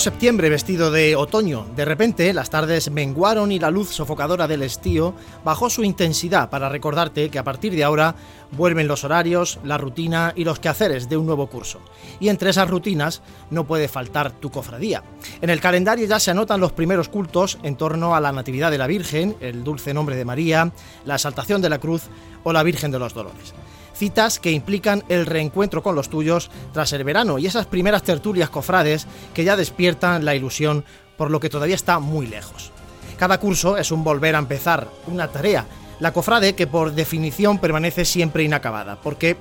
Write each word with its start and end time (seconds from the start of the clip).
Septiembre 0.00 0.48
vestido 0.48 0.90
de 0.90 1.16
otoño. 1.16 1.66
De 1.76 1.84
repente, 1.84 2.32
las 2.32 2.50
tardes 2.50 2.90
menguaron 2.90 3.52
y 3.52 3.58
la 3.58 3.70
luz 3.70 3.90
sofocadora 3.90 4.46
del 4.46 4.62
estío 4.62 5.14
bajó 5.44 5.70
su 5.70 5.84
intensidad 5.84 6.50
para 6.50 6.68
recordarte 6.68 7.30
que 7.30 7.38
a 7.38 7.44
partir 7.44 7.74
de 7.74 7.84
ahora 7.84 8.14
vuelven 8.52 8.88
los 8.88 9.04
horarios, 9.04 9.58
la 9.64 9.78
rutina 9.78 10.32
y 10.36 10.44
los 10.44 10.58
quehaceres 10.58 11.08
de 11.08 11.16
un 11.16 11.26
nuevo 11.26 11.48
curso. 11.48 11.80
Y 12.20 12.28
entre 12.28 12.50
esas 12.50 12.70
rutinas 12.70 13.22
no 13.50 13.66
puede 13.66 13.88
faltar 13.88 14.32
tu 14.32 14.50
cofradía. 14.50 15.02
En 15.40 15.50
el 15.50 15.60
calendario 15.60 16.06
ya 16.06 16.20
se 16.20 16.30
anotan 16.30 16.60
los 16.60 16.72
primeros 16.72 17.08
cultos 17.08 17.58
en 17.62 17.76
torno 17.76 18.14
a 18.14 18.20
la 18.20 18.32
Natividad 18.32 18.70
de 18.70 18.78
la 18.78 18.86
Virgen, 18.86 19.36
el 19.40 19.64
dulce 19.64 19.94
nombre 19.94 20.16
de 20.16 20.24
María, 20.24 20.72
la 21.04 21.14
exaltación 21.14 21.62
de 21.62 21.70
la 21.70 21.78
cruz 21.78 22.04
o 22.44 22.52
la 22.52 22.62
Virgen 22.62 22.90
de 22.90 22.98
los 22.98 23.14
Dolores 23.14 23.54
citas 23.94 24.38
que 24.38 24.52
implican 24.52 25.04
el 25.08 25.26
reencuentro 25.26 25.82
con 25.82 25.94
los 25.94 26.08
tuyos 26.08 26.50
tras 26.72 26.92
el 26.92 27.04
verano 27.04 27.38
y 27.38 27.46
esas 27.46 27.66
primeras 27.66 28.02
tertulias 28.02 28.50
cofrades 28.50 29.06
que 29.34 29.44
ya 29.44 29.56
despiertan 29.56 30.24
la 30.24 30.34
ilusión 30.34 30.84
por 31.16 31.30
lo 31.30 31.40
que 31.40 31.50
todavía 31.50 31.74
está 31.74 31.98
muy 31.98 32.26
lejos. 32.26 32.72
Cada 33.18 33.38
curso 33.38 33.76
es 33.76 33.92
un 33.92 34.02
volver 34.02 34.34
a 34.34 34.40
empezar, 34.40 34.88
una 35.06 35.28
tarea, 35.28 35.66
la 36.00 36.12
cofrade 36.12 36.54
que 36.54 36.66
por 36.66 36.92
definición 36.92 37.58
permanece 37.58 38.04
siempre 38.04 38.42
inacabada, 38.42 38.98
porque 39.00 39.36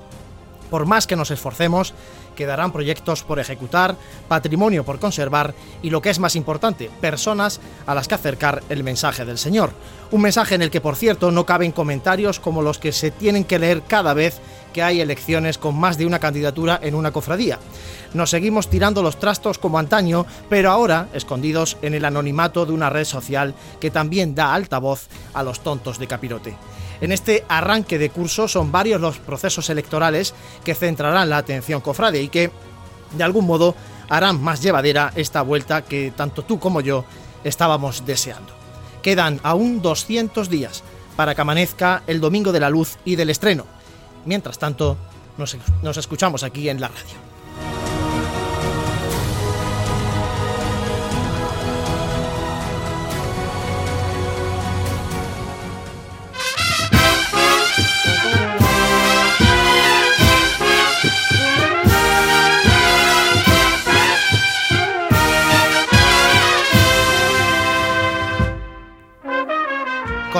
por 0.71 0.87
más 0.87 1.05
que 1.05 1.15
nos 1.15 1.29
esforcemos, 1.29 1.93
quedarán 2.35 2.71
proyectos 2.71 3.23
por 3.23 3.39
ejecutar, 3.39 3.95
patrimonio 4.27 4.83
por 4.83 4.99
conservar 4.99 5.53
y 5.83 5.91
lo 5.91 6.01
que 6.01 6.09
es 6.09 6.17
más 6.17 6.35
importante, 6.35 6.89
personas 7.01 7.59
a 7.85 7.93
las 7.93 8.07
que 8.07 8.15
acercar 8.15 8.63
el 8.69 8.83
mensaje 8.83 9.25
del 9.25 9.37
Señor. 9.37 9.71
Un 10.11 10.21
mensaje 10.21 10.55
en 10.55 10.61
el 10.61 10.71
que, 10.71 10.81
por 10.81 10.95
cierto, 10.95 11.31
no 11.31 11.45
caben 11.45 11.71
comentarios 11.71 12.39
como 12.39 12.61
los 12.61 12.79
que 12.79 12.93
se 12.93 13.11
tienen 13.11 13.43
que 13.43 13.59
leer 13.59 13.83
cada 13.83 14.13
vez 14.13 14.39
que 14.73 14.81
hay 14.81 15.01
elecciones 15.01 15.57
con 15.57 15.77
más 15.77 15.97
de 15.97 16.05
una 16.05 16.19
candidatura 16.19 16.79
en 16.81 16.95
una 16.95 17.11
cofradía. 17.11 17.59
Nos 18.13 18.29
seguimos 18.29 18.69
tirando 18.69 19.03
los 19.03 19.19
trastos 19.19 19.57
como 19.57 19.77
antaño, 19.77 20.25
pero 20.49 20.71
ahora 20.71 21.07
escondidos 21.13 21.77
en 21.81 21.93
el 21.93 22.05
anonimato 22.05 22.65
de 22.65 22.71
una 22.71 22.89
red 22.89 23.05
social 23.05 23.53
que 23.79 23.91
también 23.91 24.35
da 24.35 24.53
altavoz 24.53 25.07
a 25.33 25.43
los 25.43 25.59
tontos 25.61 25.99
de 25.99 26.07
capirote. 26.07 26.55
En 27.01 27.11
este 27.11 27.43
arranque 27.49 27.97
de 27.97 28.11
curso 28.11 28.47
son 28.47 28.71
varios 28.71 29.01
los 29.01 29.17
procesos 29.17 29.69
electorales 29.69 30.33
que 30.63 30.75
centrarán 30.75 31.29
la 31.29 31.37
atención 31.37 31.81
cofrade 31.81 32.21
y 32.21 32.29
que, 32.29 32.51
de 33.17 33.23
algún 33.23 33.47
modo, 33.47 33.75
harán 34.07 34.41
más 34.41 34.61
llevadera 34.61 35.11
esta 35.15 35.41
vuelta 35.41 35.83
que 35.83 36.13
tanto 36.15 36.43
tú 36.43 36.59
como 36.59 36.79
yo 36.81 37.03
estábamos 37.43 38.05
deseando. 38.05 38.53
Quedan 39.01 39.39
aún 39.41 39.81
200 39.81 40.49
días 40.49 40.83
para 41.15 41.33
que 41.33 41.41
amanezca 41.41 42.03
el 42.05 42.21
Domingo 42.21 42.51
de 42.51 42.59
la 42.59 42.69
Luz 42.69 42.97
y 43.03 43.15
del 43.15 43.31
estreno. 43.31 43.65
Mientras 44.25 44.59
tanto, 44.59 44.95
nos, 45.37 45.57
nos 45.81 45.97
escuchamos 45.97 46.43
aquí 46.43 46.69
en 46.69 46.79
la 46.79 46.89
radio. 46.89 47.30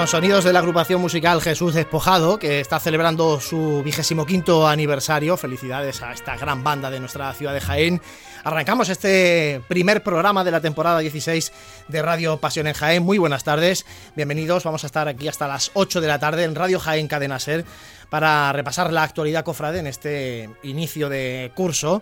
Con 0.01 0.07
sonidos 0.07 0.43
de 0.43 0.51
la 0.51 0.57
agrupación 0.57 0.99
musical 0.99 1.43
Jesús 1.43 1.75
Despojado, 1.75 2.39
que 2.39 2.59
está 2.59 2.79
celebrando 2.79 3.39
su 3.39 3.83
vigésimo 3.85 4.25
quinto 4.25 4.67
aniversario. 4.67 5.37
Felicidades 5.37 6.01
a 6.01 6.11
esta 6.11 6.35
gran 6.37 6.63
banda 6.63 6.89
de 6.89 6.99
nuestra 6.99 7.31
ciudad 7.35 7.53
de 7.53 7.61
Jaén. 7.61 8.01
Arrancamos 8.43 8.89
este 8.89 9.61
primer 9.67 10.01
programa 10.01 10.43
de 10.43 10.49
la 10.49 10.59
temporada 10.59 10.97
16 10.97 11.53
de 11.87 12.01
Radio 12.01 12.37
Pasión 12.37 12.65
en 12.65 12.73
Jaén. 12.73 13.03
Muy 13.03 13.19
buenas 13.19 13.43
tardes, 13.43 13.85
bienvenidos. 14.15 14.63
Vamos 14.63 14.83
a 14.83 14.87
estar 14.87 15.07
aquí 15.07 15.27
hasta 15.27 15.47
las 15.47 15.69
8 15.75 16.01
de 16.01 16.07
la 16.07 16.17
tarde 16.17 16.45
en 16.45 16.55
Radio 16.55 16.79
Jaén 16.79 17.07
Cadena 17.07 17.37
Ser 17.37 17.63
para 18.09 18.51
repasar 18.53 18.91
la 18.91 19.03
actualidad 19.03 19.45
cofrade 19.45 19.77
en 19.77 19.85
este 19.85 20.49
inicio 20.63 21.09
de 21.09 21.51
curso. 21.53 22.01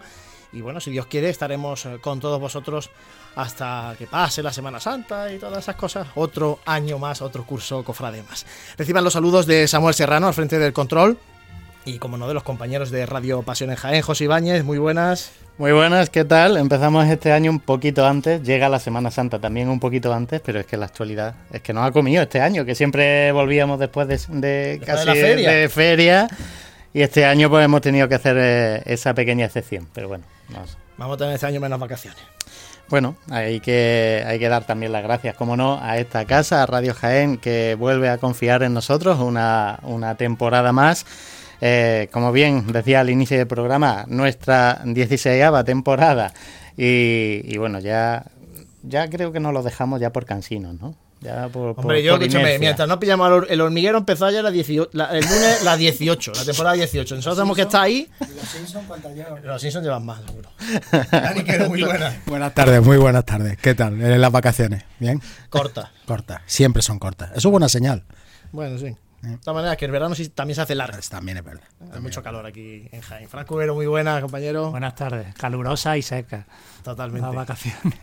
Y 0.54 0.62
bueno, 0.62 0.80
si 0.80 0.90
Dios 0.90 1.08
quiere, 1.08 1.30
estaremos 1.30 1.86
con 2.00 2.22
todos 2.22 2.40
vosotros 2.40 2.92
hasta 3.36 3.96
que 3.98 4.08
pase 4.08 4.44
la 4.44 4.52
Semana 4.52 4.80
Santa 4.80 5.32
y 5.32 5.38
todas 5.38 5.60
esas 5.60 5.76
cosas. 5.76 6.08
Otro 6.16 6.60
año 6.66 6.98
más, 6.98 7.22
otro 7.22 7.46
curso 7.46 7.84
cofrade 7.84 8.24
más. 8.24 8.46
Reciban 8.78 9.04
los 9.04 9.14
saludos 9.14 9.46
de 9.46 9.68
Samuel 9.68 9.94
Serrano 9.94 10.28
al 10.28 10.34
frente 10.34 10.60
del 10.60 10.74
control 10.74 11.18
y 11.86 11.98
como 11.98 12.18
no 12.18 12.28
de 12.28 12.34
los 12.34 12.44
compañeros 12.44 12.92
de 12.92 13.06
Radio 13.06 13.42
Pasión 13.42 13.72
en 13.72 13.76
Jaén, 13.76 14.02
José 14.02 14.26
Ibáñez, 14.26 14.64
muy 14.64 14.78
buenas. 14.78 15.32
Muy 15.58 15.72
buenas, 15.72 16.10
¿qué 16.10 16.24
tal? 16.24 16.58
Empezamos 16.58 17.08
este 17.08 17.32
año 17.32 17.52
un 17.52 17.60
poquito 17.60 18.06
antes, 18.06 18.44
llega 18.44 18.70
la 18.70 18.80
Semana 18.80 19.12
Santa 19.12 19.40
también 19.40 19.70
un 19.70 19.80
poquito 19.80 20.14
antes, 20.14 20.42
pero 20.42 20.60
es 20.60 20.66
que 20.66 20.78
la 20.78 20.86
actualidad 20.86 21.36
es 21.52 21.62
que 21.62 21.74
nos 21.74 21.86
ha 21.88 21.92
comido 21.92 22.22
este 22.24 22.42
año, 22.42 22.64
que 22.64 22.76
siempre 22.76 23.32
volvíamos 23.32 23.80
después 23.80 24.08
de, 24.08 24.82
casi 24.86 25.06
de, 25.08 25.70
feria. 25.70 26.28
y 26.94 27.02
este 27.02 27.26
año 27.26 27.50
pues 27.50 27.66
hemos 27.66 27.82
tenido 27.82 28.08
que 28.08 28.16
hacer 28.16 28.38
eh, 28.40 28.84
esa 28.86 29.14
pequeña 29.14 29.46
excepción, 29.46 29.88
pero 29.94 30.08
bueno. 30.08 30.24
Vamos 30.98 31.16
a 31.16 31.18
tener 31.18 31.34
este 31.34 31.48
año 31.48 31.60
menos 31.60 31.80
vacaciones. 31.80 32.22
Bueno, 32.90 33.16
hay 33.30 33.60
que, 33.60 34.24
hay 34.26 34.40
que 34.40 34.50
dar 34.50 34.64
también 34.64 34.92
las 34.92 35.04
gracias, 35.04 35.36
como 35.36 35.56
no, 35.56 35.80
a 35.80 36.00
esta 36.00 36.26
casa, 36.26 36.64
a 36.64 36.66
Radio 36.66 36.96
Jaén, 36.96 37.38
que 37.38 37.76
vuelve 37.76 38.10
a 38.10 38.18
confiar 38.18 38.64
en 38.64 38.74
nosotros 38.74 39.20
una, 39.20 39.80
una 39.84 40.16
temporada 40.16 40.72
más. 40.72 41.06
Eh, 41.62 42.08
como 42.12 42.32
bien 42.32 42.72
decía 42.72 43.02
al 43.02 43.10
inicio 43.10 43.38
del 43.38 43.46
programa, 43.48 44.06
nuestra 44.08 44.82
16 44.84 45.44
temporada. 45.66 46.34
Y, 46.78 47.58
bueno, 47.58 47.80
ya, 47.80 48.26
ya 48.84 49.08
creo 49.10 49.32
que 49.32 49.40
nos 49.40 49.54
lo 49.54 49.62
dejamos 49.62 50.00
ya 50.00 50.12
por 50.12 50.26
cansinos, 50.26 50.80
¿no? 50.80 50.96
Ya 51.22 51.50
por, 51.50 51.78
Hombre, 51.78 52.02
yo, 52.02 52.14
escúchame, 52.14 52.60
mientras 52.60 52.88
no 52.88 52.98
pillamos 52.98 53.46
el 53.50 53.60
hormiguero, 53.60 53.98
empezó 53.98 54.30
ya 54.32 54.42
la 54.42 54.52
18, 54.52 54.92
el 54.94 55.26
lunes 55.26 55.64
la 55.64 55.76
18, 55.76 56.32
la 56.34 56.46
temporada 56.46 56.76
18. 56.76 57.16
Nosotros 57.16 57.38
tenemos 57.38 57.56
que 57.58 57.64
estar 57.64 57.82
ahí. 57.82 58.10
los 58.20 58.48
Simpsons 58.48 58.86
cuántas 58.88 59.14
llevan? 59.14 59.46
Los 59.46 59.62
Simpsons 59.62 59.84
llevan 59.86 60.06
más, 60.06 60.22
seguro. 60.26 60.50
muy 61.70 61.84
buena. 61.84 62.22
Buenas 62.26 62.54
tardes, 62.54 62.82
muy 62.82 62.98
buenas 62.98 63.26
tardes. 63.26 63.58
¿Qué 63.58 63.76
tal? 63.76 64.02
En 64.02 64.22
las 64.22 64.32
vacaciones, 64.32 64.84
¿bien? 65.00 65.22
Corta. 65.50 65.92
Corta. 66.06 66.42
Siempre 66.46 66.82
son 66.82 67.00
cortas. 67.00 67.32
Eso 67.36 67.50
es 67.50 67.52
buena 67.52 67.68
señal. 67.68 68.06
Bueno, 68.54 68.78
sí. 68.78 68.96
De 69.22 69.38
todas 69.38 69.56
maneras, 69.56 69.78
que 69.78 69.86
el 69.86 69.92
verano 69.92 70.16
sí, 70.16 70.30
también 70.30 70.56
se 70.56 70.62
hace 70.62 70.76
largo. 70.76 70.98
También 71.10 71.38
es 71.38 71.44
verdad. 71.44 71.64
Hay 71.94 72.00
mucho 72.00 72.24
calor 72.24 72.46
aquí 72.46 72.88
en 72.92 73.02
Jaén. 73.02 73.28
Franco 73.28 73.56
Vero, 73.56 73.76
muy 73.76 73.86
buena, 73.86 74.22
compañero. 74.22 74.72
Buenas 74.72 74.96
tardes. 74.96 75.34
Calurosa 75.36 75.98
y 75.98 76.02
seca. 76.02 76.46
Totalmente. 76.84 77.28
Las 77.28 77.36
vacaciones. 77.36 78.00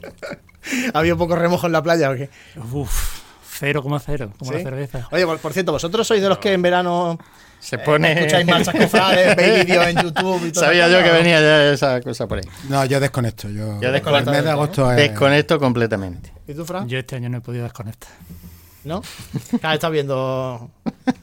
¿Había 0.94 1.12
un 1.12 1.18
poco 1.18 1.36
remojo 1.36 1.66
en 1.66 1.72
la 1.72 1.82
playa 1.82 2.10
o 2.10 2.14
qué? 2.14 2.30
Uf, 2.72 3.20
cero 3.44 3.82
como 3.82 3.98
cero, 3.98 4.32
como 4.38 4.52
la 4.52 4.60
cerveza. 4.60 5.08
Oye, 5.10 5.26
por, 5.26 5.52
cierto, 5.52 5.72
vosotros 5.72 6.06
sois 6.06 6.22
de 6.22 6.28
los 6.28 6.38
que 6.38 6.54
en 6.54 6.62
verano 6.62 7.18
se 7.58 7.78
pone. 7.78 8.12
Eh, 8.12 8.14
escucháis 8.14 8.46
marchas 8.46 8.74
cofrades, 8.74 9.36
veis 9.36 9.66
vídeos 9.66 9.86
en 9.86 9.96
YouTube 10.02 10.46
y 10.46 10.52
todo. 10.52 10.64
Sabía 10.64 10.88
yo 10.88 11.02
que 11.04 11.10
venía 11.10 11.40
ya 11.40 11.72
esa 11.72 12.00
cosa 12.00 12.26
por 12.26 12.38
ahí. 12.38 12.44
No, 12.68 12.84
yo 12.86 12.98
desconecto. 12.98 13.50
Yo, 13.50 13.78
yo 13.80 13.92
desconecto, 13.92 14.88
desconecto 14.88 15.58
completamente. 15.58 16.32
¿Y 16.48 16.54
tú, 16.54 16.64
Fran? 16.64 16.88
Yo 16.88 16.98
este 16.98 17.16
año 17.16 17.28
no 17.28 17.38
he 17.38 17.40
podido 17.42 17.64
desconectar. 17.64 18.10
¿No? 18.84 19.02
Cada 19.60 19.74
estás 19.74 19.90
viendo 19.90 20.70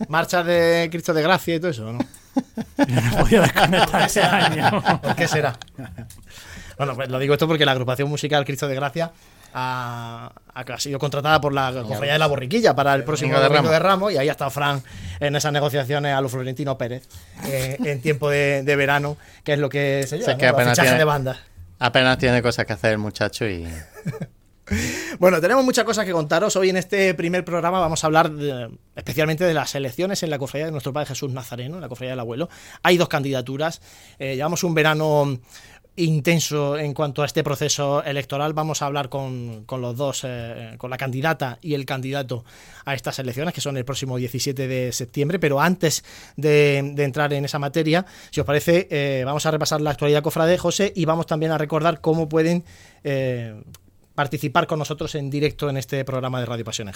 marchas 0.09 0.45
de 0.45 0.89
Cristo 0.92 1.13
de 1.13 1.21
Gracia 1.24 1.56
y 1.56 1.59
todo 1.59 1.71
eso, 1.71 1.92
¿no? 1.92 2.00
no 2.00 3.18
podía 3.19 3.42
desconectar 3.42 4.01
ese 4.04 4.21
año. 4.21 4.83
¿Por 5.01 5.15
qué 5.15 5.27
será? 5.27 5.57
Bueno, 6.77 6.95
pues 6.95 7.09
lo 7.09 7.18
digo 7.19 7.33
esto 7.33 7.48
porque 7.48 7.65
la 7.65 7.71
agrupación 7.71 8.09
musical 8.09 8.45
Cristo 8.45 8.68
de 8.68 8.75
Gracia 8.75 9.12
ha, 9.54 10.31
ha 10.54 10.80
sido 10.80 11.00
contratada 11.00 11.42
por 11.42 11.54
la 11.54 11.71
Cofradía 11.71 12.13
de 12.13 12.19
la 12.19 12.27
Borriquilla 12.27 12.75
para 12.75 12.94
el 12.94 13.04
próximo 13.04 13.39
Domingo 13.39 13.69
de 13.69 13.80
Ramos 13.80 14.13
y 14.13 14.18
ahí 14.18 14.30
ha 14.30 14.31
estado 14.31 14.51
Fran 14.51 14.83
en 15.19 15.36
esas 15.36 15.51
negociaciones 15.51 16.13
a 16.13 16.21
los 16.21 16.31
Florentino 16.31 16.77
Pérez 16.77 17.07
eh, 17.45 17.77
en 17.83 18.01
tiempo 18.01 18.30
de, 18.30 18.62
verano, 18.75 19.18
que 19.44 19.54
es 19.54 19.59
lo 19.59 19.69
que 19.69 20.06
se 20.07 20.19
lleva, 20.19 20.38
que 20.38 20.48
apenas 20.48 20.77
tiene, 20.77 20.98
de 20.98 21.04
banda. 21.04 21.39
Apenas 21.80 22.18
tiene 22.19 22.42
cosas 22.44 22.65
que 22.65 22.74
hacer 22.74 22.92
el 22.92 23.00
muchacho 23.00 23.48
y... 23.48 23.68
Bueno, 25.19 25.40
tenemos 25.40 25.64
muchas 25.64 25.86
cosas 25.86 26.06
que 26.06 26.12
contaros. 26.12 26.56
Hoy 26.56 26.69
en 26.69 26.78
este 26.78 27.14
primer 27.14 27.46
programa 27.46 27.80
vamos 27.80 28.04
a 28.04 28.08
hablar 28.08 28.31
especialmente 28.96 29.46
de 29.46 29.54
las 29.54 29.74
elecciones 29.75 30.24
en 30.24 30.30
la 30.30 30.38
cofradía 30.38 30.66
de 30.66 30.72
nuestro 30.72 30.94
Padre 30.94 31.08
Jesús 31.08 31.31
Nazareno, 31.31 31.75
en 31.75 31.81
la 31.81 31.90
cofradía 31.90 32.12
del 32.12 32.19
abuelo. 32.19 32.50
Hay 32.84 32.98
dos 32.98 33.08
candidaturas. 33.08 33.81
Eh, 34.19 34.36
llevamos 34.36 34.64
un 34.64 34.74
verano 34.74 35.40
intenso 35.96 36.78
en 36.78 36.94
cuanto 36.94 37.24
a 37.24 37.25
este 37.25 37.44
proceso 37.44 38.04
electoral. 38.04 38.54
Vamos 38.54 38.81
a 38.81 38.88
hablar 38.88 39.10
con, 39.10 39.66
los 39.68 39.98
dos, 39.98 40.22
eh, 40.25 40.75
con 40.78 40.92
la 40.92 40.98
candidata 40.98 41.58
y 41.62 41.74
el 41.74 41.86
candidato 41.86 42.44
a 42.86 42.94
estas 42.94 43.18
elecciones, 43.19 43.54
que 43.54 43.62
son 43.62 43.78
el 43.78 43.86
próximo 43.86 44.18
17 44.18 44.68
de 44.68 44.92
septiembre. 44.92 45.40
Pero 45.40 45.60
antes 45.60 46.04
de, 46.36 46.78
entrar 46.78 47.34
en 47.34 47.46
esa 47.46 47.58
materia, 47.58 48.06
si 48.30 48.42
os 48.42 48.46
parece, 48.46 48.88
eh, 48.92 49.24
vamos 49.25 49.46
a 49.46 49.52
repasar 49.52 49.81
la 49.81 49.92
actualidad 49.92 50.22
cofrade, 50.22 50.58
José, 50.58 50.92
y 50.96 51.06
vamos 51.06 51.25
también 51.25 51.52
a 51.52 51.58
recordar 51.58 52.02
cómo 52.02 52.30
pueden 52.30 52.64
participar 54.18 54.66
con 54.66 54.80
nosotros 54.80 55.14
en 55.14 55.30
directo 55.30 55.69
en 55.69 55.78
este 55.78 56.04
programa 56.04 56.40
de 56.40 56.48
Radio 56.48 56.66
Pasión 56.66 56.90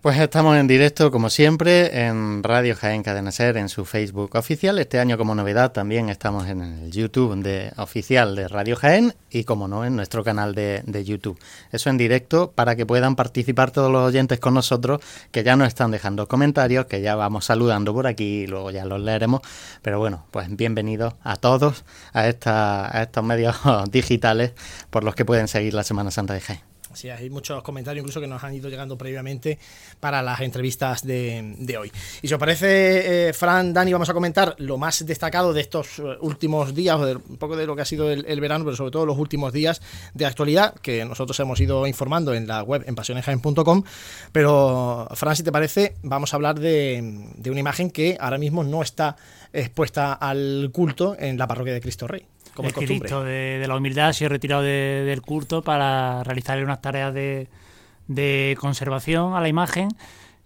pues 0.00 0.16
estamos 0.18 0.56
en 0.56 0.68
directo, 0.68 1.10
como 1.10 1.28
siempre, 1.28 2.06
en 2.06 2.44
Radio 2.44 2.76
Jaén 2.76 3.02
Cadena 3.02 3.32
Ser, 3.32 3.56
en 3.56 3.68
su 3.68 3.84
Facebook 3.84 4.36
oficial. 4.36 4.78
Este 4.78 5.00
año, 5.00 5.18
como 5.18 5.34
novedad, 5.34 5.72
también 5.72 6.08
estamos 6.08 6.46
en 6.46 6.62
el 6.62 6.90
YouTube 6.92 7.34
de, 7.42 7.72
oficial 7.76 8.36
de 8.36 8.46
Radio 8.46 8.76
Jaén 8.76 9.14
y, 9.30 9.42
como 9.42 9.66
no, 9.66 9.84
en 9.84 9.96
nuestro 9.96 10.22
canal 10.22 10.54
de, 10.54 10.82
de, 10.86 11.04
YouTube. 11.04 11.38
Eso 11.72 11.90
en 11.90 11.96
directo 11.96 12.52
para 12.52 12.76
que 12.76 12.86
puedan 12.86 13.16
participar 13.16 13.72
todos 13.72 13.90
los 13.90 14.06
oyentes 14.06 14.38
con 14.38 14.54
nosotros, 14.54 15.00
que 15.32 15.42
ya 15.42 15.56
nos 15.56 15.66
están 15.66 15.90
dejando 15.90 16.28
comentarios, 16.28 16.86
que 16.86 17.00
ya 17.00 17.16
vamos 17.16 17.46
saludando 17.46 17.92
por 17.92 18.06
aquí 18.06 18.42
y 18.42 18.46
luego 18.46 18.70
ya 18.70 18.84
los 18.84 19.00
leeremos. 19.00 19.40
Pero 19.82 19.98
bueno, 19.98 20.26
pues 20.30 20.54
bienvenidos 20.54 21.14
a 21.24 21.34
todos 21.34 21.84
a, 22.12 22.28
esta, 22.28 22.96
a 22.96 23.02
estos 23.02 23.24
medios 23.24 23.56
digitales 23.90 24.52
por 24.90 25.02
los 25.02 25.16
que 25.16 25.24
pueden 25.24 25.48
seguir 25.48 25.74
la 25.74 25.82
Semana 25.82 26.12
Santa 26.12 26.34
de 26.34 26.40
Jaén. 26.40 26.67
Sí, 26.98 27.08
hay 27.10 27.30
muchos 27.30 27.62
comentarios 27.62 28.02
incluso 28.02 28.20
que 28.20 28.26
nos 28.26 28.42
han 28.42 28.54
ido 28.54 28.68
llegando 28.68 28.98
previamente 28.98 29.56
para 30.00 30.20
las 30.20 30.40
entrevistas 30.40 31.06
de, 31.06 31.76
hoy. 31.78 31.92
Y 32.22 32.26
si 32.26 32.34
os 32.34 32.40
parece, 32.40 33.28
eh, 33.28 33.32
Fran, 33.32 33.72
Dani, 33.72 33.92
vamos 33.92 34.10
a 34.10 34.14
comentar 34.14 34.56
lo 34.58 34.78
más 34.78 35.06
destacado 35.06 35.52
de 35.52 35.60
estos 35.60 36.00
eh, 36.00 36.16
últimos 36.22 36.74
días, 36.74 36.96
o 36.96 37.02
un 37.08 37.36
poco 37.36 37.56
de 37.56 37.66
lo 37.66 37.76
que 37.76 37.82
ha 37.82 37.84
sido 37.84 38.10
el, 38.10 38.40
verano, 38.40 38.64
pero 38.64 38.76
sobre 38.76 38.90
todo 38.90 39.06
los 39.06 39.16
últimos 39.16 39.52
días 39.52 39.80
de 40.12 40.26
actualidad, 40.26 40.74
que 40.82 41.04
nosotros 41.04 41.38
hemos 41.38 41.60
ido 41.60 41.86
informando 41.86 42.34
en 42.34 42.48
la 42.48 42.64
web 42.64 42.82
en 42.84 42.96
pasionesjaen.com. 42.96 43.84
Pero, 44.32 45.06
Fran, 45.14 45.36
si 45.36 45.44
te 45.44 45.52
parece, 45.52 45.94
vamos 46.02 46.32
a 46.32 46.36
hablar 46.36 46.58
de, 46.58 47.30
de 47.36 47.50
una 47.52 47.60
imagen 47.60 47.92
que 47.92 48.16
ahora 48.18 48.38
mismo 48.38 48.64
no 48.64 48.82
está 48.82 49.14
expuesta 49.52 50.14
al 50.14 50.70
culto 50.72 51.16
en 51.16 51.38
la 51.38 51.46
parroquia 51.46 51.74
de 51.74 51.80
Cristo 51.80 52.08
Rey 52.08 52.26
el 52.66 52.72
Cristo 52.72 53.24
de, 53.24 53.64
la 53.66 53.76
humildad 53.76 54.12
se 54.12 54.26
ha 54.26 54.28
retirado 54.28 54.62
del 54.62 55.22
culto 55.22 55.62
para 55.62 56.22
realizarle 56.24 56.64
unas 56.64 56.80
tareas 56.80 57.14
de, 57.14 58.56
conservación 58.60 59.34
a 59.34 59.40
la 59.40 59.48
imagen 59.48 59.88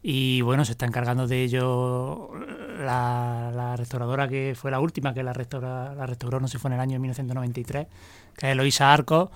y 0.02 0.40
bueno, 0.42 0.64
se 0.64 0.72
está 0.72 0.84
encargando 0.86 1.28
de 1.28 1.44
ello 1.44 2.30
la, 2.78 3.74
restauradora 3.76 4.28
que 4.28 4.54
fue 4.56 4.70
la 4.70 4.80
última 4.80 5.14
que 5.14 5.22
la, 5.22 5.32
restaura, 5.32 5.94
la 5.94 6.06
restauró, 6.06 6.40
no 6.40 6.48
sé, 6.48 6.58
fue 6.58 6.70
en 6.70 6.74
el 6.74 6.80
año 6.80 6.98
1993, 6.98 7.86
que 8.36 8.46
es 8.46 8.52
Eloisa 8.52 8.92
Arco 8.92 9.30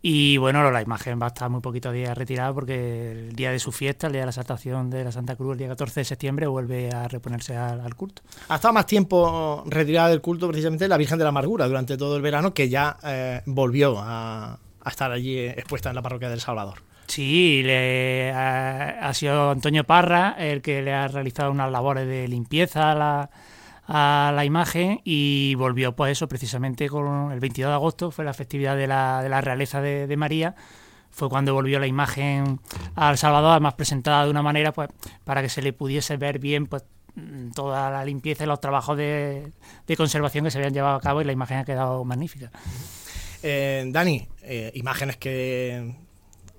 y 0.00 0.36
bueno, 0.36 0.70
la 0.70 0.80
imagen 0.80 1.18
va 1.20 1.26
a 1.26 1.28
estar 1.28 1.50
muy 1.50 1.60
poquitos 1.60 1.92
días 1.92 2.16
retirada 2.16 2.52
porque 2.54 3.10
el 3.10 3.34
día 3.34 3.50
de 3.50 3.58
su 3.58 3.72
fiesta, 3.72 4.06
el 4.06 4.12
día 4.12 4.22
de 4.22 4.26
la 4.26 4.32
saltación 4.32 4.90
de 4.90 5.02
la 5.02 5.10
Santa 5.10 5.34
Cruz, 5.34 5.52
el 5.52 5.58
día 5.58 5.68
14 5.68 6.00
de 6.00 6.04
septiembre, 6.04 6.46
vuelve 6.46 6.90
a 6.90 7.08
reponerse 7.08 7.56
al, 7.56 7.94
culto. 7.96 8.22
Ha 8.48 8.56
estado 8.56 8.74
más 8.74 8.86
tiempo 8.86 9.64
retirada 9.66 10.10
del 10.10 10.20
culto 10.20 10.46
precisamente 10.48 10.86
la 10.86 10.96
Virgen 10.96 11.18
de 11.18 11.24
la 11.24 11.30
Amargura 11.30 11.66
durante 11.66 11.96
todo 11.96 12.16
el 12.16 12.22
verano, 12.22 12.54
que 12.54 12.68
ya 12.68 12.96
eh, 13.02 13.42
volvió 13.46 13.96
a, 13.98 14.58
estar 14.86 15.10
allí 15.10 15.38
expuesta 15.38 15.88
en 15.90 15.96
la 15.96 16.02
parroquia 16.02 16.30
del 16.30 16.40
Salvador. 16.40 16.78
Sí, 17.08 17.62
le, 17.64 18.30
ha, 18.32 19.08
ha 19.08 19.14
sido 19.14 19.50
Antonio 19.50 19.84
Parra 19.84 20.36
el 20.38 20.62
que 20.62 20.80
le 20.80 20.92
ha 20.92 21.08
realizado 21.08 21.50
unas 21.50 21.72
labores 21.72 22.06
de 22.06 22.28
limpieza 22.28 22.92
a 22.92 22.94
la 22.94 23.30
a 23.88 24.32
la 24.34 24.44
imagen 24.44 25.00
y 25.02 25.54
volvió 25.54 25.96
pues 25.96 26.12
eso 26.12 26.28
precisamente 26.28 26.88
con 26.90 27.32
el 27.32 27.40
22 27.40 27.70
de 27.70 27.74
agosto 27.74 28.10
fue 28.10 28.22
la 28.24 28.34
festividad 28.34 28.76
de 28.76 28.86
la, 28.86 29.22
de 29.22 29.30
la 29.30 29.40
realeza 29.40 29.80
de, 29.80 30.16
María. 30.16 30.54
Fue 31.10 31.30
cuando 31.30 31.54
volvió 31.54 31.80
la 31.80 31.86
imagen 31.86 32.60
al 32.94 33.16
Salvador 33.16 33.52
además 33.52 33.74
presentada 33.74 34.24
de 34.24 34.30
una 34.30 34.42
manera 34.42 34.72
pues 34.72 34.90
para 35.24 35.40
que 35.40 35.48
se 35.48 35.62
le 35.62 35.72
pudiese 35.72 36.18
ver 36.18 36.38
bien 36.38 36.66
pues 36.66 36.84
toda 37.54 37.90
la 37.90 38.04
limpieza 38.04 38.44
y 38.44 38.46
los 38.46 38.60
trabajos 38.60 38.96
de, 38.98 39.52
conservación 39.96 40.44
que 40.44 40.50
se 40.50 40.58
habían 40.58 40.74
llevado 40.74 40.96
a 40.96 41.00
cabo 41.00 41.22
y 41.22 41.24
la 41.24 41.32
imagen 41.32 41.56
ha 41.56 41.64
quedado 41.64 42.04
magnífica. 42.04 42.52
Eh, 43.42 43.84
Dani 43.88 44.28
eh, 44.42 44.70
imágenes 44.74 45.16
que 45.16 45.94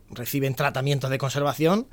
reciben 0.10 0.56
tratamientos 0.56 1.12
de 1.12 1.20
conservación 1.20 1.88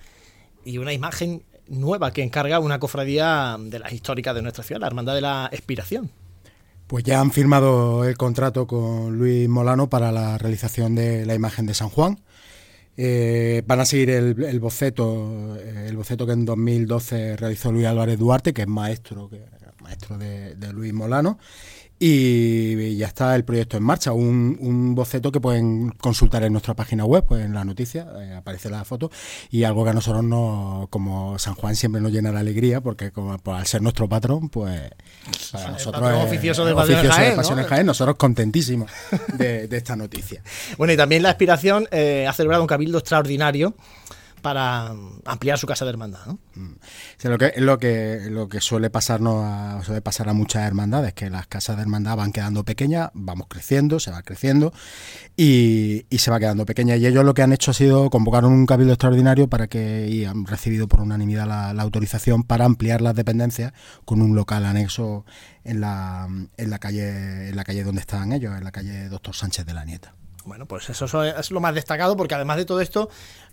y 0.64 0.78
una 0.78 0.94
imagen 0.94 1.44
nueva 1.68 2.12
que 2.12 2.22
encarga 2.22 2.58
una 2.58 2.78
cofradía 2.78 3.56
de 3.58 3.78
las 3.78 3.92
históricas 3.92 4.34
de 4.34 4.42
nuestra 4.42 4.64
ciudad, 4.64 4.80
la 4.80 4.86
Hermandad 4.86 5.14
de 5.14 5.20
la 5.20 5.48
Expiración. 5.52 6.10
Pues 6.86 7.02
ya 7.04 7.20
han 7.20 7.32
firmado 7.32 8.04
el 8.04 8.16
contrato 8.16 8.66
con 8.66 9.18
Luis 9.18 9.48
Molano 9.48 9.88
para 9.88 10.12
la 10.12 10.38
realización 10.38 10.94
de 10.94 11.26
la 11.26 11.34
imagen 11.34 11.66
de 11.66 11.74
San 11.74 11.88
Juan. 11.88 12.20
Eh, 12.96 13.62
van 13.66 13.80
a 13.80 13.84
seguir 13.84 14.10
el, 14.10 14.60
boceto, 14.60 15.56
eh, 15.56 15.86
el 15.88 15.96
boceto 15.96 16.26
que 16.26 16.32
en 16.32 16.44
2012 16.44 17.36
realizó 17.36 17.72
Luis 17.72 17.86
Álvarez 17.86 18.18
Duarte, 18.18 18.54
que 18.54 18.62
es 18.62 18.68
maestro, 18.68 19.28
que, 19.28 19.44
maestro 19.80 20.16
de, 20.16 20.54
de 20.54 20.72
Luis 20.72 20.92
Molano, 20.94 21.38
y 21.98 22.96
ya 22.96 23.06
está 23.06 23.34
el 23.34 23.44
proyecto 23.44 23.76
en 23.76 23.82
marcha, 23.82 24.12
un, 24.12 24.94
boceto 24.94 25.32
que 25.32 25.40
pueden 25.40 25.90
consultar 25.90 26.42
en 26.44 26.52
nuestra 26.52 26.74
página 26.74 27.04
web, 27.04 27.24
pues 27.26 27.44
en 27.44 27.54
la 27.54 27.64
noticia 27.64 28.06
eh, 28.18 28.34
aparece 28.34 28.68
la 28.68 28.84
foto. 28.84 29.10
Y 29.50 29.64
algo 29.64 29.84
que 29.84 29.90
a 29.90 29.92
nosotros 29.92 30.22
no, 30.22 30.88
como 30.90 31.38
San 31.38 31.54
Juan 31.54 31.74
siempre 31.74 32.00
nos 32.00 32.12
llena 32.12 32.32
de 32.32 32.38
alegría 32.38 32.80
porque 32.80 33.10
como 33.10 33.38
pues, 33.38 33.56
al 33.56 33.66
ser 33.66 33.82
nuestro 33.82 34.08
patrón, 34.08 34.48
pues 34.48 34.90
para 35.52 35.70
nosotros 35.70 36.10
es, 36.10 36.24
oficioso 36.24 36.64
de, 36.64 36.74
Pasiones 36.74 37.66
Jaén, 37.66 37.86
nosotros 37.86 38.16
contentísimos 38.16 38.90
de, 39.34 39.68
esta 39.70 39.96
noticia. 39.96 40.42
Bueno, 40.78 40.92
y 40.92 40.96
también 40.96 41.22
la 41.22 41.30
aspiración 41.30 41.88
eh, 41.90 42.26
ha 42.28 42.32
celebrado 42.32 42.62
un 42.62 42.66
cabildo 42.66 42.98
extraordinario 42.98 43.74
para 44.46 44.94
ampliar 45.24 45.58
su 45.58 45.66
casa 45.66 45.84
de 45.84 45.90
hermandad. 45.90 46.20
¿no? 46.24 46.38
Mm. 46.54 46.74
lo, 47.24 47.36
que, 47.36 47.52
lo, 47.56 47.78
que, 47.80 48.28
lo 48.30 48.48
que 48.48 48.60
suele 48.60 48.90
pasarnos 48.90 49.44
a, 49.44 49.82
suele 49.82 50.02
pasar 50.02 50.28
a 50.28 50.34
muchas 50.34 50.62
hermandades, 50.64 51.14
que 51.14 51.28
las 51.30 51.48
casas 51.48 51.74
de 51.74 51.82
hermandad 51.82 52.16
van 52.16 52.30
quedando 52.30 52.62
pequeñas, 52.62 53.10
vamos 53.12 53.48
creciendo, 53.48 53.98
se 53.98 54.12
va 54.12 54.22
creciendo 54.22 54.72
y, 55.36 56.06
se 56.16 56.30
va 56.30 56.38
quedando 56.38 56.64
pequeña. 56.64 56.94
Y 56.94 57.06
ellos 57.06 57.24
lo 57.24 57.34
que 57.34 57.42
han 57.42 57.52
hecho 57.52 57.72
ha 57.72 57.74
sido 57.74 58.08
convocar 58.08 58.44
un 58.44 58.66
cabildo 58.66 58.92
extraordinario 58.92 59.48
para 59.48 59.66
que 59.66 60.06
y 60.08 60.24
han 60.24 60.46
recibido 60.46 60.86
por 60.86 61.00
unanimidad 61.00 61.48
la, 61.48 61.82
autorización 61.82 62.44
para 62.44 62.66
ampliar 62.66 63.00
las 63.00 63.16
dependencias 63.16 63.72
con 64.04 64.22
un 64.22 64.36
local 64.36 64.64
anexo 64.64 65.24
en 65.64 65.80
la, 65.80 66.28
en 66.56 66.70
la 66.70 66.78
calle 66.78 67.48
en 67.48 67.56
la 67.56 67.64
calle 67.64 67.82
donde 67.82 68.00
están 68.00 68.30
ellos, 68.30 68.56
en 68.56 68.62
la 68.62 68.70
calle 68.70 69.08
Doctor 69.08 69.34
Sánchez 69.34 69.66
de 69.66 69.74
la 69.74 69.84
Nieta. 69.84 70.14
Bueno, 70.46 70.66
pues 70.66 70.88
eso 70.88 71.24
es 71.24 71.50
lo 71.50 71.60
más 71.60 71.74
destacado 71.74 72.16
porque 72.16 72.36
además 72.36 72.56
de 72.56 72.64
todo 72.64 72.80
esto 72.80 73.10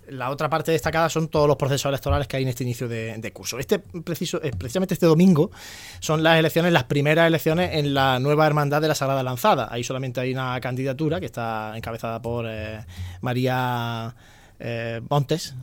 la 0.10 0.30
otra 0.30 0.50
parte 0.50 0.72
destacada 0.72 1.10
son 1.10 1.28
todos 1.28 1.48
los 1.48 1.58
procesos 1.58 1.90
electorales 1.90 2.28
que 2.28 2.38
hay 2.38 2.44
en 2.44 2.50
este 2.50 2.64
inicio 2.64 2.88
de, 2.88 3.32
curso. 3.34 3.60
Este 3.60 3.80
preciso, 3.80 4.42
eh, 4.44 4.52
precisamente 4.58 4.94
este 4.94 5.06
domingo 5.06 5.52
son 6.00 6.24
las 6.24 6.38
elecciones, 6.40 6.74
las 6.74 6.86
primeras 6.86 7.28
elecciones 7.28 7.72
en 7.74 7.94
la 7.94 8.20
nueva 8.20 8.46
hermandad 8.48 8.82
de 8.82 8.88
la 8.88 8.96
Sagrada 8.96 9.24
Lanzada. 9.24 9.68
Ahí 9.72 9.84
solamente 9.84 10.20
hay 10.20 10.34
una 10.34 10.60
candidatura 10.62 11.20
que 11.20 11.26
está 11.26 11.74
encabezada 11.76 12.22
por 12.22 12.46
eh, 12.48 12.86
María 13.22 14.16
eh, 14.60 15.02
Montes. 15.10 15.56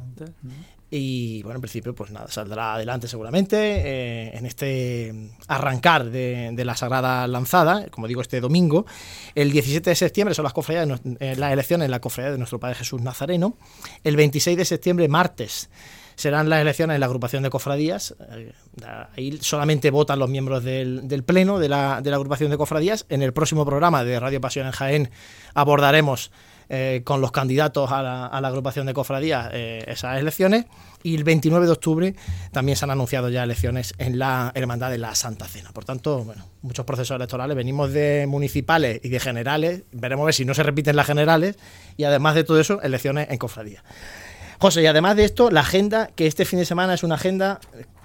Y 0.91 1.43
bueno, 1.45 1.59
en 1.59 1.61
principio, 1.61 1.95
pues 1.95 2.11
nada, 2.11 2.27
saldrá 2.29 2.75
adelante 2.75 3.07
seguramente 3.07 3.57
eh, 3.57 4.37
en 4.37 4.45
este 4.45 5.15
arrancar 5.47 6.11
de, 6.11 6.53
la 6.65 6.77
Sagrada 6.77 7.27
Lanzada, 7.29 7.87
como 7.91 8.09
digo, 8.09 8.21
este 8.21 8.41
domingo. 8.41 8.87
El 9.37 9.53
17 9.53 9.89
de 9.89 9.97
septiembre 9.97 10.35
son 10.35 10.43
las, 10.43 10.53
cofradías, 10.53 11.01
eh, 11.21 11.37
las 11.37 11.53
elecciones 11.53 11.85
en 11.85 11.93
la 11.93 12.01
cofradía 12.01 12.33
de 12.33 12.39
nuestro 12.39 12.59
Padre 12.59 12.75
Jesús 12.75 13.01
Nazareno. 13.03 13.57
El 14.03 14.17
26 14.17 14.57
de 14.57 14.65
septiembre, 14.65 15.07
martes, 15.07 15.71
serán 16.17 16.49
las 16.49 16.61
elecciones 16.61 16.97
en 16.97 17.01
la 17.01 17.07
agrupación 17.07 17.45
de 17.45 17.51
cofradías. 17.51 18.17
Eh, 18.33 18.53
ahí 19.17 19.39
solamente 19.41 19.93
votan 19.93 20.19
los 20.19 20.29
miembros 20.29 20.65
del, 20.65 21.23
Pleno 21.25 21.61
de 21.61 21.69
la, 21.69 22.01
de 22.03 22.11
la, 22.11 22.17
agrupación 22.17 22.51
de 22.51 22.59
cofradías. 22.59 23.07
En 23.09 23.23
el 23.23 23.33
próximo 23.33 23.65
programa 23.65 24.03
de 24.03 24.19
Radio 24.19 24.41
Pasión 24.41 24.67
en 24.67 24.73
Jaén 24.73 25.11
abordaremos 25.55 26.33
eh, 26.73 27.03
con 27.03 27.21
los 27.21 27.33
candidatos 27.33 27.91
a 27.91 28.01
la, 28.01 28.27
agrupación 28.27 28.87
de 28.87 28.95
cofradías 28.95 29.51
eh, 29.53 29.83
esas 29.89 30.21
elecciones. 30.21 30.67
Y 31.03 31.17
el 31.17 31.25
29 31.25 31.67
de 31.67 31.73
octubre 31.73 32.15
también 32.53 32.77
se 32.77 32.85
han 32.85 32.93
anunciado 32.93 33.29
ya 33.29 33.43
elecciones 33.43 33.93
en 33.99 34.21
la 34.21 34.53
Hermandad 34.55 34.93
de 34.93 34.99
la 34.99 35.17
Santa 35.17 35.49
Cena. 35.49 35.73
Por 35.73 35.85
tanto, 35.85 36.23
bueno, 36.23 36.47
muchos 36.63 36.85
procesos 36.85 37.17
electorales. 37.17 37.57
Venimos 37.57 37.93
de 37.93 38.27
municipales 38.29 39.01
y 39.03 39.09
de 39.09 39.19
generales. 39.19 39.83
Veremos 39.91 40.27
ver 40.27 40.35
si 40.35 40.45
no 40.45 40.55
se 40.55 40.63
repiten 40.63 40.95
las 40.95 41.09
generales. 41.09 41.57
Y 41.97 42.05
además 42.05 42.37
de 42.37 42.45
todo 42.45 42.61
eso, 42.61 42.81
elecciones 42.83 43.27
en 43.31 43.39
cofradías. 43.39 43.83
José, 44.61 44.83
y 44.83 44.87
además 44.87 45.17
de 45.17 45.25
esto, 45.25 45.51
la 45.51 45.63
agenda, 45.63 46.11
que 46.15 46.29
este 46.29 46.45
fin 46.45 46.61
de 46.61 46.67
semana 46.67 46.95
es 46.95 47.03
una 47.03 47.17
agenda 47.17 47.59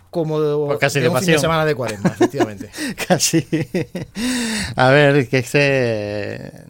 como 0.10 0.66
pues 0.68 0.80
casi 0.80 1.02
de, 1.02 1.10
un 1.10 1.18
fin 1.20 1.34
de 1.34 1.40
semana 1.40 1.66
de 1.66 1.76
40, 1.76 2.10
efectivamente. 2.10 2.72
casi. 3.08 3.46
A 4.76 4.90
ver, 4.90 5.30
que 5.30 5.44
se 5.44 6.66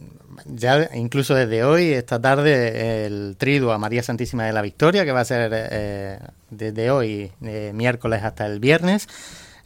ya 0.48 0.90
incluso 0.94 1.34
desde 1.34 1.64
hoy, 1.64 1.92
esta 1.92 2.20
tarde, 2.20 3.06
el 3.06 3.36
triduo 3.36 3.72
a 3.72 3.78
María 3.78 4.02
Santísima 4.02 4.44
de 4.44 4.52
la 4.52 4.62
Victoria, 4.62 5.04
que 5.04 5.12
va 5.12 5.20
a 5.20 5.24
ser 5.24 5.50
eh, 5.52 6.18
desde 6.50 6.90
hoy, 6.90 7.32
miércoles 7.40 8.22
hasta 8.22 8.46
el 8.46 8.60
viernes. 8.60 9.08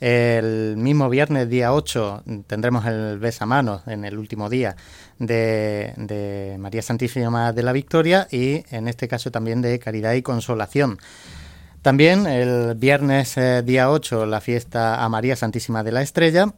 El 0.00 0.78
mismo 0.78 1.10
viernes, 1.10 1.50
día 1.50 1.74
8, 1.74 2.24
tendremos 2.46 2.86
el 2.86 3.18
besamanos 3.18 3.86
en 3.86 4.06
el 4.06 4.16
último 4.16 4.48
día 4.48 4.74
de, 5.18 6.56
María 6.58 6.80
Santísima 6.80 7.52
de 7.52 7.62
la 7.62 7.72
Victoria 7.72 8.26
y 8.30 8.64
en 8.70 8.88
este 8.88 9.08
caso 9.08 9.30
también 9.30 9.60
de 9.60 9.78
Caridad 9.78 10.14
y 10.14 10.22
Consolación. 10.22 10.98
También 11.82 12.26
el 12.26 12.74
viernes, 12.76 13.36
eh, 13.36 13.62
día 13.62 13.90
8, 13.90 14.24
la 14.24 14.40
fiesta 14.40 15.04
a 15.04 15.08
María 15.10 15.36
Santísima 15.36 15.82
de 15.82 15.92
la 15.92 16.00
Estrella 16.00 16.54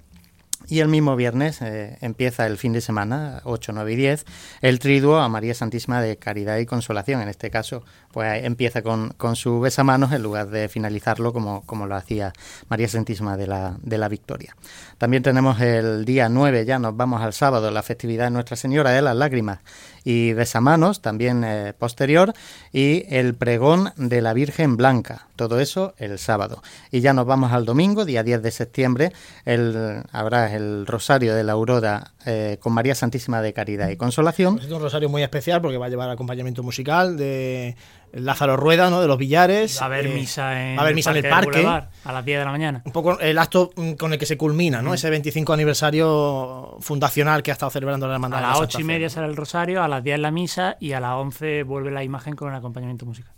y 0.69 0.81
el 0.81 0.89
mismo 0.89 1.17
viernes 1.17 1.63
eh, 1.63 1.99
empieza 2.01 2.47
el 2.47 2.59
fin 2.59 2.73
de 2.73 2.81
semana, 2.81 3.41
8, 3.45 3.73
9 3.75 3.93
y 3.93 3.97
10, 3.97 4.25
el 4.61 4.79
triduo 4.79 5.19
a 5.19 5.29
María 5.29 5.55
Santísima 5.55 6.01
de 6.01 6.17
Caridad 6.17 6.59
y 6.59 6.67
Consolación. 6.67 7.21
En 7.21 7.29
este 7.29 7.51
caso, 7.51 7.85
pues 8.13 8.45
empieza 8.45 8.83
con, 8.83 9.11
con 9.17 9.37
su 9.37 9.61
besamanos 9.61 10.13
en 10.13 10.23
lugar 10.23 10.49
de 10.51 10.69
finalizarlo 10.69 11.33
como, 11.33 11.63
como 11.67 11.87
lo 11.87 11.97
hacía 11.97 12.33
María 12.69 12.89
Santísima 12.89 13.37
de 13.37 13.47
la, 13.47 13.77
de 13.83 13.99
la 13.99 14.09
Victoria. 14.09 14.55
También 14.99 15.23
tenemos 15.23 15.61
el 15.61 16.05
día 16.05 16.29
9, 16.29 16.65
ya 16.65 16.79
nos 16.79 16.97
vamos 16.97 17.23
al 17.23 17.33
sábado, 17.33 17.71
la 17.71 17.83
festividad 17.83 18.27
de 18.27 18.31
Nuestra 18.31 18.57
Señora 18.57 18.91
de 18.91 19.03
las 19.03 19.17
Lágrimas 19.17 19.61
y 20.05 20.33
besamanos, 20.33 21.01
también 21.01 21.45
eh, 21.45 21.73
posterior, 21.79 22.35
y 22.73 23.05
el 23.09 23.35
pregón 23.35 23.93
de 23.97 24.21
la 24.21 24.33
Virgen 24.33 24.77
Blanca, 24.77 25.27
todo 25.37 25.61
eso 25.61 25.95
el 25.99 26.19
sábado. 26.19 26.63
Y 26.91 27.01
ya 27.01 27.13
nos 27.13 27.27
vamos 27.27 27.53
al 27.53 27.65
domingo, 27.65 28.05
día 28.05 28.23
10 28.23 28.43
de 28.43 28.51
septiembre, 28.51 29.13
el, 29.45 30.03
habrá 30.13 30.55
el 30.55 30.87
Rosario 30.87 31.35
de 31.35 31.45
la 31.45 31.53
Aurora 31.53 32.13
eh, 32.27 32.59
con 32.61 32.73
María 32.73 32.95
Santísima 32.95 33.43
de 33.43 33.53
Caridad 33.53 33.89
y 33.91 33.97
Consolación. 33.97 34.59
Es 34.59 34.71
un 34.71 34.81
rosario 34.81 35.09
muy 35.09 35.23
especial 35.23 35.61
porque 35.61 35.79
va 35.79 35.87
a 35.87 35.89
llevar 35.89 36.11
acompañamiento 36.11 36.63
musical 36.63 37.17
de 37.17 37.77
Lázaro 38.13 38.57
Rueda, 38.57 38.91
¿no? 38.91 39.01
De 39.01 39.07
los 39.07 39.19
Billares. 39.19 39.79
Va 39.79 39.85
a 39.85 39.87
haber 39.87 40.07
eh, 40.07 40.15
misa 40.15 40.63
en, 40.63 40.79
haber 40.79 40.95
misa 40.95 41.11
en 41.11 41.17
el 41.17 41.29
parque. 41.29 41.67
a 41.67 42.13
las 42.13 42.25
10 42.25 42.39
de 42.39 42.45
la 42.45 42.51
mañana. 42.51 42.83
Un 42.85 42.93
poco 42.93 43.19
el 43.19 43.39
acto 43.39 43.71
con 43.99 44.13
el 44.13 44.19
que 44.19 44.27
se 44.27 44.37
culmina, 44.37 44.83
¿no? 44.83 44.91
Mm. 44.91 44.95
Ese 44.95 45.11
25 45.11 45.53
aniversario 45.53 46.77
fundacional 46.81 47.43
que 47.43 47.51
ha 47.51 47.55
estado 47.55 47.71
celebrando 47.71 48.07
la 48.07 48.15
hermandad. 48.15 48.45
A 48.45 48.49
las 48.49 48.61
8 48.61 48.81
y 48.81 48.85
media 48.85 49.09
será 49.09 49.27
el 49.27 49.37
rosario, 49.37 49.83
a 49.83 49.89
las 49.89 50.05
10 50.05 50.19
la 50.19 50.31
misa 50.31 50.77
y 50.79 50.93
a 50.93 51.01
las 51.01 51.15
11 51.15 51.63
vuelve 51.63 51.91
la 51.91 52.05
imagen 52.05 52.37
con 52.37 52.51
el 52.51 52.55
acompañamiento 52.55 53.07
musical. 53.07 53.33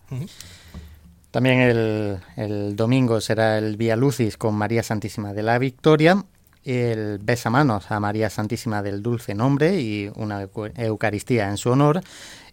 También 1.30 1.60
el, 1.60 2.18
el, 2.36 2.76
domingo 2.76 3.20
será 3.20 3.58
el 3.58 3.76
Vía 3.76 3.96
Lucis 3.96 4.36
con 4.36 4.54
María 4.54 4.82
Santísima 4.82 5.32
de 5.32 5.42
la 5.42 5.58
Victoria, 5.58 6.24
el 6.64 7.18
besamanos 7.18 7.90
a 7.90 8.00
María 8.00 8.30
Santísima 8.30 8.82
del 8.82 9.02
Dulce 9.02 9.34
Nombre 9.34 9.80
y 9.80 10.10
una 10.14 10.48
Eucaristía 10.76 11.48
en 11.48 11.56
su 11.56 11.70
honor 11.70 12.02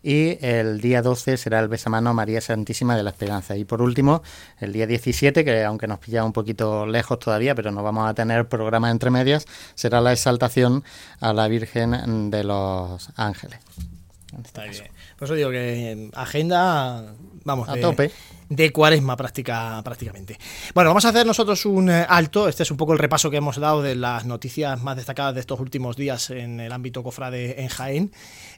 y 0.03 0.38
el 0.46 0.81
día 0.81 1.01
12 1.01 1.38
será 1.38 1.60
el 1.60 1.67
besamano 1.67 2.13
María 2.13 2.41
Santísima 2.41 2.96
de 2.96 3.03
la 3.03 3.12
Esperanza. 3.12 3.55
Y 3.55 3.65
por 3.65 3.81
último, 3.81 4.24
el 4.60 4.74
día 4.74 4.88
17, 4.88 5.46
que 5.46 5.63
aunque 5.63 5.88
nos 5.88 6.00
pilla 6.00 6.24
un 6.24 6.34
poquito 6.34 6.86
lejos 6.86 7.20
todavía, 7.20 7.55
pero 7.55 7.72
no 7.72 7.84
vamos 7.84 8.10
a 8.10 8.13
tener 8.13 8.48
programa 8.48 8.89
entre 8.89 9.12
medias, 9.12 9.46
será 9.75 10.01
la 10.01 10.13
exaltación 10.13 10.84
a 11.20 11.34
la 11.34 11.48
Virgen 11.48 12.31
de 12.31 12.43
los 12.43 13.10
Ángeles. 13.15 13.60
Está 14.43 14.63
bien. 14.63 14.86
Por 15.21 15.27
eso 15.27 15.35
digo 15.35 15.51
que 15.51 16.09
agenda, 16.15 17.13
vamos, 17.43 17.69
a 17.69 17.79
tope 17.79 18.09
de 18.49 18.71
cuaresma 18.71 19.15
práctica, 19.15 19.79
prácticamente. 19.83 20.39
Bueno, 20.73 20.89
vamos 20.89 21.05
a 21.05 21.09
hacer 21.09 21.27
nosotros 21.27 21.63
un 21.67 21.91
eh, 21.91 22.07
alto. 22.09 22.47
Este 22.47 22.63
es 22.63 22.71
un 22.71 22.77
poco 22.77 22.93
el 22.93 22.97
repaso 22.97 23.29
que 23.29 23.37
hemos 23.37 23.57
dado 23.57 23.83
de 23.83 23.93
las 23.93 24.25
noticias 24.25 24.81
más 24.81 24.97
destacadas 24.97 25.35
de 25.35 25.41
estos 25.41 25.59
últimos 25.59 25.95
días 25.95 26.31
en 26.31 26.59
el 26.59 26.71
ámbito 26.71 27.03
cofrade 27.03 27.61
en 27.61 27.67
Jaén. 27.67 28.11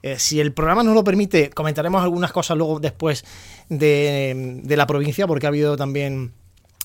Eh, 0.04 0.18
si 0.20 0.40
el 0.40 0.54
programa 0.54 0.84
nos 0.84 0.96
lo 0.96 1.04
permite, 1.04 1.50
comentaremos 1.50 2.02
algunas 2.02 2.32
cosas 2.32 2.56
luego 2.56 2.80
después 2.80 3.26
de, 3.68 4.64
la 4.66 4.88
provincia, 4.88 5.28
porque 5.28 5.48
ha 5.48 5.50
habido 5.50 5.76
también 5.76 6.32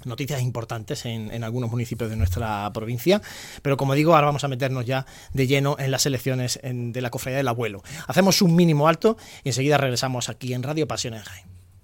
noticias 0.04 0.42
importantes 0.42 1.04
en, 1.04 1.42
algunos 1.44 1.70
municipios 1.70 2.10
de 2.10 2.16
nuestra 2.16 2.70
provincia. 2.72 3.22
Pero 3.62 3.76
como 3.76 3.94
digo, 3.94 4.14
ahora 4.14 4.26
vamos 4.26 4.44
a 4.44 4.48
meternos 4.48 4.84
ya 4.84 5.06
de 5.32 5.46
lleno 5.46 5.76
en 5.78 5.90
las 5.90 6.06
elecciones 6.06 6.60
de 6.62 7.00
la 7.00 7.10
cofradía 7.10 7.38
del 7.38 7.48
abuelo. 7.48 7.82
Hacemos 8.06 8.42
un 8.42 8.54
mínimo 8.56 8.88
alto 8.88 9.16
y 9.44 9.50
enseguida 9.50 9.78
regresamos 9.78 10.28
aquí 10.28 10.54
en 10.54 10.62
Radio 10.62 10.86
Pasión 10.86 11.14
en 11.14 11.22
Jaén. 11.22 11.47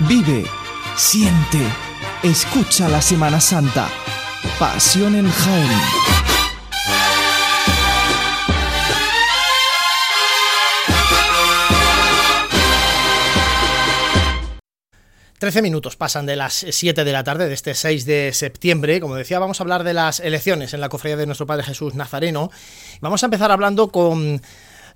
Vive, 0.00 0.44
siente, 0.94 1.66
escucha 2.22 2.86
la 2.86 3.00
Semana 3.00 3.40
Santa. 3.40 3.88
Pasión 4.58 5.14
en 5.14 5.30
Jaén. 5.30 5.80
Trece 15.38 15.62
minutos 15.62 15.96
pasan 15.96 16.26
de 16.26 16.36
las 16.36 16.66
7 16.68 17.02
de 17.02 17.12
la 17.12 17.24
tarde 17.24 17.48
de 17.48 17.54
este 17.54 17.74
6 17.74 18.04
de 18.04 18.32
septiembre. 18.34 19.00
Como 19.00 19.14
decía, 19.14 19.38
vamos 19.38 19.60
a 19.60 19.64
hablar 19.64 19.82
de 19.82 19.94
las 19.94 20.20
elecciones 20.20 20.74
en 20.74 20.82
la 20.82 20.90
cofradía 20.90 21.16
de 21.16 21.26
nuestro 21.26 21.46
Padre 21.46 21.64
Jesús 21.64 21.94
Nazareno. 21.94 22.50
Vamos 23.00 23.22
a 23.22 23.26
empezar 23.26 23.50
hablando 23.50 23.88
con 23.88 24.42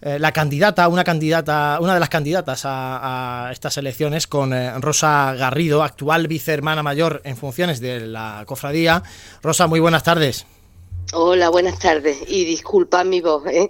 eh, 0.02 0.18
la 0.18 0.32
candidata, 0.32 0.88
una 0.88 1.04
candidata, 1.04 1.78
una 1.80 1.94
de 1.94 2.00
las 2.00 2.08
candidatas 2.08 2.62
a, 2.64 3.50
estas 3.52 3.76
elecciones 3.76 4.26
con 4.26 4.52
eh, 4.52 4.72
Rosa 4.78 5.34
Garrido, 5.34 5.82
actual 5.82 6.26
vicehermana 6.26 6.82
mayor 6.82 7.20
en 7.24 7.36
funciones 7.36 7.80
de 7.80 8.00
la 8.00 8.44
cofradía. 8.46 9.02
Rosa, 9.42 9.66
muy 9.66 9.80
buenas 9.80 10.02
tardes. 10.02 10.46
Hola, 11.12 11.48
buenas 11.48 11.78
tardes 11.78 12.18
y 12.28 12.44
disculpa 12.44 13.04
mi 13.04 13.20
voz, 13.20 13.46
¿eh? 13.46 13.68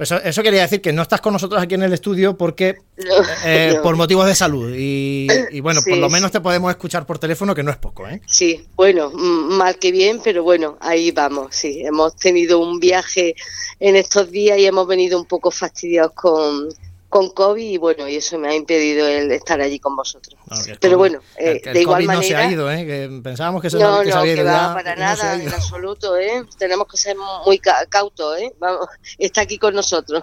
Pues 0.00 0.12
eso, 0.12 0.42
quería 0.42 0.62
decir 0.62 0.80
que 0.80 0.94
no 0.94 1.02
estás 1.02 1.20
con 1.20 1.34
nosotros 1.34 1.60
aquí 1.62 1.74
en 1.74 1.82
el 1.82 1.92
estudio 1.92 2.34
porque 2.34 2.78
eh, 3.44 3.74
por 3.82 3.96
motivos 3.96 4.24
de 4.24 4.34
salud. 4.34 4.74
Y, 4.74 5.60
bueno, 5.60 5.82
por 5.86 5.98
lo 5.98 6.08
menos 6.08 6.32
te 6.32 6.40
podemos 6.40 6.70
escuchar 6.70 7.04
por 7.04 7.18
teléfono 7.18 7.54
que 7.54 7.62
no 7.62 7.70
es 7.70 7.76
poco, 7.76 8.08
¿eh? 8.08 8.22
Sí, 8.24 8.66
bueno, 8.76 9.10
mal 9.10 9.78
que 9.78 9.92
bien, 9.92 10.18
pero 10.24 10.42
bueno, 10.42 10.78
ahí 10.80 11.10
vamos, 11.10 11.54
sí, 11.54 11.82
hemos 11.84 12.16
tenido 12.16 12.60
un 12.60 12.80
viaje 12.80 13.34
en 13.78 13.94
estos 13.94 14.30
días 14.30 14.56
y 14.58 14.64
hemos 14.64 14.86
venido 14.86 15.18
un 15.18 15.26
poco 15.26 15.50
fastidiados 15.50 16.12
con, 16.14 16.70
con 17.10 17.30
COVID 17.30 17.70
y 17.70 17.76
bueno, 17.76 18.08
y 18.08 18.16
eso 18.16 18.38
me 18.38 18.48
ha 18.48 18.54
impedido 18.54 19.06
el 19.06 19.32
estar 19.32 19.60
allí 19.60 19.80
con 19.80 19.96
vosotros. 19.96 20.36
Pero 20.80 20.96
bueno, 20.96 21.18
eh, 21.36 21.60
de 21.60 21.80
igual 21.80 22.04
manera... 22.04 22.14
no 22.14 22.22
se 22.22 22.36
ha 22.36 22.50
ido, 22.50 22.70
¿eh? 22.70 22.86
Que 22.86 23.20
pensábamos 23.20 23.60
que 23.60 23.68
se, 23.68 23.78
no, 23.78 24.04
no, 24.04 24.22
que 24.22 24.42
va 24.44 24.74
para 24.74 24.94
nada, 24.94 25.34
en 25.34 25.48
absoluto, 25.48 26.16
¿eh? 26.16 26.44
Tenemos 26.56 26.86
que 26.86 26.96
ser 26.96 27.16
muy 27.44 27.58
cautos, 27.58 28.38
¿eh? 28.38 28.54
Vamos, 28.60 28.86
está 29.18 29.40
aquí 29.40 29.58
con 29.58 29.74
nosotros. 29.74 30.22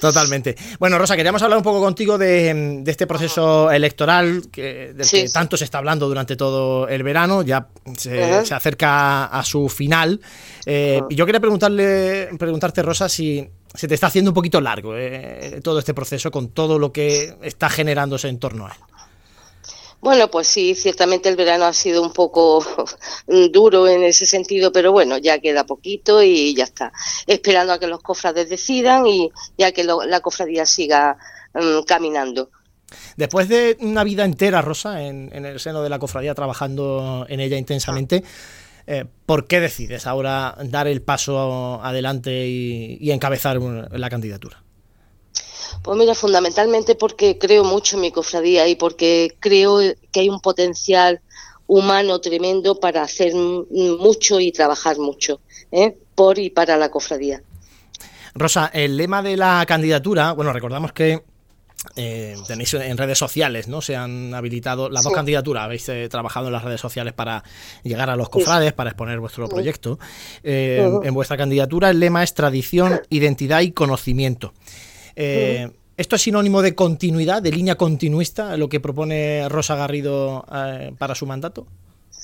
Totalmente. 0.00 0.56
Bueno, 0.80 0.98
Rosa, 0.98 1.14
queríamos 1.14 1.40
hablar 1.42 1.56
un 1.56 1.64
poco 1.64 1.80
contigo 1.80 2.18
de, 2.18 2.82
este 2.84 3.06
proceso 3.06 3.70
electoral 3.70 4.42
que, 4.50 4.92
del 4.92 5.08
que 5.08 5.28
tanto 5.28 5.56
se 5.56 5.64
está 5.64 5.78
hablando 5.78 6.08
durante 6.08 6.34
todo 6.34 6.88
el 6.88 7.04
verano, 7.04 7.42
ya 7.42 7.68
se, 7.96 8.22
acerca 8.22 9.26
a 9.26 9.44
su 9.44 9.68
final. 9.68 10.20
Eh, 10.66 11.00
y 11.08 11.14
yo 11.14 11.26
quería 11.26 11.40
preguntarle, 11.40 12.28
preguntarte, 12.36 12.82
Rosa, 12.82 13.08
si 13.08 13.48
se 13.74 13.88
te 13.88 13.94
está 13.94 14.06
haciendo 14.06 14.30
un 14.30 14.34
poquito 14.34 14.60
largo 14.60 14.96
eh, 14.96 15.60
todo 15.62 15.78
este 15.78 15.94
proceso 15.94 16.30
con 16.30 16.48
todo 16.50 16.78
lo 16.78 16.92
que 16.92 17.36
está 17.42 17.68
generándose 17.68 18.28
en 18.28 18.38
torno 18.38 18.66
a 18.66 18.70
él. 18.70 18.78
Bueno, 20.00 20.30
pues 20.30 20.48
sí, 20.48 20.74
ciertamente 20.74 21.30
el 21.30 21.36
verano 21.36 21.64
ha 21.64 21.72
sido 21.72 22.02
un 22.02 22.12
poco 22.12 22.62
duro 23.50 23.88
en 23.88 24.02
ese 24.02 24.26
sentido, 24.26 24.70
pero 24.70 24.92
bueno, 24.92 25.16
ya 25.16 25.38
queda 25.38 25.64
poquito 25.64 26.22
y 26.22 26.54
ya 26.54 26.64
está. 26.64 26.92
Esperando 27.26 27.72
a 27.72 27.78
que 27.78 27.86
los 27.86 28.02
cofrades 28.02 28.50
decidan 28.50 29.06
y, 29.06 29.30
ya 29.56 29.72
que 29.72 29.82
la 29.82 30.20
cofradía 30.20 30.66
siga 30.66 31.16
mm, 31.54 31.84
caminando. 31.86 32.50
Después 33.16 33.48
de 33.48 33.78
una 33.80 34.04
vida 34.04 34.24
entera, 34.24 34.60
Rosa, 34.60 35.02
en, 35.02 35.32
el 35.32 35.58
seno 35.58 35.82
de 35.82 35.88
la 35.88 35.98
cofradía, 35.98 36.34
trabajando 36.34 37.26
en 37.28 37.40
ella 37.40 37.56
intensamente, 37.56 38.24
eh, 38.86 39.04
¿por 39.26 39.46
qué 39.46 39.60
decides 39.60 40.06
ahora 40.06 40.56
dar 40.64 40.86
el 40.86 41.02
paso 41.02 41.82
adelante 41.82 42.46
y 42.46 43.10
encabezar 43.10 43.60
la 43.60 44.10
candidatura? 44.10 44.64
Pues 45.82 45.98
mira, 45.98 46.14
fundamentalmente 46.14 46.94
porque 46.94 47.38
creo 47.38 47.62
mucho 47.62 47.96
en 47.96 48.02
mi 48.02 48.10
cofradía 48.10 48.66
y 48.68 48.74
porque 48.74 49.36
creo 49.38 49.80
que 50.10 50.20
hay 50.20 50.28
un 50.30 50.40
potencial 50.40 51.20
humano 51.66 52.20
tremendo 52.20 52.80
para 52.80 53.02
hacer 53.02 53.34
mucho 53.34 54.40
y 54.40 54.52
trabajar 54.52 54.98
mucho 54.98 55.40
¿eh? 55.72 55.96
por 56.14 56.38
y 56.38 56.50
para 56.50 56.76
la 56.76 56.90
cofradía. 56.90 57.42
Rosa, 58.34 58.70
el 58.72 58.96
lema 58.96 59.22
de 59.22 59.36
la 59.36 59.64
candidatura, 59.66 60.32
bueno, 60.32 60.52
recordamos 60.52 60.92
que 60.92 61.22
eh, 61.96 62.36
tenéis 62.46 62.74
en 62.74 62.96
redes 62.96 63.18
sociales, 63.18 63.68
¿no? 63.68 63.80
Se 63.80 63.96
han 63.96 64.34
habilitado 64.34 64.88
las 64.88 65.04
dos 65.04 65.12
candidaturas, 65.12 65.64
habéis 65.64 65.88
eh, 65.88 66.08
trabajado 66.08 66.46
en 66.48 66.52
las 66.52 66.64
redes 66.64 66.80
sociales 66.80 67.12
para 67.12 67.44
llegar 67.82 68.10
a 68.10 68.16
los 68.16 68.28
cofrades, 68.28 68.72
para 68.72 68.90
exponer 68.90 69.20
vuestro 69.20 69.48
proyecto. 69.48 69.98
En 70.42 71.14
vuestra 71.14 71.36
candidatura 71.36 71.90
el 71.90 72.00
lema 72.00 72.22
es 72.22 72.34
tradición, 72.34 73.00
identidad 73.10 73.60
y 73.60 73.72
conocimiento. 73.72 74.52
Eh, 75.16 75.70
¿Esto 75.96 76.16
es 76.16 76.22
sinónimo 76.22 76.60
de 76.60 76.74
continuidad, 76.74 77.40
de 77.40 77.52
línea 77.52 77.76
continuista, 77.76 78.56
lo 78.56 78.68
que 78.68 78.80
propone 78.80 79.48
Rosa 79.48 79.76
Garrido 79.76 80.44
eh, 80.52 80.92
para 80.98 81.14
su 81.14 81.24
mandato? 81.24 81.66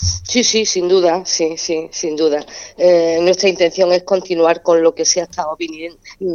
Sí, 0.00 0.44
sí, 0.44 0.64
sin 0.64 0.88
duda, 0.88 1.24
sí, 1.26 1.56
sí, 1.58 1.88
sin 1.90 2.16
duda. 2.16 2.44
Eh, 2.78 3.18
nuestra 3.20 3.48
intención 3.50 3.92
es 3.92 4.02
continuar 4.04 4.62
con 4.62 4.82
lo 4.82 4.94
que 4.94 5.04
se 5.04 5.20
ha 5.20 5.24
estado 5.24 5.58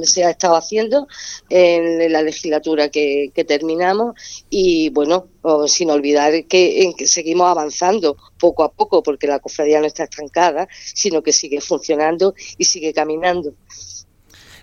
se 0.03 0.24
ha 0.24 0.29
estado 0.29 0.55
haciendo 0.55 1.07
en 1.50 2.12
la 2.12 2.22
legislatura 2.22 2.89
que, 2.89 3.31
terminamos 3.48 4.15
y 4.50 4.89
bueno, 4.89 5.27
sin 5.67 5.89
olvidar 5.89 6.45
que, 6.45 6.93
que, 6.95 7.07
seguimos 7.07 7.48
avanzando 7.48 8.17
poco 8.38 8.63
a 8.63 8.72
poco 8.72 9.01
porque 9.01 9.27
la 9.27 9.39
cofradía 9.39 9.79
no 9.79 9.88
está 9.88 10.03
estancada, 10.03 10.67
sino 10.93 11.24
que 11.24 11.34
sigue 11.34 11.60
funcionando 11.62 12.36
y 12.57 12.65
sigue 12.65 12.93
caminando. 12.93 13.53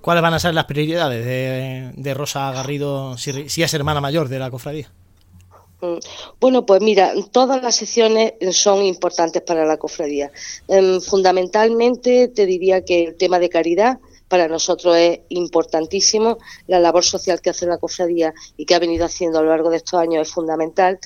¿Cuáles 0.03 0.23
van 0.23 0.35
a 0.35 0.41
ser 0.41 0.53
las 0.53 0.65
prioridades 0.65 1.25
de, 1.97 2.15
Rosa 2.15 2.51
Garrido 2.53 3.17
si, 3.17 3.63
es 3.63 3.75
hermana 3.75 4.01
mayor 4.01 4.29
de 4.29 4.39
la 4.39 4.51
cofradía? 4.51 4.91
Mm, 5.83 5.99
bueno, 6.41 6.65
pues 6.65 6.81
mira, 6.81 7.13
todas 7.33 7.61
las 7.61 7.75
secciones 7.75 8.35
son 8.53 8.85
importantes 8.85 9.43
para 9.43 9.67
la 9.67 9.79
cofradía. 9.79 10.31
Em, 10.69 11.01
fundamentalmente 11.01 12.29
te 12.29 12.47
diría 12.47 12.85
que 12.85 13.03
el 13.05 13.17
tema 13.17 13.41
de 13.41 13.49
caridad 13.49 13.99
para 14.29 14.47
nosotros 14.47 14.97
es 14.97 15.21
importantísimo. 15.31 16.39
La 16.69 16.79
labor 16.79 17.05
social 17.05 17.41
que 17.41 17.51
hace 17.51 17.67
la 17.67 17.79
cofradía 17.79 18.33
y 18.57 18.65
que 18.65 18.77
ha 18.77 18.79
venido 18.79 19.05
haciendo 19.05 19.41
a 19.41 19.43
lo 19.43 19.49
largo 19.49 19.71
de 19.71 19.79
estos 19.79 19.99
años 19.99 20.29
es 20.29 20.33
fundamental. 20.33 21.01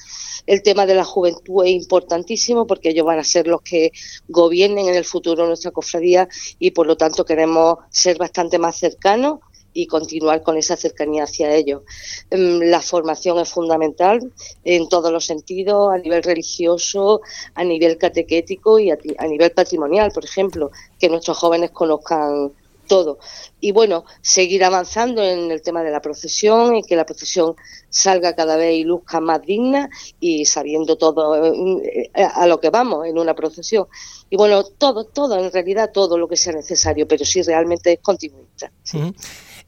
El 0.46 0.62
tema 0.62 0.84
de 0.84 0.94
la 0.94 1.04
juventud 1.04 1.64
es 1.64 1.70
importantísimo 1.70 2.66
porque 2.66 2.90
ellos 2.90 3.06
van 3.06 3.18
a 3.18 3.24
ser 3.24 3.46
los 3.46 3.62
que 3.62 3.92
gobiernen 4.28 4.88
en 4.88 4.94
el 4.94 5.04
futuro 5.04 5.46
nuestra 5.46 5.70
cofradía 5.70 6.28
y 6.58 6.72
por 6.72 6.86
lo 6.86 6.98
tanto 6.98 7.24
queremos 7.24 7.78
ser 7.90 8.18
bastante 8.18 8.58
más 8.58 8.76
cercanos 8.76 9.40
y 9.76 9.86
continuar 9.86 10.42
con 10.42 10.56
esa 10.56 10.74
cercanía 10.74 11.24
hacia 11.24 11.54
ellos. 11.54 11.82
Em, 12.30 12.60
la 12.60 12.80
formación 12.80 13.38
es 13.38 13.50
fundamental 13.50 14.32
en 14.64 14.88
todos 14.88 15.12
los 15.12 15.26
sentidos, 15.26 15.92
a 15.92 15.98
nivel 15.98 16.22
religioso, 16.22 17.20
a 17.54 17.62
nivel 17.62 17.98
catequético 17.98 18.78
y 18.78 18.90
a, 18.90 18.96
nivel 19.28 19.50
patrimonial, 19.52 20.12
por 20.12 20.24
ejemplo, 20.24 20.70
que 20.98 21.10
nuestros 21.10 21.36
jóvenes 21.36 21.72
conozcan 21.72 22.52
todo. 22.88 23.18
Y 23.60 23.72
bueno, 23.72 24.04
seguir 24.22 24.64
avanzando 24.64 25.22
en 25.22 25.50
el 25.50 25.60
tema 25.60 25.82
de 25.82 25.90
la 25.90 26.00
procesión 26.00 26.76
y 26.76 26.82
que 26.82 26.96
la 26.96 27.04
procesión 27.04 27.54
salga 27.90 28.34
cada 28.34 28.56
vez 28.56 28.76
y 28.76 28.84
luzca 28.84 29.20
más 29.20 29.42
digna 29.42 29.90
y 30.20 30.46
sabiendo 30.46 30.96
todo 30.96 31.44
eh, 31.82 32.10
a 32.14 32.46
lo 32.46 32.60
que 32.60 32.70
vamos 32.70 33.06
en 33.06 33.18
una 33.18 33.34
procesión. 33.34 33.88
Y 34.30 34.36
bueno, 34.36 34.64
todo, 34.64 35.04
todo, 35.04 35.36
en 35.38 35.52
realidad 35.52 35.90
todo 35.92 36.16
lo 36.16 36.28
que 36.28 36.36
sea 36.36 36.52
necesario, 36.52 37.06
pero 37.06 37.24
sí 37.24 37.42
realmente 37.42 37.92
es 37.92 37.98
continuista. 38.00 38.70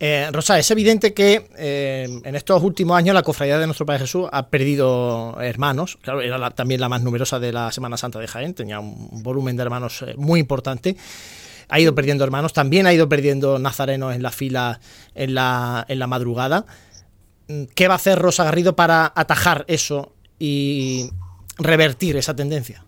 Eh, 0.01 0.29
Rosa, 0.33 0.59
es 0.59 0.71
evidente 0.71 1.13
que 1.13 1.51
eh, 1.57 2.21
en 2.23 2.35
estos 2.37 2.63
últimos 2.63 2.97
años 2.97 3.15
la 3.15 3.23
cofradía 3.23 3.59
de 3.59 3.67
nuestro 3.67 3.85
Padre 3.85 4.01
Jesús 4.01 4.29
ha 4.31 4.49
perdido 4.49 5.41
hermanos. 5.41 5.99
Claro, 6.03 6.21
era 6.21 6.51
también 6.51 6.81
la 6.81 6.89
más 6.89 7.03
numerosa 7.03 7.41
de 7.41 7.53
la 7.53 7.73
Semana 7.73 7.97
Santa 7.97 8.19
de 8.21 8.29
Jaén, 8.29 8.55
tenía 8.55 8.79
un 8.79 9.23
volumen 9.23 9.57
de 9.57 9.63
hermanos 9.63 10.05
muy 10.17 10.41
importante 10.41 10.97
ha 11.69 11.81
ido 11.81 11.95
perdiendo 11.95 12.25
hermanos, 12.25 12.53
también 12.53 12.87
ha 12.87 12.93
ido 12.93 13.09
perdiendo 13.09 13.59
nazarenos 13.59 14.15
en 14.15 14.23
la 14.23 14.31
fila 14.31 14.81
en 15.15 15.35
la, 15.35 15.85
en 15.89 15.99
la 15.99 16.07
madrugada. 16.07 16.65
¿Qué 17.75 17.89
va 17.89 17.95
a 17.95 17.97
hacer 17.97 18.19
Rosa 18.19 18.45
Garrido 18.45 18.77
para 18.77 19.13
atajar 19.15 19.65
eso 19.69 20.13
y 20.39 21.11
revertir 21.59 22.17
esa 22.17 22.35
tendencia? 22.35 22.85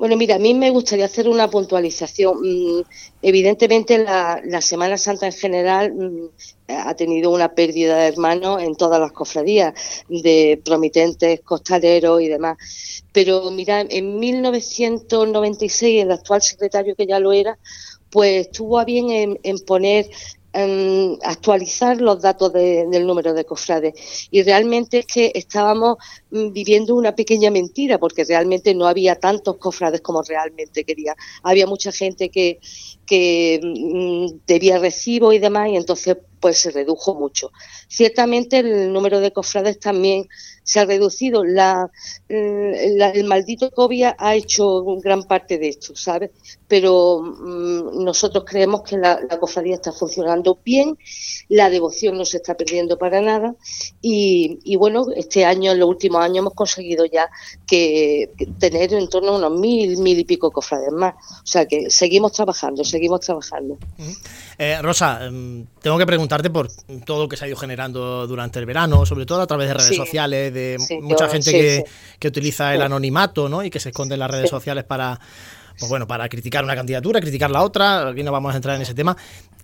Bueno, 0.00 0.16
mira, 0.16 0.36
a 0.36 0.38
mí 0.38 0.54
me 0.54 0.70
gustaría 0.70 1.04
hacer 1.04 1.28
una 1.28 1.50
puntualización. 1.50 2.38
Mm, 2.40 2.84
evidentemente, 3.20 3.98
la, 3.98 4.60
Semana 4.62 4.96
Santa 4.96 5.26
en 5.26 5.32
general 5.34 5.92
mm, 5.92 6.28
ha 6.68 6.94
tenido 6.96 7.30
una 7.30 7.54
pérdida 7.54 7.98
de 7.98 8.06
hermanos 8.06 8.62
en 8.62 8.76
todas 8.76 8.98
las 8.98 9.12
cofradías, 9.12 9.74
de 10.08 10.58
promitentes, 10.64 11.42
costaleros 11.42 12.22
y 12.22 12.28
demás. 12.28 12.56
Pero 13.12 13.50
mira, 13.50 13.82
en 13.82 14.18
1996 14.18 16.02
el 16.02 16.12
actual 16.12 16.40
secretario, 16.40 16.96
que 16.96 17.06
ya 17.06 17.20
lo 17.20 17.32
era, 17.32 17.58
pues 18.08 18.50
tuvo 18.50 18.78
a 18.78 18.86
bien 18.86 19.38
en 19.42 19.58
poner 19.66 20.08
actualizar 20.52 22.00
los 22.00 22.20
datos 22.20 22.52
del 22.52 23.06
número 23.06 23.34
de 23.34 23.44
cofrades. 23.44 24.28
Y 24.30 24.42
realmente 24.42 25.00
es 25.00 25.06
que 25.06 25.32
estábamos 25.34 25.98
mm, 26.30 26.52
viviendo 26.52 26.94
una 26.94 27.14
pequeña 27.14 27.50
mentira, 27.50 27.98
porque 27.98 28.24
realmente 28.24 28.74
no 28.74 28.86
había 28.86 29.16
tantos 29.16 29.58
cofrades 29.58 30.00
como 30.00 30.22
realmente 30.22 30.84
quería. 30.84 31.14
Había 31.42 31.66
mucha 31.66 31.92
gente 31.92 32.30
que, 32.30 32.58
que 33.06 33.60
mm, 33.62 34.40
debía 34.46 34.78
recibo 34.78 35.32
y 35.32 35.38
demás, 35.38 35.68
y 35.70 35.76
entonces 35.76 36.16
pues 36.40 36.58
se 36.58 36.70
redujo 36.70 37.14
mucho. 37.14 37.52
Ciertamente 37.88 38.58
el 38.58 38.92
número 38.92 39.20
de 39.20 39.32
cofrades 39.32 39.78
también 39.78 40.28
se 40.62 40.80
ha 40.80 40.84
reducido. 40.84 41.44
La, 41.44 41.90
el 42.28 43.24
maldito 43.24 43.70
COVID 43.70 44.04
ha 44.16 44.34
hecho 44.34 44.84
gran 45.02 45.24
parte 45.24 45.58
de 45.58 45.68
esto, 45.68 45.96
¿sabes? 45.96 46.30
Pero 46.68 47.22
mm, 47.22 48.04
nosotros 48.04 48.44
creemos 48.46 48.82
que 48.82 48.96
la, 48.96 49.18
cofradía 49.40 49.74
está 49.74 49.92
funcionando 49.92 50.58
bien, 50.64 50.96
la 51.48 51.70
devoción 51.70 52.16
no 52.16 52.24
se 52.24 52.36
está 52.36 52.56
perdiendo 52.56 52.98
para 52.98 53.20
nada 53.20 53.54
y, 54.00 54.76
bueno, 54.76 55.06
este 55.14 55.44
año, 55.44 55.72
en 55.72 55.80
los 55.80 55.88
últimos 55.88 56.22
años 56.22 56.38
hemos 56.38 56.54
conseguido 56.54 57.04
ya 57.04 57.28
que, 57.66 58.30
tener 58.58 58.94
en 58.94 59.08
torno 59.08 59.32
a 59.32 59.38
unos 59.38 59.58
mil, 59.58 59.98
mil 59.98 60.18
y 60.18 60.24
pico 60.24 60.50
cofrades 60.50 60.92
más. 60.92 61.14
O 61.14 61.46
sea 61.46 61.66
que 61.66 61.90
seguimos 61.90 62.32
trabajando, 62.32 62.84
seguimos 62.84 63.20
trabajando. 63.20 63.78
Eh, 64.62 64.76
Rosa, 64.82 65.24
em, 65.24 65.64
tengo 65.80 65.96
que 65.96 66.04
preguntarte 66.04 66.50
por 66.50 66.68
todo 67.06 67.22
lo 67.22 67.28
que 67.30 67.38
se 67.38 67.46
ha 67.46 67.48
ido 67.48 67.56
generando 67.56 68.26
durante 68.26 68.58
el 68.58 68.66
verano, 68.66 69.06
sobre 69.06 69.24
todo 69.24 69.40
a 69.40 69.46
través 69.46 69.68
de 69.68 69.72
redes 69.72 69.96
sociales, 69.96 70.52
de 70.52 70.76
mucha 71.00 71.30
gente 71.30 71.86
que, 72.18 72.28
utiliza 72.28 72.74
el 72.74 72.82
anonimato 72.82 73.48
¿no? 73.48 73.64
y 73.64 73.70
que 73.70 73.80
se 73.80 73.88
esconde 73.88 74.16
en 74.16 74.20
las 74.20 74.30
redes 74.30 74.50
sociales 74.50 74.84
para, 74.84 75.18
pues 75.78 75.88
bueno, 75.88 76.06
para 76.06 76.28
criticar 76.28 76.62
una 76.62 76.76
candidatura, 76.76 77.22
criticar 77.22 77.50
la 77.50 77.62
otra. 77.62 78.08
Aquí 78.08 78.22
no 78.22 78.32
vamos 78.32 78.52
a 78.52 78.56
entrar 78.56 78.76
en 78.76 78.82
ese 78.82 78.92
tema. 78.92 79.16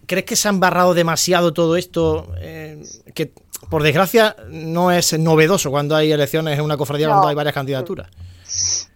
¿Crees 0.06 0.24
que 0.24 0.34
se 0.34 0.48
ha 0.48 0.50
embarrado 0.50 0.94
demasiado 0.94 1.52
todo 1.52 1.76
esto? 1.76 2.32
Eh, 2.38 2.82
que 3.12 3.32
por 3.68 3.82
desgracia 3.82 4.34
no 4.48 4.92
es 4.92 5.18
novedoso 5.18 5.70
cuando 5.70 5.94
hay 5.94 6.10
elecciones 6.10 6.58
en 6.58 6.64
una 6.64 6.78
cofradía 6.78 7.08
cuando 7.08 7.28
hay 7.28 7.34
varias 7.34 7.54
candidaturas. 7.54 8.08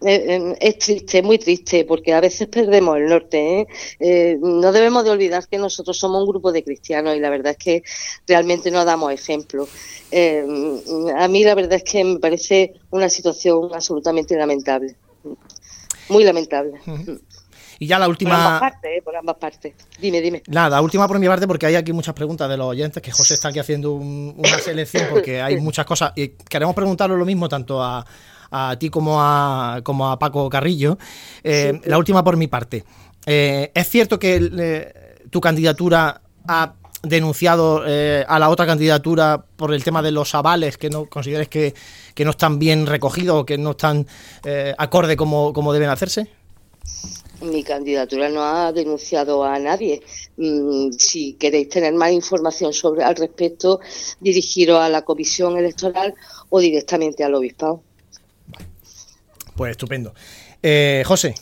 Eh, 0.01 0.25
eh, 0.29 0.57
es 0.59 0.77
triste, 0.79 1.21
muy 1.21 1.37
triste, 1.37 1.85
porque 1.85 2.13
a 2.13 2.21
veces 2.21 2.47
perdemos 2.47 2.97
el 2.97 3.07
norte. 3.07 3.67
no 4.41 4.71
debemos 4.71 5.03
de 5.03 5.11
olvidar 5.11 5.47
que 5.47 5.57
nosotros 5.57 5.97
somos 5.97 6.21
un 6.21 6.29
grupo 6.29 6.51
de 6.51 6.63
cristianos 6.63 7.15
y 7.15 7.19
la 7.19 7.29
verdad 7.29 7.51
es 7.51 7.57
que 7.57 7.83
realmente 8.27 8.71
no 8.71 8.85
damos 8.85 9.11
ejemplo. 9.11 9.67
a 10.11 11.27
mí 11.27 11.43
la 11.43 11.55
verdad 11.55 11.73
es 11.73 11.83
que 11.83 12.03
me 12.03 12.19
parece 12.19 12.73
una 12.89 13.09
situación 13.09 13.69
absolutamente 13.73 14.35
lamentable, 14.35 14.95
muy 16.09 16.23
lamentable. 16.23 16.79
Y 17.81 17.87
ya 17.87 17.97
la 17.97 18.07
última. 18.07 18.35
Por 18.35 18.39
ambas 18.39 18.59
partes, 18.59 18.91
¿eh? 18.95 19.01
por 19.03 19.15
ambas 19.15 19.35
partes. 19.37 19.73
Dime, 19.99 20.21
dime. 20.21 20.43
Nada, 20.45 20.69
la 20.69 20.81
última 20.83 21.07
por 21.07 21.17
mi 21.17 21.25
parte, 21.25 21.47
porque 21.47 21.65
hay 21.65 21.73
aquí 21.73 21.91
muchas 21.91 22.13
preguntas 22.13 22.47
de 22.47 22.55
los 22.55 22.67
oyentes, 22.67 23.01
que 23.01 23.09
José 23.09 23.33
está 23.33 23.47
aquí 23.47 23.57
haciendo 23.57 23.93
una 23.93 24.59
selección, 24.63 25.07
porque 25.09 25.41
hay 25.41 25.57
muchas 25.59 25.83
cosas. 25.87 26.13
Y 26.15 26.27
queremos 26.47 26.75
preguntarlo 26.75 27.17
lo 27.17 27.25
mismo 27.25 27.49
tanto 27.49 27.81
a, 27.81 28.05
ti 28.79 28.89
como 28.89 29.21
a, 29.21 29.81
como 29.83 30.09
a 30.09 30.19
Paco 30.19 30.49
Carrillo. 30.49 30.97
Eh, 31.43 31.79
la 31.85 31.97
última 31.97 32.23
por 32.23 32.37
mi 32.37 32.47
parte. 32.47 32.83
Eh, 33.25 33.71
¿Es 33.73 33.89
cierto 33.89 34.17
que 34.17 35.13
tu 35.29 35.39
candidatura 35.39 36.21
ha 36.47 36.73
denunciado 37.03 37.83
eh, 37.87 38.23
a 38.27 38.37
la 38.39 38.49
otra 38.49 38.65
candidatura 38.65 39.43
por 39.55 39.73
el 39.73 39.83
tema 39.83 40.01
de 40.01 40.11
los 40.11 40.35
avales 40.35 40.77
que 40.77 40.89
no 40.89 41.07
consideres 41.07 41.47
que, 41.47 41.73
que 42.13 42.25
no 42.25 42.31
están 42.31 42.59
bien 42.59 42.85
recogidos 42.85 43.41
o 43.41 43.45
que 43.45 43.57
no 43.57 43.71
están 43.71 44.05
eh, 44.45 44.73
acorde 44.77 45.15
como, 45.15 45.53
como 45.53 45.73
deben 45.73 45.89
hacerse? 45.89 46.27
Mi 47.41 47.63
candidatura 47.63 48.29
no 48.29 48.43
ha 48.43 48.71
denunciado 48.71 49.43
a 49.43 49.57
nadie. 49.57 50.03
Mm, 50.37 50.91
si 50.91 51.33
queréis 51.33 51.69
tener 51.69 51.93
más 51.93 52.11
información 52.11 52.71
sobre 52.71 53.03
al 53.03 53.15
respecto, 53.15 53.79
dirigiros 54.19 54.79
a 54.79 54.89
la 54.89 55.01
comisión 55.01 55.57
electoral 55.57 56.13
o 56.49 56.59
directamente 56.59 57.23
al 57.23 57.33
obispado. 57.33 57.81
Pues 59.55 59.71
estupendo. 59.71 60.13
Eh, 60.63 61.03
José, 61.05 61.35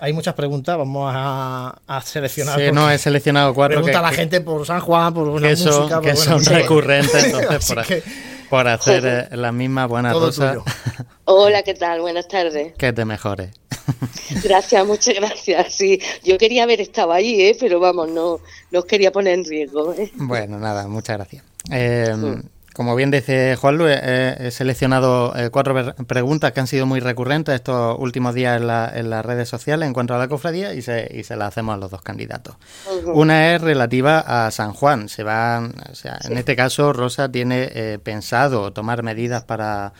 hay 0.00 0.12
muchas 0.12 0.34
preguntas, 0.34 0.78
vamos 0.78 1.12
a, 1.14 2.02
seleccionar. 2.04 2.58
Sí, 2.58 2.72
no, 2.72 2.90
he 2.90 2.98
seleccionado 2.98 3.52
cuatro. 3.52 3.76
Pregunta 3.76 3.98
a 3.98 4.02
la 4.02 4.12
gente 4.12 4.40
por 4.40 4.66
San 4.66 4.80
Juan, 4.80 5.12
por 5.12 5.28
buena 5.28 5.50
música. 5.50 6.00
que 6.00 6.16
son 6.16 6.44
recurrentes, 6.44 7.24
entonces, 7.24 8.02
por, 8.50 8.66
hacer 8.66 9.28
eh, 9.30 9.36
la 9.36 9.52
misma 9.52 9.86
buena 9.86 10.12
cosa. 10.12 10.56
Hola, 11.24 11.62
¿qué 11.62 11.74
tal? 11.74 12.00
Buenas 12.00 12.28
tardes. 12.28 12.72
Que 12.78 12.92
te 12.92 13.04
mejores. 13.04 13.50
Gracias, 14.42 14.86
muchas 14.86 15.14
gracias. 15.14 15.74
Sí, 15.74 16.00
yo 16.24 16.38
quería 16.38 16.62
haber 16.64 16.80
estado 16.80 17.12
allí, 17.12 17.42
¿eh? 17.42 17.56
pero 17.58 17.80
vamos, 17.80 18.08
no, 18.08 18.40
no 18.70 18.78
os 18.78 18.84
quería 18.84 19.12
poner 19.12 19.34
en 19.34 19.44
riesgo. 19.44 19.92
¿eh? 19.94 20.10
Bueno, 20.14 20.58
nada, 20.58 20.86
muchas 20.86 21.16
gracias. 21.16 21.44
Eh, 21.70 22.14
mm. 22.16 22.42
Como 22.80 22.96
bien 22.96 23.10
dice 23.10 23.56
Juan 23.56 23.76
Luis, 23.76 23.94
he 23.94 24.50
seleccionado 24.50 25.36
eh, 25.36 25.50
cuatro 25.50 25.74
preguntas 26.06 26.52
que 26.52 26.60
han 26.60 26.66
sido 26.66 26.86
muy 26.86 27.00
recurrentes 27.00 27.54
estos 27.54 27.98
últimos 27.98 28.34
días 28.34 28.58
en, 28.58 29.10
las 29.10 29.26
redes 29.26 29.50
sociales 29.50 29.86
en 29.86 29.92
cuanto 29.92 30.14
a 30.14 30.18
la 30.18 30.28
cofradía 30.28 30.72
y 30.72 30.80
se, 30.80 31.06
y 31.14 31.22
se 31.22 31.36
las 31.36 31.48
hacemos 31.48 31.74
a 31.74 31.76
los 31.76 31.90
dos 31.90 32.00
candidatos. 32.00 32.56
Una 33.04 33.54
es 33.54 33.60
relativa 33.60 34.20
a 34.20 34.50
San 34.50 34.72
Juan. 34.72 35.10
Se 35.10 35.22
van, 35.22 35.74
o 35.92 35.94
sea, 35.94 36.20
En 36.24 36.38
este 36.38 36.56
caso, 36.56 36.94
Rosa 36.94 37.30
tiene 37.30 37.68
eh, 37.74 37.98
pensado 38.02 38.72
tomar 38.72 39.02
medidas 39.02 39.44
para, 39.44 39.92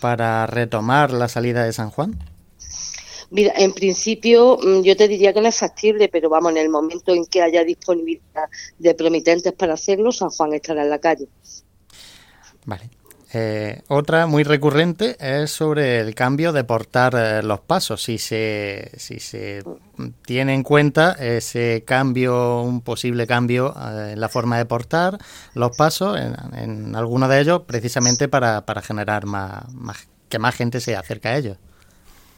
para 0.00 0.46
retomar 0.46 1.12
la 1.12 1.28
salida 1.28 1.62
de 1.64 1.74
San 1.74 1.90
Juan. 1.90 2.18
Mira, 3.28 3.52
en 3.58 3.74
principio 3.74 4.56
mm, 4.62 4.80
yo 4.80 4.96
te 4.96 5.08
diría 5.08 5.34
que 5.34 5.42
no 5.42 5.48
es 5.48 5.58
factible, 5.58 6.08
pero 6.08 6.30
vamos, 6.30 6.52
en 6.52 6.56
el 6.56 6.70
momento 6.70 7.12
en 7.12 7.26
que 7.26 7.42
haya 7.42 7.64
disponibilidad 7.64 8.48
de 8.78 8.94
promitentes 8.94 9.52
para 9.52 9.74
hacerlo, 9.74 10.10
San 10.10 10.30
Juan 10.30 10.54
estará 10.54 10.84
en 10.84 10.88
la 10.88 10.98
calle. 11.00 11.28
Vale. 12.64 12.90
Eh, 13.36 13.82
otra 13.88 14.28
muy 14.28 14.44
recurrente 14.44 15.16
es 15.18 15.50
sobre 15.50 15.98
el 15.98 16.14
cambio 16.14 16.52
de 16.52 16.62
portar 16.62 17.14
eh, 17.16 17.42
los 17.42 17.58
pasos. 17.58 18.00
Si 18.00 18.16
se, 18.16 18.92
si 18.96 19.18
se 19.18 19.64
tiene 20.24 20.54
en 20.54 20.62
cuenta 20.62 21.16
ese 21.18 21.82
cambio, 21.84 22.62
un 22.62 22.80
posible 22.80 23.26
cambio 23.26 23.74
eh, 23.76 24.12
en 24.12 24.20
la 24.20 24.28
forma 24.28 24.56
de 24.56 24.66
portar 24.66 25.18
los 25.54 25.76
pasos, 25.76 26.16
en, 26.16 26.36
en 26.56 26.94
alguno 26.94 27.26
de 27.26 27.40
ellos, 27.40 27.62
precisamente 27.66 28.28
para, 28.28 28.64
para 28.64 28.82
generar 28.82 29.26
más, 29.26 29.64
que 30.28 30.38
más 30.38 30.54
gente 30.54 30.80
se 30.80 30.94
acerque 30.94 31.26
a 31.26 31.36
ellos. 31.36 31.56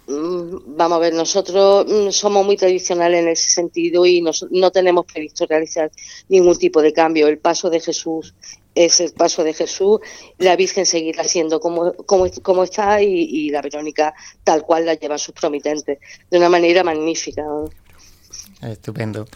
Mm, 0.07 0.77
vamos 0.79 0.97
a 0.97 1.01
ver, 1.01 1.12
nosotros 1.12 1.85
mm, 1.87 2.11
somos 2.11 2.47
muy 2.47 2.57
tradicionales 2.57 3.21
en 3.21 3.29
ese 3.29 3.51
sentido 3.51 4.07
y 4.07 4.25
no 4.51 4.71
tenemos 4.71 5.05
previsto 5.05 5.45
realizar 5.47 5.91
ningún 6.31 6.57
tipo 6.57 6.81
de 6.81 6.95
cambio. 6.95 7.27
El 7.27 7.39
paso 7.39 7.69
de 7.69 7.81
Jesús 7.81 8.35
es 8.77 9.01
el 9.01 9.12
paso 9.12 9.43
de 9.43 9.55
Jesús, 9.55 10.01
la 10.39 10.55
Virgen 10.55 10.87
seguirá 10.87 11.25
siendo 11.25 11.59
como, 11.59 11.95
como, 11.95 12.62
está 12.62 13.03
y, 13.03 13.49
la 13.51 13.62
Verónica 13.62 14.15
tal 14.45 14.62
cual 14.62 14.85
la 14.85 14.95
llevan 14.95 15.19
sus 15.19 15.35
promitentes, 15.35 15.99
de 16.31 16.39
una 16.39 16.49
manera 16.49 16.85
magnífica. 16.85 17.43
Estupendo. 18.62 19.27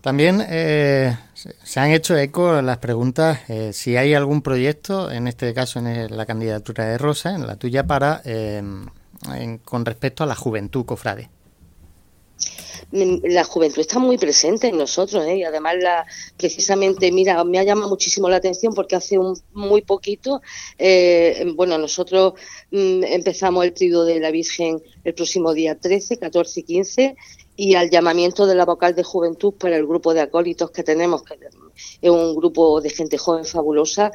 También 0.00 0.42
eh, 0.48 1.14
se 1.34 1.80
han 1.80 1.90
hecho 1.90 2.16
eco 2.16 2.62
las 2.62 2.78
preguntas 2.78 3.40
eh, 3.48 3.72
si 3.74 3.96
hay 3.96 4.14
algún 4.14 4.40
proyecto, 4.40 5.10
en 5.10 5.28
este 5.28 5.52
caso 5.52 5.80
en 5.80 6.16
la 6.16 6.24
candidatura 6.24 6.86
de 6.86 6.96
Rosa, 6.96 7.34
en 7.34 7.46
la 7.46 7.56
tuya, 7.56 7.86
para 7.86 8.22
eh, 8.24 8.62
con 9.64 9.84
respecto 9.84 10.24
a 10.24 10.26
la 10.26 10.34
juventud 10.36 10.86
cofrade 10.86 11.28
la 12.94 13.44
juventud 13.44 13.80
está 13.80 13.98
muy 13.98 14.18
presente 14.18 14.68
en 14.68 14.78
nosotros 14.78 15.24
¿eh? 15.26 15.38
y 15.38 15.44
además 15.44 15.74
la, 15.80 16.06
precisamente, 16.36 17.10
mira, 17.10 17.42
me 17.42 17.58
ha 17.58 17.64
llamado 17.64 17.88
muchísimo 17.88 18.28
la 18.28 18.36
atención 18.36 18.72
porque 18.72 18.94
hace 18.94 19.18
un, 19.18 19.36
muy 19.52 19.82
poquito, 19.82 20.40
eh, 20.78 21.44
bueno, 21.56 21.76
nosotros 21.76 22.34
mm, 22.70 23.02
empezamos 23.04 23.64
el 23.64 23.72
trío 23.72 24.04
de 24.04 24.20
la 24.20 24.30
Virgen 24.30 24.80
el 25.02 25.14
próximo 25.14 25.52
día 25.52 25.78
13, 25.78 26.18
14 26.18 26.60
y 26.60 26.62
15 26.62 27.16
y 27.56 27.74
al 27.74 27.90
llamamiento 27.90 28.46
de 28.46 28.54
la 28.54 28.64
vocal 28.64 28.94
de 28.94 29.02
juventud 29.02 29.54
para 29.54 29.76
el 29.76 29.86
grupo 29.86 30.14
de 30.14 30.20
acólitos 30.20 30.70
que 30.70 30.82
tenemos, 30.82 31.22
que 31.22 31.36
es 32.00 32.10
un 32.10 32.34
grupo 32.34 32.80
de 32.80 32.90
gente 32.90 33.18
joven 33.18 33.44
fabulosa, 33.44 34.12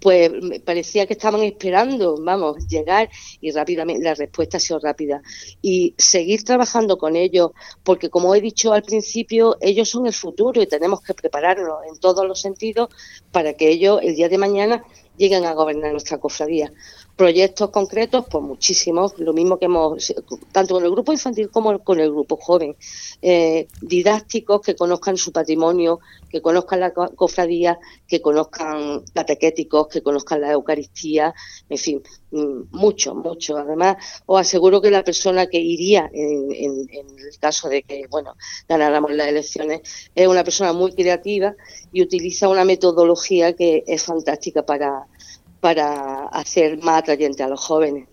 pues 0.00 0.30
parecía 0.64 1.06
que 1.06 1.14
estaban 1.14 1.42
esperando, 1.42 2.16
vamos, 2.22 2.66
llegar 2.68 3.10
y 3.40 3.50
rápidamente 3.50 4.02
la 4.02 4.14
respuesta 4.14 4.56
ha 4.56 4.60
sido 4.60 4.80
rápida. 4.80 5.22
Y 5.62 5.94
seguir 5.98 6.44
trabajando 6.44 6.98
con 6.98 7.16
ellos, 7.16 7.50
porque 7.82 8.10
como 8.10 8.34
he 8.34 8.40
dicho 8.40 8.72
al 8.72 8.82
principio, 8.82 9.56
ellos 9.60 9.88
son 9.88 10.06
el 10.06 10.12
futuro 10.12 10.62
y 10.62 10.66
tenemos 10.66 11.00
que 11.02 11.14
prepararlos 11.14 11.78
en 11.88 11.98
todos 11.98 12.26
los 12.26 12.40
sentidos 12.40 12.88
para 13.32 13.54
que 13.54 13.68
ellos 13.68 14.00
el 14.02 14.14
día 14.14 14.28
de 14.28 14.38
mañana 14.38 14.84
lleguen 15.16 15.44
a 15.44 15.52
gobernar 15.52 15.92
nuestra 15.92 16.18
cofradía 16.18 16.72
proyectos 17.20 17.68
concretos, 17.68 18.24
pues 18.30 18.42
muchísimos, 18.42 19.18
lo 19.18 19.34
mismo 19.34 19.58
que 19.58 19.66
hemos, 19.66 20.14
tanto 20.52 20.72
con 20.72 20.84
el 20.84 20.90
grupo 20.90 21.12
infantil 21.12 21.50
como 21.50 21.78
con 21.80 22.00
el 22.00 22.10
grupo 22.10 22.38
joven, 22.38 22.74
eh, 23.20 23.68
didácticos 23.82 24.62
que 24.62 24.74
conozcan 24.74 25.18
su 25.18 25.30
patrimonio, 25.30 26.00
que 26.30 26.40
conozcan 26.40 26.80
la 26.80 26.94
cofradía, 26.94 27.78
que 28.08 28.22
conozcan 28.22 29.04
catequéticos, 29.12 29.88
que 29.88 30.02
conozcan 30.02 30.40
la 30.40 30.52
Eucaristía, 30.52 31.34
en 31.68 31.76
fin, 31.76 32.02
mm, 32.30 32.74
mucho, 32.74 33.14
mucho. 33.14 33.58
Además, 33.58 33.98
os 34.24 34.40
aseguro 34.40 34.80
que 34.80 34.90
la 34.90 35.04
persona 35.04 35.46
que 35.46 35.60
iría 35.60 36.08
en, 36.14 36.50
en 36.52 36.88
el 36.88 37.38
caso 37.38 37.68
de 37.68 37.82
que, 37.82 38.06
bueno, 38.08 38.34
ganáramos 38.66 39.12
las 39.12 39.28
elecciones, 39.28 39.82
es 40.14 40.26
una 40.26 40.42
persona 40.42 40.72
muy 40.72 40.94
creativa 40.94 41.54
y 41.92 42.00
utiliza 42.00 42.48
una 42.48 42.64
metodología 42.64 43.52
que 43.52 43.84
es 43.86 44.02
fantástica 44.04 44.64
para 44.64 45.06
para 45.60 46.26
hacer 46.28 46.78
más 46.82 47.00
atrayente 47.00 47.42
a 47.42 47.48
los 47.48 47.60
jóvenes. 47.60 48.08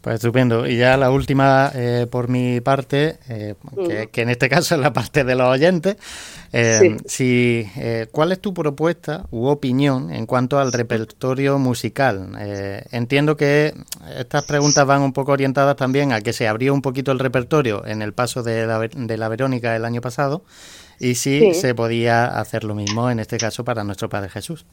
Pues 0.00 0.14
estupendo. 0.14 0.66
Y 0.66 0.76
ya 0.76 0.96
la 0.96 1.10
última 1.10 1.72
eh, 1.74 2.06
por 2.08 2.28
mi 2.28 2.60
parte, 2.60 3.18
eh, 3.28 3.56
que, 4.12 4.22
en 4.22 4.30
este 4.30 4.48
caso 4.48 4.76
es 4.76 4.80
la 4.80 4.92
parte 4.92 5.24
de 5.24 5.34
los 5.34 5.48
oyentes. 5.48 5.96
Eh, 6.52 6.96
si, 7.04 7.66
¿Cuál 8.12 8.32
es 8.32 8.40
tu 8.40 8.54
propuesta 8.54 9.26
u 9.30 9.46
opinión 9.48 10.12
en 10.12 10.24
cuanto 10.24 10.58
al 10.58 10.72
repertorio 10.72 11.58
musical? 11.58 12.30
entiendo 12.90 13.36
que 13.36 13.74
estas 14.16 14.44
preguntas 14.44 14.86
van 14.86 15.02
un 15.02 15.12
poco 15.12 15.32
orientadas 15.32 15.76
también 15.76 16.12
a 16.12 16.20
que 16.20 16.32
se 16.32 16.48
abrió 16.48 16.72
un 16.72 16.80
poquito 16.80 17.12
el 17.12 17.18
repertorio 17.18 17.84
en 17.84 18.00
el 18.00 18.12
paso 18.14 18.42
de 18.42 18.66
la, 18.66 18.78
de 18.78 19.16
la 19.18 19.28
Verónica 19.28 19.76
el 19.76 19.84
año 19.84 20.00
pasado 20.00 20.42
y 20.98 21.16
si 21.16 21.52
se 21.54 21.74
podía 21.74 22.38
hacer 22.40 22.64
lo 22.64 22.74
mismo 22.74 23.10
en 23.10 23.18
este 23.18 23.36
caso 23.36 23.64
para 23.64 23.84
nuestro 23.84 24.08
Padre 24.08 24.30
Jesús. 24.30 24.64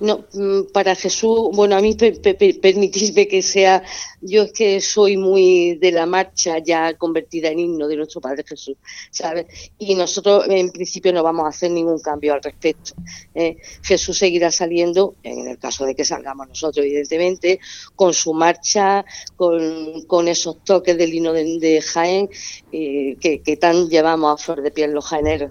No, 0.00 0.24
mm, 0.32 0.70
para 0.72 0.94
Jesús, 0.94 1.50
bueno, 1.52 1.76
a 1.76 1.80
mí 1.80 1.94
permitidme 1.94 3.26
que 3.26 3.42
sea, 3.42 3.82
yo 4.20 4.42
es 4.44 4.52
que 4.52 4.80
soy 4.80 5.16
muy 5.16 5.74
de 5.74 5.90
la 5.90 6.06
marcha 6.06 6.58
ya 6.58 6.94
convertida 6.94 7.48
en 7.48 7.58
himno 7.58 7.88
de 7.88 7.96
nuestro 7.96 8.20
Padre 8.20 8.44
Jesús, 8.46 8.76
¿sabes? 9.10 9.46
Y 9.78 9.96
nosotros 9.96 10.46
en 10.48 10.70
principio 10.70 11.12
no 11.12 11.22
vamos 11.24 11.46
a 11.46 11.48
hacer 11.48 11.72
ningún 11.72 11.98
cambio 11.98 12.34
al 12.34 12.42
respecto. 12.42 12.92
¿eh? 13.34 13.56
Jesús 13.82 14.16
seguirá 14.18 14.52
saliendo, 14.52 15.16
en 15.24 15.48
el 15.48 15.58
caso 15.58 15.84
de 15.84 15.96
que 15.96 16.04
salgamos 16.04 16.48
nosotros, 16.48 16.86
evidentemente, 16.86 17.58
con 17.96 18.14
su 18.14 18.32
marcha, 18.34 19.04
con, 19.36 20.28
esos 20.28 20.62
toques 20.62 20.96
del 20.96 21.14
himno 21.14 21.32
de, 21.32 21.82
Jaén 21.82 22.28
eh, 22.70 23.16
que, 23.20 23.40
que 23.40 23.56
tan 23.56 23.88
llevamos 23.88 24.40
a 24.40 24.44
flor 24.44 24.62
de 24.62 24.70
piel 24.70 24.92
los 24.92 25.06
jaeneros. 25.06 25.50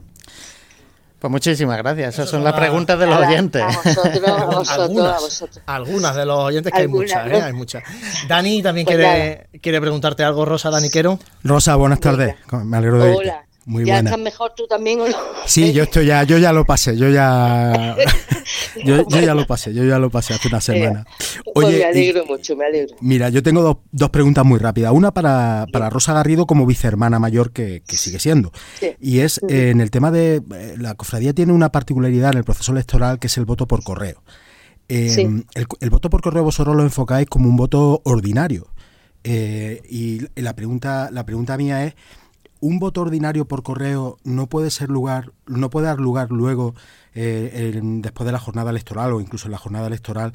Pues 1.19 1.31
muchísimas 1.31 1.77
gracias. 1.77 2.13
Esas 2.13 2.29
son 2.29 2.43
las 2.43 2.53
preguntas 2.53 2.99
de 2.99 3.07
los 3.07 3.17
oyentes. 3.17 3.63
algunas, 5.65 6.15
de 6.15 6.25
los 6.25 6.39
oyentes, 6.39 6.71
que 6.71 6.81
hay 6.81 6.87
muchas, 6.87 7.27
¿eh? 7.27 7.41
hay 7.41 7.53
muchas. 7.53 7.83
Dani 8.27 8.61
también 8.61 8.85
pues 8.85 8.97
quiere, 8.97 9.47
quiere 9.61 9.81
preguntarte 9.81 10.23
algo, 10.23 10.45
Rosa 10.45 10.69
Daniquero. 10.69 11.17
Rosa, 11.43 11.75
buenas 11.75 11.99
tardes. 11.99 12.35
Me 12.51 12.77
alegro 12.77 13.03
de 13.03 13.15
Hola. 13.15 13.46
Muy 13.67 13.83
¿Ya 13.83 13.99
estás 13.99 14.17
mejor 14.17 14.53
tú 14.55 14.65
también 14.65 15.01
o 15.01 15.09
no? 15.09 15.17
Sí, 15.45 15.73
yo 15.73 15.83
estoy 15.83 16.05
ya, 16.05 16.23
yo 16.23 16.37
ya 16.37 16.53
lo 16.53 16.63
pasé, 16.65 16.95
yo 16.95 17.09
ya 17.09 17.97
yo, 18.85 19.05
ya 19.09 19.35
lo 19.35 19.45
pasé, 19.45 19.73
yo 19.73 19.83
ya 19.83 19.99
lo 19.99 20.09
pasé 20.09 20.33
hace 20.33 20.47
una 20.47 20.61
semana. 20.61 21.05
Pues 21.53 21.67
Oye, 21.67 21.79
me 21.79 21.83
alegro 21.83 22.25
mucho, 22.25 22.55
me 22.55 22.65
alegro. 22.65 22.95
Mira, 23.01 23.27
yo 23.27 23.43
tengo 23.43 23.81
dos, 23.91 24.09
preguntas 24.09 24.45
muy 24.45 24.57
rápidas. 24.57 24.93
Una 24.93 25.11
para, 25.11 25.65
para 25.73 25.89
Rosa 25.89 26.13
Garrido 26.13 26.47
como 26.47 26.65
vicehermana 26.65 27.19
mayor 27.19 27.51
que, 27.51 27.83
sigue 27.87 28.19
siendo. 28.19 28.53
Y 29.01 29.19
es 29.19 29.41
en 29.49 29.81
el 29.81 29.91
tema 29.91 30.11
de 30.11 30.35
eh, 30.37 30.75
la 30.77 30.95
cofradía 30.95 31.33
tiene 31.33 31.51
una 31.51 31.69
particularidad 31.69 32.31
en 32.31 32.37
el 32.37 32.45
proceso 32.45 32.71
electoral 32.71 33.19
que 33.19 33.27
es 33.27 33.37
el 33.37 33.43
voto 33.43 33.67
por 33.67 33.83
correo. 33.83 34.23
Em, 34.87 35.43
el, 35.55 35.89
voto 35.89 36.09
por 36.09 36.21
correo 36.21 36.45
vosotros 36.45 36.73
lo 36.73 36.83
enfocáis 36.83 37.27
como 37.27 37.49
un 37.49 37.57
voto 37.57 38.01
ordinario. 38.05 38.69
Eh, 39.25 39.81
y 39.89 40.21
la 40.39 40.55
pregunta, 40.55 41.09
la 41.11 41.25
pregunta 41.25 41.57
mía 41.57 41.85
es 41.85 41.95
un 42.59 42.79
voto 42.79 43.01
ordinario 43.01 43.45
por 43.45 43.63
correo 43.63 44.17
no 44.23 44.47
puede 44.47 44.71
ser 44.71 44.89
lugar 44.89 45.31
no 45.47 45.69
puede 45.69 45.87
dar 45.87 45.99
lugar 45.99 46.31
luego 46.31 46.75
eh, 47.13 47.81
después 47.81 48.25
de 48.25 48.31
la 48.31 48.39
jornada 48.39 48.69
electoral 48.69 49.11
o 49.13 49.21
incluso 49.21 49.47
en 49.47 49.51
la 49.51 49.57
jornada 49.57 49.87
electoral 49.87 50.33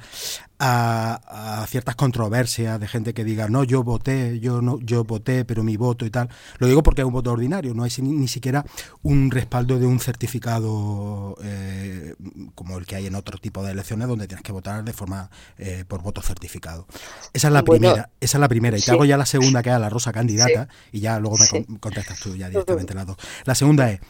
a, 0.59 1.64
ciertas 1.68 1.94
controversias 1.94 2.81
de 2.81 2.88
gente 2.88 3.14
que 3.14 3.25
diga 3.25 3.48
no 3.48 3.62
yo 3.62 3.85
voté 3.85 4.40
yo 4.40 4.61
no 4.61 4.81
yo 4.81 5.05
voté 5.05 5.44
pero 5.44 5.62
mi 5.62 5.77
voto 5.77 6.05
y 6.05 6.11
tal 6.11 6.29
lo 6.59 6.66
digo 6.66 6.83
porque 6.83 7.03
es 7.03 7.07
un 7.07 7.12
voto 7.12 7.31
ordinario 7.31 7.72
no 7.72 7.85
hay 7.85 7.90
ni, 7.98 8.27
siquiera 8.27 8.64
un 9.03 9.31
respaldo 9.31 9.79
de 9.79 9.87
un 9.87 10.01
certificado 10.01 11.37
eh, 11.42 12.14
como 12.55 12.79
el 12.79 12.87
que 12.87 12.96
hay 12.96 13.07
en 13.07 13.14
otro 13.14 13.38
tipo 13.38 13.62
de 13.62 13.72
elecciones 13.72 14.09
donde 14.09 14.27
tienes 14.27 14.42
que 14.42 14.53
votar 14.53 14.83
de 14.83 14.92
forma 14.92 15.31
eh, 15.59 15.85
por 15.87 16.03
voto 16.03 16.22
certificado. 16.22 16.87
Esa 17.33 17.48
es 17.48 17.55
la 17.55 17.62
primera 17.62 18.11
esa 18.20 18.38
es 18.38 18.40
la 18.40 18.48
primera. 18.48 18.79
Y 18.79 18.81
te 18.81 18.90
hago 18.90 19.05
ya 19.05 19.16
la 19.16 19.27
segunda 19.27 19.62
que 19.62 19.70
es 19.70 19.79
la 19.79 19.88
rosa 19.88 20.12
candidata 20.12 20.68
y 20.90 21.01
ya 21.01 21.18
luego 21.18 21.37
me 21.38 21.79
contestas 21.79 22.18
tú 22.20 22.37
ya 22.37 22.48
directamente 22.48 22.94
las 22.94 23.07
dos. 23.07 23.16
La 23.44 23.55
segunda 23.55 23.90
es 23.90 24.01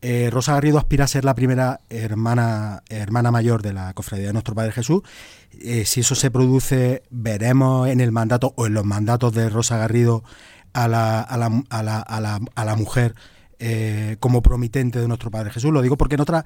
eh, 0.00 0.30
Rosa 0.30 0.54
Garrido 0.54 0.78
aspira 0.78 1.04
a 1.04 1.08
ser 1.08 1.24
la 1.24 1.34
primera 1.34 1.80
hermana, 1.90 2.82
hermana 2.88 3.30
mayor 3.30 3.62
de 3.62 3.72
la 3.72 3.92
Cofradía 3.94 4.28
de 4.28 4.32
Nuestro 4.32 4.54
Padre 4.54 4.72
Jesús. 4.72 5.02
Eh, 5.60 5.84
si 5.84 6.00
eso 6.00 6.14
se 6.14 6.30
produce, 6.30 7.02
veremos 7.10 7.88
en 7.88 8.00
el 8.00 8.12
mandato 8.12 8.54
o 8.56 8.66
en 8.66 8.74
los 8.74 8.84
mandatos 8.84 9.32
de 9.34 9.48
Rosa 9.48 9.76
Garrido 9.76 10.22
a 10.72 10.86
la, 10.86 11.20
a 11.20 11.36
la, 11.36 11.64
a 11.70 11.82
la, 11.82 12.00
a 12.00 12.20
la, 12.20 12.40
a 12.54 12.64
la 12.64 12.76
mujer 12.76 13.14
eh, 13.58 14.16
como 14.20 14.42
promitente 14.42 15.00
de 15.00 15.08
nuestro 15.08 15.30
Padre 15.30 15.50
Jesús. 15.50 15.72
Lo 15.72 15.82
digo 15.82 15.96
porque 15.96 16.14
en 16.14 16.20
otra 16.20 16.44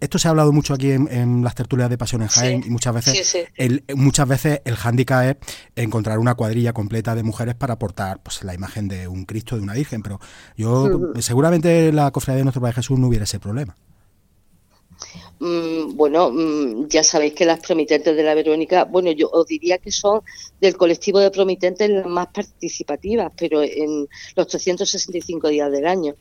esto 0.00 0.18
se 0.18 0.28
ha 0.28 0.30
hablado 0.30 0.52
mucho 0.52 0.74
aquí 0.74 0.90
en, 0.92 1.44
las 1.44 1.54
tertulias 1.54 1.90
de 1.90 1.98
Pasión 1.98 2.22
en 2.22 2.28
Jaén 2.28 2.64
y 2.66 2.70
muchas 2.70 2.94
veces, 2.94 3.36
El, 3.54 3.84
muchas 3.94 4.28
veces 4.28 4.60
el 4.64 4.76
hándicap 4.76 5.24
es 5.24 5.36
encontrar 5.76 6.18
una 6.18 6.34
cuadrilla 6.34 6.72
completa 6.72 7.14
de 7.14 7.22
mujeres 7.22 7.54
para 7.54 7.74
aportar 7.74 8.22
pues, 8.22 8.42
la 8.44 8.54
imagen 8.54 8.88
de 8.88 9.08
un 9.08 9.24
Cristo, 9.24 9.56
de 9.56 9.62
una 9.62 9.74
Virgen, 9.74 10.02
pero 10.02 10.20
yo 10.56 11.12
seguramente 11.20 11.92
la 11.92 12.10
cofradía 12.10 12.38
de 12.38 12.44
nuestro 12.44 12.60
Padre 12.60 12.76
Jesús 12.76 12.98
no 12.98 13.08
hubiera 13.08 13.24
ese 13.24 13.40
problema. 13.40 13.74
Mm, 15.40 15.96
bueno, 15.96 16.30
mm, 16.30 16.88
ya 16.88 17.02
sabéis 17.02 17.34
que 17.34 17.44
las 17.44 17.60
promitentes 17.60 18.16
de 18.16 18.22
la 18.22 18.34
Verónica, 18.34 18.84
bueno, 18.84 19.10
yo 19.10 19.28
os 19.30 19.46
diría 19.46 19.78
que 19.78 19.90
son 19.90 20.22
del 20.60 20.76
colectivo 20.76 21.18
de 21.18 21.30
promitentes 21.30 21.90
las 21.90 22.06
más 22.06 22.28
participativas, 22.28 23.32
pero 23.36 23.62
en 23.62 24.08
los 24.36 24.46
365 24.46 25.48
días 25.48 25.70
del 25.70 25.86
año. 25.86 26.14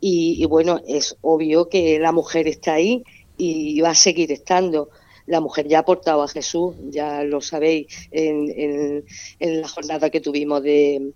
Y, 0.00 0.44
bueno, 0.46 0.80
es 0.86 1.16
obvio 1.22 1.68
que 1.68 1.98
la 1.98 2.12
mujer 2.12 2.46
está 2.46 2.74
ahí 2.74 3.02
y 3.36 3.80
va 3.80 3.90
a 3.90 3.94
seguir 3.94 4.30
estando. 4.30 4.90
La 5.26 5.40
mujer 5.40 5.66
ya 5.66 5.78
ha 5.78 5.80
aportado 5.80 6.22
a 6.22 6.28
Jesús, 6.28 6.76
ya 6.90 7.24
lo 7.24 7.40
sabéis, 7.40 7.86
en, 8.12 9.04
la 9.40 9.68
jornada 9.68 10.10
que 10.10 10.20
tuvimos 10.20 10.62
de 10.62 11.12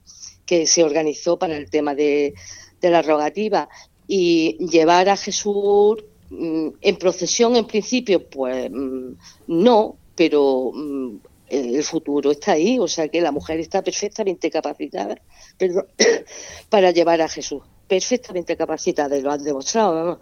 que 0.47 0.67
se 0.67 0.83
organizó 0.83 1.39
para 1.39 1.57
el 1.57 1.71
tema 1.71 1.95
de, 1.95 2.35
de 2.81 2.91
la 2.91 3.03
rogativa. 3.03 3.69
Y 4.09 4.57
llevar 4.67 5.09
a 5.09 5.17
Jesús 5.17 6.03
Mm, 6.31 6.69
en 6.81 6.97
procesión, 6.97 7.57
en 7.57 7.67
principio, 7.67 8.25
pues 8.29 8.71
mm, 8.71 9.15
no, 9.49 9.97
pero 10.15 10.71
mm, 10.73 11.17
el 11.49 11.83
futuro 11.83 12.31
está 12.31 12.53
ahí, 12.53 12.79
o 12.79 12.87
sea 12.87 13.09
que 13.09 13.21
la 13.21 13.33
mujer 13.33 13.59
está 13.59 13.83
perfectamente 13.83 14.49
capacitada 14.49 15.21
para 16.69 16.93
llevar 16.93 17.21
a 17.21 17.29
Jesús, 17.29 17.63
perfectamente 17.91 18.57
capacitada, 18.57 19.19
y 19.19 19.21
lo 19.21 19.33
han 19.33 19.43
demostrado, 19.43 20.21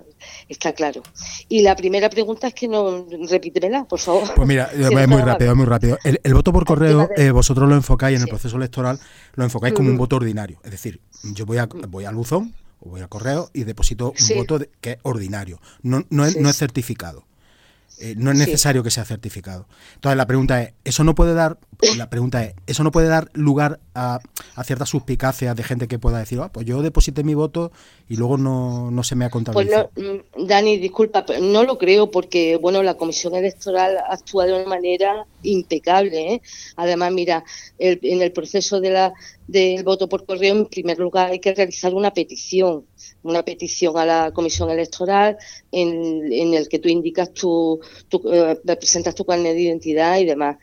está 0.49 0.73
claro. 0.73 1.03
Y 1.51 1.61
la 1.61 1.77
primera 1.77 2.09
pregunta 2.09 2.49
es 2.49 2.55
que 2.55 2.67
no, 2.67 3.07
repítemela, 3.29 3.85
por 3.85 3.99
favor. 3.99 4.27
Pues 4.35 4.49
mira, 4.49 4.71
es 4.73 5.09
muy 5.09 5.21
rápido, 5.21 5.55
muy 5.55 5.67
rápido. 5.67 5.99
El, 6.03 6.33
voto 6.33 6.51
por 6.51 6.65
correo, 6.65 7.11
eh, 7.15 7.31
vosotros 7.31 7.69
lo 7.69 7.75
enfocáis 7.75 8.17
en 8.17 8.23
el 8.23 8.29
proceso 8.29 8.57
electoral, 8.57 8.99
lo 9.35 9.45
enfocáis 9.45 9.75
como 9.75 9.91
un 9.91 9.99
voto 9.99 10.17
ordinario, 10.17 10.61
es 10.65 10.71
decir, 10.71 11.03
yo 11.35 11.45
voy 11.45 11.59
a, 11.59 11.67
voy 11.67 12.07
al 12.07 12.15
buzón, 12.15 12.55
o 12.81 12.89
voy 12.89 13.03
a 13.03 13.09
correo 13.09 13.51
y 13.53 13.65
deposito 13.65 14.15
un 14.19 14.37
voto 14.39 14.61
que 14.81 14.93
es 14.93 14.99
ordinario, 15.03 15.61
no, 15.83 16.07
no, 16.09 16.25
es, 16.25 16.39
no 16.39 16.49
es 16.49 16.57
certificado. 16.57 17.27
Eh, 18.01 18.15
no 18.17 18.31
es 18.31 18.39
necesario 18.39 18.83
que 18.83 18.91
sea 18.91 19.05
certificado. 19.05 19.67
Entonces 19.95 20.17
la 20.17 20.27
pregunta 20.27 20.63
es, 20.63 20.75
¿eso 20.85 21.03
no 21.03 21.15
puede 21.15 21.35
dar, 21.35 21.59
la 21.97 22.09
pregunta 22.09 22.45
es, 22.45 22.55
¿eso 22.67 22.85
no 22.85 22.93
puede 22.93 23.09
dar 23.09 23.29
lugar 23.33 23.81
a, 23.95 24.21
a 24.55 24.65
ciertas 24.65 24.89
suspicacias 24.89 25.57
de 25.57 25.65
gente 25.65 25.89
que 25.89 25.99
pueda 25.99 26.19
decir, 26.19 26.39
ah, 26.41 26.53
pues 26.53 26.65
yo 26.65 26.81
deposité 26.83 27.25
mi 27.25 27.35
voto 27.35 27.73
y 28.09 28.17
luego 28.17 28.39
no, 28.39 28.93
no 28.93 29.03
se 29.03 29.17
me 29.17 29.25
ha 29.25 29.31
contabilizado? 29.31 29.91
Pues 29.95 30.07
no, 30.07 30.43
mm, 30.43 30.47
Dani, 30.47 30.79
disculpa, 30.79 31.25
no 31.41 31.65
lo 31.65 31.77
creo 31.77 32.11
porque, 32.11 32.57
bueno, 32.57 32.83
la 32.85 32.95
Comisión 32.95 33.35
Electoral 33.35 33.97
actúa 34.09 34.47
de 34.47 34.55
una 34.55 34.67
manera 34.67 35.27
impecable. 35.43 36.35
¿eh? 36.35 36.43
Además, 36.77 37.13
mira, 37.13 37.45
en 37.79 38.23
el 38.23 38.31
proceso 38.31 38.81
de 38.81 38.91
la, 38.91 39.13
del 39.49 39.83
voto 39.83 40.09
por 40.09 40.25
correo, 40.25 40.55
en 40.55 40.67
primer 40.67 40.99
lugar 40.99 41.33
hay 41.33 41.41
que 41.41 41.55
realizar 41.55 41.93
una 41.95 42.13
petición 42.13 42.85
una 43.23 43.45
petición 43.45 43.97
a 43.99 44.05
la 44.05 44.31
comisión 44.33 44.71
electoral 44.71 45.37
en, 45.73 46.33
en 46.33 46.55
el 46.55 46.69
que 46.69 46.79
tú 46.79 46.89
indicas 46.89 47.33
tu, 47.33 47.81
eh, 48.33 48.57
presentas 48.65 49.15
tu 49.15 49.25
carnet 49.25 49.55
de 49.55 49.63
identidad 49.63 50.19
y 50.19 50.25
demás. 50.25 50.57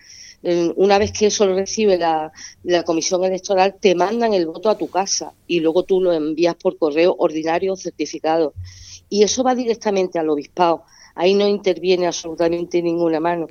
Una 0.75 0.99
vez 0.99 1.11
que 1.11 1.25
eso 1.25 1.47
lo 1.47 1.55
recibe 1.55 1.97
la, 1.97 2.31
la 2.63 2.83
comisión 2.83 3.23
electoral, 3.23 3.77
te 3.79 3.95
mandan 3.95 4.31
el 4.35 4.45
voto 4.45 4.69
a 4.69 4.77
tu 4.77 4.87
casa 4.87 5.33
y 5.47 5.59
luego 5.59 5.83
tú 5.83 5.99
lo 5.99 6.13
envías 6.13 6.53
por 6.53 6.77
correo 6.77 7.15
ordinario 7.17 7.73
o 7.73 7.75
certificado. 7.75 8.53
Y 9.09 9.23
eso 9.23 9.43
va 9.43 9.55
directamente 9.55 10.19
al 10.19 10.29
obispado. 10.29 10.83
Ahí 11.15 11.33
no 11.33 11.47
interviene 11.47 12.05
absolutamente 12.05 12.79
ninguna 12.83 13.19
mano. 13.19 13.47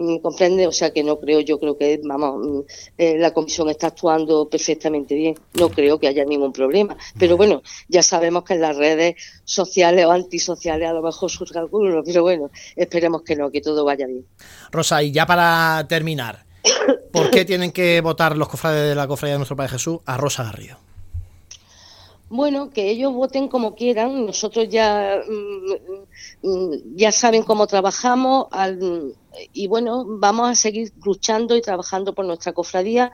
Mm, 0.00 0.16
comprende, 0.20 0.66
o 0.66 0.72
sea 0.72 0.94
que 0.94 1.04
no 1.04 1.20
creo, 1.20 1.40
yo 1.40 1.60
creo 1.60 1.76
que, 1.76 2.00
vamos, 2.02 2.46
mm, 2.46 2.60
eh, 2.96 3.18
la 3.18 3.32
comisión 3.32 3.68
está 3.68 3.88
actuando 3.88 4.48
perfectamente 4.48 5.14
bien, 5.14 5.34
no 5.52 5.68
creo 5.68 6.00
que 6.00 6.08
haya 6.08 6.24
ningún 6.24 6.54
problema, 6.54 6.96
pero 7.18 7.36
bueno, 7.36 7.62
ya 7.86 8.02
sabemos 8.02 8.44
que 8.44 8.54
en 8.54 8.62
las 8.62 8.78
redes 8.78 9.16
sociales 9.44 10.06
o 10.06 10.10
antisociales 10.10 10.88
a 10.88 10.94
lo 10.94 11.02
mejor 11.02 11.30
surge 11.30 11.58
alguno, 11.58 12.02
pero 12.06 12.22
bueno, 12.22 12.50
esperemos 12.76 13.20
que 13.22 13.36
no, 13.36 13.50
que 13.50 13.60
todo 13.60 13.84
vaya 13.84 14.06
bien. 14.06 14.24
Rosa, 14.72 15.02
y 15.02 15.12
ya 15.12 15.26
para 15.26 15.86
terminar, 15.86 16.46
¿por 17.12 17.30
qué 17.30 17.44
tienen 17.44 17.70
que 17.70 18.00
votar 18.00 18.38
los 18.38 18.48
cofrades 18.48 18.88
de 18.88 18.94
la 18.94 19.06
cofradía 19.06 19.34
de 19.34 19.40
nuestro 19.40 19.56
Padre 19.56 19.72
Jesús 19.72 19.98
a 20.06 20.16
Rosa 20.16 20.44
Garrido? 20.44 20.89
Bueno, 22.30 22.70
que 22.70 22.88
ellos 22.90 23.12
voten 23.12 23.48
como 23.48 23.74
quieran. 23.74 24.24
Nosotros 24.24 24.68
ya, 24.68 25.20
mm, 25.28 26.48
mm, 26.48 26.96
ya 26.96 27.10
saben 27.10 27.42
cómo 27.42 27.66
trabajamos 27.66 28.46
y 29.52 29.66
bueno, 29.66 30.04
vamos 30.06 30.48
a 30.48 30.54
seguir 30.54 30.92
luchando 31.04 31.56
y 31.56 31.60
trabajando 31.60 32.14
por 32.14 32.24
nuestra 32.24 32.52
cofradía 32.52 33.12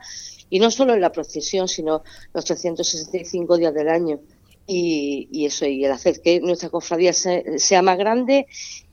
y 0.51 0.59
no 0.59 0.69
solo 0.69 0.93
en 0.93 1.01
la 1.01 1.11
procesión, 1.11 1.67
sino 1.67 2.03
los 2.31 2.45
365 2.45 3.57
días 3.57 3.73
del 3.73 3.89
año. 3.89 4.19
Y, 4.67 5.27
y 5.31 5.45
eso, 5.47 5.65
y 5.65 5.83
el 5.83 5.91
hacer 5.91 6.21
que 6.21 6.39
nuestra 6.39 6.69
cofradía 6.69 7.11
sea 7.13 7.81
más 7.81 7.97
grande 7.97 8.45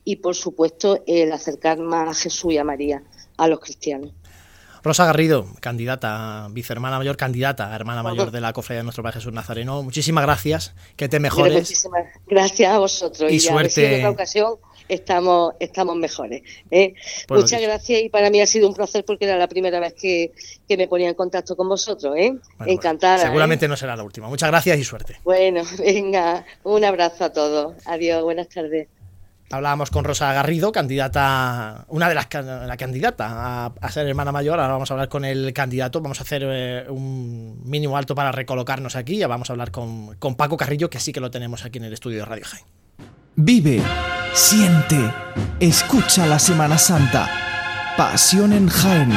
y 0.04 0.16
por 0.16 0.34
supuesto 0.36 1.02
el 1.06 1.32
acercar 1.32 1.78
más 1.80 2.08
a 2.08 2.14
Jesús 2.14 2.54
y 2.54 2.58
a 2.58 2.64
María 2.64 3.02
a 3.36 3.46
los 3.48 3.60
cristianos. 3.60 4.12
Rosa 4.84 5.06
Garrido, 5.06 5.46
candidata, 5.60 6.46
vicehermana 6.50 6.98
mayor, 6.98 7.16
candidata 7.16 7.74
hermana 7.74 8.02
mayor 8.02 8.30
de 8.30 8.42
la 8.42 8.52
cofradía 8.52 8.80
de 8.80 8.84
nuestro 8.84 9.02
Padre 9.02 9.14
Jesús 9.20 9.32
Nazareno. 9.32 9.82
Muchísimas 9.82 10.24
gracias, 10.24 10.74
que 10.96 11.08
te 11.08 11.18
mejores. 11.20 11.54
Muchísimas 11.54 12.04
gracias 12.26 12.70
a 12.70 12.78
vosotros 12.78 13.32
y, 13.32 13.40
suerte. 13.40 13.86
en 13.86 14.00
otra 14.00 14.10
ocasión 14.10 14.56
estamos, 14.88 15.54
estamos 15.58 15.96
mejores. 15.96 16.42
¿eh? 16.70 16.92
Pues 17.26 17.42
Muchas 17.42 17.62
gracias 17.62 18.02
y 18.02 18.10
para 18.10 18.28
mí 18.28 18.42
ha 18.42 18.46
sido 18.46 18.68
un 18.68 18.74
placer 18.74 19.06
porque 19.06 19.24
era 19.24 19.38
la 19.38 19.48
primera 19.48 19.80
vez 19.80 19.94
que, 19.94 20.32
me 20.76 20.86
ponía 20.86 21.08
en 21.08 21.14
contacto 21.14 21.56
con 21.56 21.66
vosotros. 21.66 22.14
¿eh? 22.18 22.34
Pues 22.58 22.68
Encantada. 22.68 23.18
seguramente 23.18 23.64
¿eh? 23.64 23.68
no 23.68 23.76
será 23.78 23.96
la 23.96 24.02
última. 24.02 24.28
Muchas 24.28 24.50
gracias 24.50 24.78
y 24.78 24.84
suerte. 24.84 25.16
Bueno, 25.24 25.62
venga, 25.78 26.44
un 26.62 26.84
abrazo 26.84 27.24
a 27.24 27.32
todos. 27.32 27.74
Adiós, 27.86 28.22
buenas 28.22 28.50
tardes. 28.50 28.88
Hablábamos 29.50 29.90
con 29.90 30.04
Rosa 30.04 30.32
Garrido, 30.32 30.72
candidata, 30.72 31.84
una 31.88 32.08
de 32.08 32.14
las 32.14 32.28
la 32.32 32.76
candidata 32.76 33.66
a, 33.66 33.90
ser 33.90 34.06
hermana 34.08 34.32
mayor. 34.32 34.58
Ahora 34.58 34.72
vamos 34.72 34.90
a 34.90 34.94
hablar 34.94 35.08
con 35.08 35.24
el 35.24 35.52
candidato. 35.52 36.00
Vamos 36.00 36.18
a 36.20 36.22
hacer 36.22 36.42
eh, 36.44 36.86
un 36.88 37.60
mínimo 37.64 37.96
alto 37.96 38.14
para 38.14 38.32
recolocarnos 38.32 38.96
aquí. 38.96 39.18
Ya 39.18 39.28
vamos 39.28 39.50
a 39.50 39.52
hablar 39.52 39.70
con, 39.70 40.16
con, 40.16 40.34
Paco 40.34 40.56
Carrillo, 40.56 40.88
que 40.90 40.98
sí 40.98 41.12
que 41.12 41.20
lo 41.20 41.30
tenemos 41.30 41.64
aquí 41.64 41.78
en 41.78 41.84
el 41.84 41.92
estudio 41.92 42.20
de 42.20 42.24
Radio 42.24 42.44
Jaén. 42.46 42.64
Vive, 43.36 43.82
siente, 44.32 44.98
escucha 45.60 46.26
la 46.26 46.38
Semana 46.38 46.78
Santa. 46.78 47.28
Pasión 47.96 48.52
en 48.52 48.68
Jaén. 48.68 49.12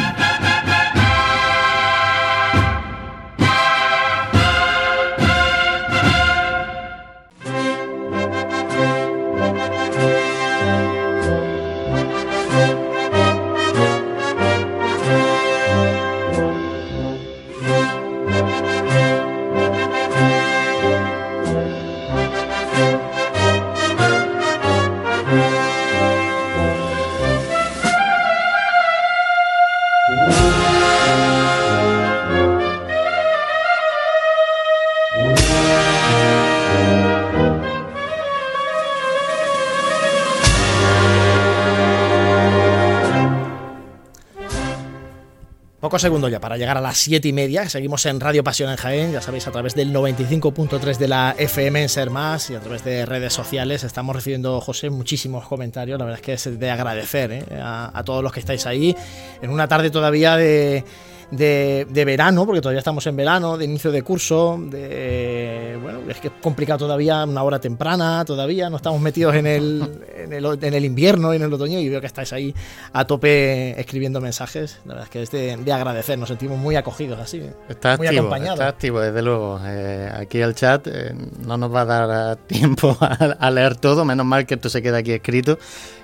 Pocos 45.87 46.01
segundos 46.01 46.29
ya 46.29 46.41
para 46.41 46.57
llegar 46.57 46.75
a 46.75 46.81
las 46.81 46.97
7 46.97 47.25
y 47.29 47.31
media. 47.31 47.69
Seguimos 47.69 48.05
en 48.07 48.19
Radio 48.19 48.43
Pasión 48.43 48.69
en 48.69 48.75
Jaén, 48.75 49.13
ya 49.13 49.21
sabéis, 49.21 49.47
a 49.47 49.51
través 49.51 49.73
del 49.73 49.93
95.3 49.93 50.97
de 50.97 51.07
la 51.07 51.33
FM 51.37 51.83
en 51.83 51.87
Ser 51.87 52.09
Más 52.09 52.49
y 52.49 52.55
a 52.55 52.59
través 52.59 52.83
de 52.83 53.05
redes 53.05 53.31
sociales. 53.31 53.85
Estamos 53.85 54.13
recibiendo, 54.13 54.59
José, 54.59 54.89
muchísimos 54.89 55.47
comentarios. 55.47 55.97
La 55.97 56.03
verdad 56.03 56.19
es 56.19 56.25
que 56.25 56.33
es 56.33 56.59
de 56.59 56.69
agradecer 56.69 57.31
¿eh? 57.31 57.45
a 57.61 58.03
todos 58.05 58.21
los 58.21 58.33
que 58.33 58.41
estáis 58.41 58.65
ahí. 58.65 58.97
En 59.41 59.49
una 59.49 59.69
tarde 59.69 59.89
todavía 59.89 60.35
de 60.35 60.83
de, 61.31 62.03
verano, 62.05 62.45
porque 62.45 62.61
todavía 62.61 62.79
estamos 62.79 63.05
en 63.07 63.15
verano, 63.15 63.57
de 63.57 63.65
inicio 63.65 63.91
de 63.91 64.01
curso, 64.01 64.57
de, 64.59 65.77
bueno, 65.81 65.99
es 66.07 66.19
que 66.19 66.27
es 66.27 66.33
complicado 66.41 66.79
todavía, 66.79 67.23
una 67.25 67.43
hora 67.43 67.59
temprana 67.59 68.23
todavía, 68.25 68.69
no 68.69 68.77
estamos 68.77 69.01
metidos 69.01 69.35
en 69.35 69.47
el, 69.47 70.05
en 70.17 70.33
el, 70.33 70.45
en 70.61 70.73
el 70.73 70.85
invierno 70.85 71.33
y 71.33 71.37
en 71.37 71.43
el 71.43 71.53
otoño 71.53 71.79
y 71.79 71.89
veo 71.89 71.99
que 71.99 72.07
estáis 72.07 72.31
ahí 72.33 72.53
a 72.93 73.05
tope 73.05 73.79
escribiendo 73.79 74.21
mensajes, 74.21 74.79
la 74.85 74.93
verdad 74.93 75.03
es 75.05 75.09
que 75.09 75.21
es 75.23 75.31
de, 75.65 75.73
agradecer, 75.73 76.17
nos 76.17 76.29
sentimos 76.29 76.57
muy 76.57 76.75
acogidos 76.75 77.19
así, 77.19 77.43
está 77.67 77.97
muy 77.97 78.07
activo, 78.07 78.35
Está 78.35 78.67
activo, 78.67 78.99
desde 79.01 79.21
luego, 79.21 79.59
eh, 79.65 80.09
aquí 80.13 80.39
el 80.39 80.55
chat 80.55 80.87
eh, 80.87 81.13
no 81.45 81.57
nos 81.57 81.73
va 81.73 81.81
a 81.81 81.85
dar 81.85 82.35
tiempo 82.47 82.97
a, 82.99 83.51
leer 83.51 83.75
todo, 83.75 84.05
menos 84.05 84.25
mal 84.25 84.45
que 84.45 84.55
esto 84.55 84.69
se 84.69 84.81
queda 84.81 84.97
aquí 84.97 85.11
escrito. 85.11 85.57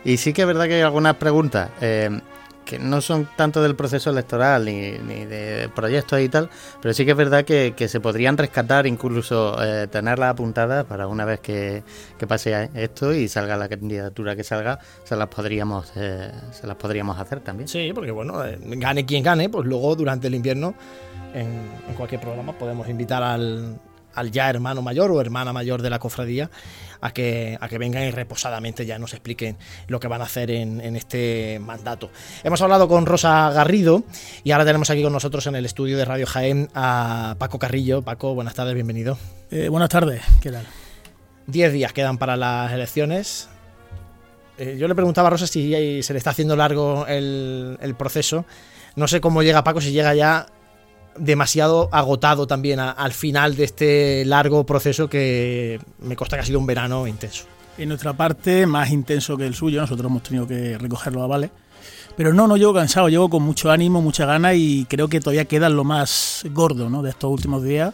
Y 0.05 0.17
sí 0.17 0.33
que 0.33 0.41
es 0.41 0.47
verdad 0.47 0.65
que 0.65 0.75
hay 0.75 0.81
algunas 0.81 1.15
preguntas. 1.15 1.69
Eh, 1.81 2.09
que 2.65 2.79
no 2.79 3.01
son 3.01 3.27
tanto 3.35 3.61
del 3.61 3.75
proceso 3.75 4.09
electoral 4.09 4.65
ni, 4.65 4.91
de 4.91 5.69
proyectos 5.75 6.19
y 6.19 6.29
tal, 6.29 6.49
pero 6.81 6.93
sí 6.93 7.05
que 7.05 7.11
es 7.11 7.17
verdad 7.17 7.45
que, 7.45 7.73
se 7.87 7.99
podrían 7.99 8.37
rescatar, 8.37 8.87
incluso 8.87 9.61
eh, 9.61 9.87
tenerlas 9.87 10.31
apuntadas 10.31 10.85
para 10.85 11.07
una 11.07 11.25
vez 11.25 11.39
que, 11.39 11.83
pase 12.27 12.69
esto 12.73 13.13
y 13.13 13.27
salga 13.27 13.57
la 13.57 13.67
candidatura 13.67 14.35
que 14.35 14.45
salga, 14.45 14.79
se 15.03 15.17
las 15.17 15.27
podríamos 15.27 15.91
eh, 15.97 16.31
se 16.51 16.65
las 16.65 16.77
podríamos 16.77 17.19
hacer 17.19 17.41
también. 17.41 17.67
Sí, 17.67 17.91
porque 17.93 18.11
bueno, 18.11 18.45
eh, 18.45 18.57
gane 18.61 19.05
quien 19.05 19.23
gane, 19.23 19.49
pues 19.49 19.67
luego 19.67 19.93
durante 19.95 20.27
el 20.27 20.35
invierno 20.35 20.73
en, 21.33 21.69
en 21.89 21.95
cualquier 21.95 22.21
programa 22.21 22.53
podemos 22.53 22.87
invitar 22.87 23.21
al, 23.21 23.77
al 24.15 24.31
ya 24.31 24.49
hermano 24.49 24.81
mayor 24.81 25.11
o 25.11 25.19
hermana 25.19 25.53
mayor 25.53 25.81
de 25.81 25.89
la 25.89 25.99
cofradía 25.99 26.49
a 27.03 27.11
que, 27.11 27.57
a 27.59 27.67
que 27.67 27.77
vengan 27.77 28.03
y 28.03 28.11
reposadamente 28.11 28.85
ya 28.85 28.97
nos 28.97 29.13
expliquen 29.13 29.57
lo 29.87 29.99
que 29.99 30.07
van 30.07 30.21
a 30.21 30.23
hacer 30.23 30.49
en, 30.49 30.95
este 30.95 31.59
mandato. 31.59 32.09
Hemos 32.45 32.61
hablado 32.61 32.87
con 32.87 33.05
Rosa 33.05 33.51
Garrido 33.51 34.03
y 34.45 34.51
ahora 34.51 34.63
tenemos 34.63 34.89
aquí 34.89 35.03
con 35.03 35.11
nosotros 35.11 35.45
en 35.47 35.55
el 35.55 35.65
estudio 35.65 35.97
de 35.97 36.05
Radio 36.05 36.25
Jaén 36.25 36.69
a 36.73 37.35
Paco 37.39 37.59
Carrillo. 37.59 38.03
Paco, 38.03 38.33
buenas 38.33 38.53
tardes, 38.53 38.73
bienvenido. 38.73 39.17
Eh, 39.51 39.67
buenas 39.67 39.89
tardes, 39.89 40.21
¿qué 40.41 40.49
tal? 40.49 40.65
Diez 41.45 41.73
días 41.73 41.91
quedan 41.91 42.17
para 42.17 42.37
las 42.37 42.71
elecciones. 42.71 43.49
Eh, 44.57 44.77
yo 44.79 44.87
le 44.87 44.95
preguntaba 44.95 45.27
a 45.27 45.31
Rosa 45.31 45.45
si 45.45 46.01
se 46.03 46.13
le 46.13 46.17
está 46.17 46.29
haciendo 46.29 46.55
largo 46.55 47.05
el, 47.07 47.77
el 47.81 47.95
proceso. 47.95 48.45
No 48.95 49.09
sé 49.09 49.19
cómo 49.19 49.43
llega 49.43 49.65
Paco, 49.65 49.81
si 49.81 49.91
llega 49.91 50.15
ya 50.15 50.45
demasiado 51.17 51.89
agotado 51.91 52.47
también 52.47 52.79
al 52.79 53.13
final 53.13 53.55
de 53.55 53.63
este 53.63 54.25
largo 54.25 54.65
proceso 54.65 55.09
que 55.09 55.79
me 55.99 56.15
consta 56.15 56.37
que 56.37 56.41
ha 56.41 56.45
sido 56.45 56.59
un 56.59 56.65
verano 56.65 57.07
intenso. 57.07 57.45
En 57.77 57.89
nuestra 57.89 58.13
parte, 58.13 58.65
más 58.65 58.91
intenso 58.91 59.35
que 59.37 59.47
el 59.47 59.55
suyo, 59.55 59.81
nosotros 59.81 60.09
hemos 60.09 60.23
tenido 60.23 60.47
que 60.47 60.77
recogerlo 60.77 61.23
a 61.23 61.27
vale. 61.27 61.49
Pero 62.15 62.33
no, 62.33 62.47
no 62.47 62.57
llevo 62.57 62.73
cansado, 62.73 63.09
llevo 63.09 63.29
con 63.29 63.41
mucho 63.41 63.71
ánimo, 63.71 64.01
mucha 64.01 64.25
gana 64.25 64.53
y 64.53 64.85
creo 64.85 65.07
que 65.07 65.19
todavía 65.19 65.45
queda 65.45 65.69
lo 65.69 65.83
más 65.83 66.43
gordo 66.51 66.89
¿no? 66.89 67.01
de 67.01 67.09
estos 67.09 67.31
últimos 67.31 67.63
días, 67.63 67.93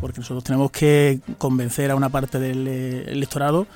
porque 0.00 0.20
nosotros 0.20 0.44
tenemos 0.44 0.70
que 0.70 1.20
convencer 1.38 1.90
a 1.90 1.96
una 1.96 2.08
parte 2.08 2.38
del 2.38 2.68
eh, 2.68 3.04
electorado 3.08 3.66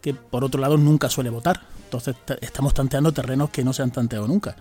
que 0.00 0.14
por 0.14 0.44
otro 0.44 0.60
lado 0.60 0.76
nunca 0.76 1.08
suele 1.08 1.30
votar. 1.30 1.60
Entonces 1.84 2.14
estamos 2.40 2.72
tanteando 2.72 3.12
terrenos 3.12 3.50
que 3.50 3.64
no 3.64 3.72
se 3.72 3.82
han 3.82 3.90
tanteado 3.90 4.28
nunca 4.28 4.56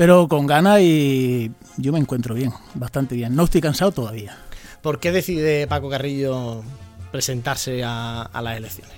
pero 0.00 0.28
con 0.28 0.46
ganas 0.46 0.80
y 0.80 1.52
yo 1.76 1.92
me 1.92 1.98
encuentro 1.98 2.34
bien, 2.34 2.54
bastante 2.72 3.14
bien. 3.14 3.36
No 3.36 3.44
estoy 3.44 3.60
cansado 3.60 3.92
todavía. 3.92 4.34
¿Por 4.80 4.98
qué 4.98 5.12
decide 5.12 5.66
Paco 5.66 5.90
Carrillo 5.90 6.62
presentarse 7.12 7.82
a, 7.84 8.30
las 8.42 8.56
elecciones? 8.56 8.94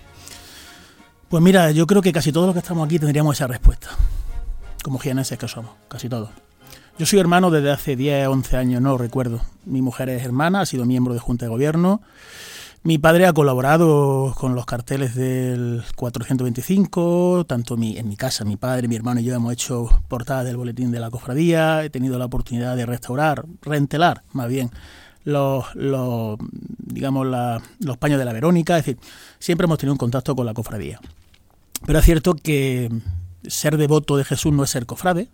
Pues 1.28 1.42
mira, 1.42 1.72
yo 1.72 1.88
creo 1.88 2.02
que 2.02 2.12
casi 2.12 2.30
todos 2.30 2.46
los 2.46 2.54
que 2.54 2.60
estamos 2.60 2.86
aquí 2.86 3.00
tendríamos 3.00 3.36
esa 3.36 3.48
respuesta, 3.48 3.88
como 4.84 5.00
jienenses 5.00 5.36
que 5.36 5.48
somos, 5.48 5.72
casi 5.88 6.08
todos. 6.08 6.30
Yo 7.00 7.04
soy 7.04 7.18
hermano 7.18 7.50
desde 7.50 7.72
hace 7.72 7.96
10, 7.96 8.28
11 8.28 8.56
años, 8.56 8.80
no 8.80 8.96
recuerdo. 8.96 9.40
Mi 9.64 9.82
mujer 9.82 10.08
es 10.08 10.22
hermana, 10.22 10.60
ha 10.60 10.66
sido 10.66 10.84
miembro 10.84 11.14
de 11.14 11.18
Junta 11.18 11.46
de 11.46 11.48
Gobierno 11.48 12.00
mi 12.84 12.98
padre 12.98 13.26
ha 13.26 13.32
colaborado 13.32 14.34
con 14.36 14.54
los 14.54 14.66
carteles 14.66 15.14
del 15.14 15.84
425, 15.94 17.44
tanto 17.46 17.76
mi, 17.76 17.96
en 17.96 18.08
mi 18.08 18.16
casa, 18.16 18.44
mi 18.44 18.56
padre, 18.56 18.88
mi 18.88 18.96
hermano 18.96 19.20
y 19.20 19.24
yo 19.24 19.34
hemos 19.34 19.52
hecho 19.52 19.88
portadas 20.08 20.44
del 20.44 20.56
boletín 20.56 20.90
de 20.90 20.98
la 20.98 21.10
cofradía, 21.10 21.84
he 21.84 21.90
tenido 21.90 22.18
la 22.18 22.24
oportunidad 22.24 22.76
de 22.76 22.86
restaurar, 22.86 23.44
rentelar 23.62 24.24
más 24.32 24.48
bien, 24.48 24.70
los, 25.24 25.64
digamos, 26.78 27.26
los 27.78 27.96
paños 27.98 28.18
de 28.18 28.24
la 28.24 28.32
Verónica, 28.32 28.76
es 28.76 28.84
decir, 28.84 29.00
siempre 29.38 29.66
hemos 29.66 29.78
tenido 29.78 29.92
un 29.92 29.98
contacto 29.98 30.34
con 30.34 30.46
la 30.46 30.54
cofradía. 30.54 30.98
Pero 31.86 32.00
es 32.00 32.04
cierto 32.04 32.34
que 32.34 32.90
ser 33.46 33.76
devoto 33.76 34.16
de 34.16 34.24
Jesús 34.24 34.52
no 34.52 34.64
es 34.64 34.70
ser 34.70 34.86
cofrade, 34.86 35.28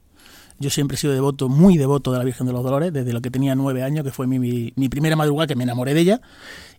yo 0.58 0.70
siempre 0.70 0.96
he 0.96 0.98
sido 0.98 1.12
devoto, 1.12 1.48
muy 1.48 1.76
devoto 1.76 2.12
de 2.12 2.18
la 2.18 2.24
Virgen 2.24 2.46
de 2.46 2.52
los 2.52 2.62
Dolores, 2.62 2.92
desde 2.92 3.12
lo 3.12 3.20
que 3.20 3.30
tenía 3.30 3.54
nueve 3.54 3.82
años, 3.82 4.04
que 4.04 4.10
fue 4.10 4.26
mi, 4.26 4.38
mi 4.74 4.88
primera 4.88 5.16
madrugada 5.16 5.46
que 5.46 5.56
me 5.56 5.64
enamoré 5.64 5.94
de 5.94 6.00
ella, 6.00 6.20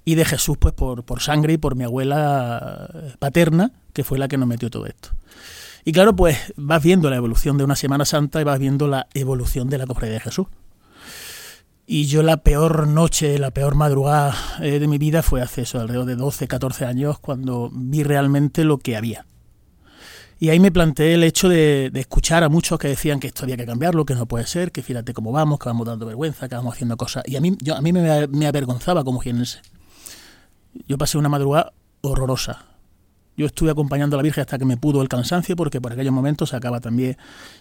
y 0.06 0.16
de 0.16 0.26
Jesús 0.26 0.58
pues 0.58 0.74
por, 0.74 1.04
por 1.04 1.22
sangre 1.22 1.54
y 1.54 1.58
por 1.58 1.76
mi 1.76 1.84
abuela 1.84 2.90
paterna, 3.20 3.72
que 3.94 4.04
fue 4.04 4.18
la 4.18 4.28
que 4.28 4.38
nos 4.38 4.48
metió 4.48 4.70
todo 4.70 4.86
esto. 4.86 5.10
Y 5.86 5.92
claro, 5.92 6.16
pues 6.16 6.38
vas 6.56 6.84
viendo 6.84 7.10
la 7.10 7.16
evolución 7.16 7.58
de 7.58 7.64
una 7.64 7.76
Semana 7.76 8.06
Santa 8.06 8.42
y 8.42 8.44
vas 8.44 8.60
viendo 8.60 8.88
la 8.88 9.08
evolución 9.14 9.70
de 9.70 9.78
la 9.78 9.88
cofradía 9.88 10.16
de 10.16 10.20
Jesús. 10.20 10.48
Y 11.86 12.06
yo 12.06 12.22
la 12.22 12.38
peor 12.38 12.88
noche, 12.88 13.40
la 13.40 13.52
peor 13.52 13.74
madrugada 13.74 14.36
eh, 14.62 14.78
de 14.78 14.88
mi 14.88 15.00
vida 15.00 15.24
fue 15.24 15.42
hace 15.42 15.64
eso, 15.64 15.80
alrededor 15.80 16.06
de 16.06 16.16
12, 16.16 16.48
14 16.48 16.86
años, 16.86 17.18
cuando 17.18 17.72
vi 17.74 18.04
realmente 18.04 18.64
lo 18.64 18.78
que 18.78 18.96
había. 18.96 19.26
Y 20.40 20.50
ahí 20.50 20.60
me 20.60 20.72
planteé 20.72 21.16
el 21.16 21.24
hecho 21.24 21.50
de, 21.50 21.92
escuchar 21.96 22.44
a 22.44 22.50
muchos 22.50 22.80
que 22.80 22.88
decían 22.88 23.20
que 23.20 23.28
esto 23.28 23.44
había 23.44 23.58
que 23.58 23.66
cambiarlo, 23.66 24.06
que 24.06 24.16
no 24.16 24.26
puede 24.26 24.48
ser, 24.48 24.72
que 24.72 24.82
fíjate 24.82 25.14
cómo 25.14 25.32
vamos, 25.32 25.60
que 25.60 25.68
vamos 25.68 25.86
dando 25.86 26.06
vergüenza, 26.06 26.48
que 26.48 26.56
vamos 26.56 26.76
haciendo 26.76 26.96
cosas. 26.96 27.24
Y 27.28 27.36
a 27.36 27.42
mí, 27.42 27.58
a 27.76 27.82
mí 27.82 27.92
me, 27.92 28.28
me 28.28 28.48
avergonzaba 28.48 29.04
como 29.04 29.20
jienense. 29.20 29.60
Yo 30.88 30.98
pasé 30.98 31.18
una 31.18 31.30
madrugada 31.30 31.74
horrorosa. 32.02 32.66
Yo 33.36 33.46
estuve 33.46 33.72
acompañando 33.72 34.16
a 34.16 34.18
la 34.18 34.24
Virgen 34.24 34.42
hasta 34.42 34.58
que 34.58 34.66
me 34.66 34.76
pudo 34.76 35.02
el 35.02 35.08
cansancio, 35.08 35.56
porque 35.56 35.80
por 35.80 35.94
aquellos 35.94 36.12
momentos 36.12 36.50
se 36.50 36.58
acaba 36.58 36.82
también 36.82 37.18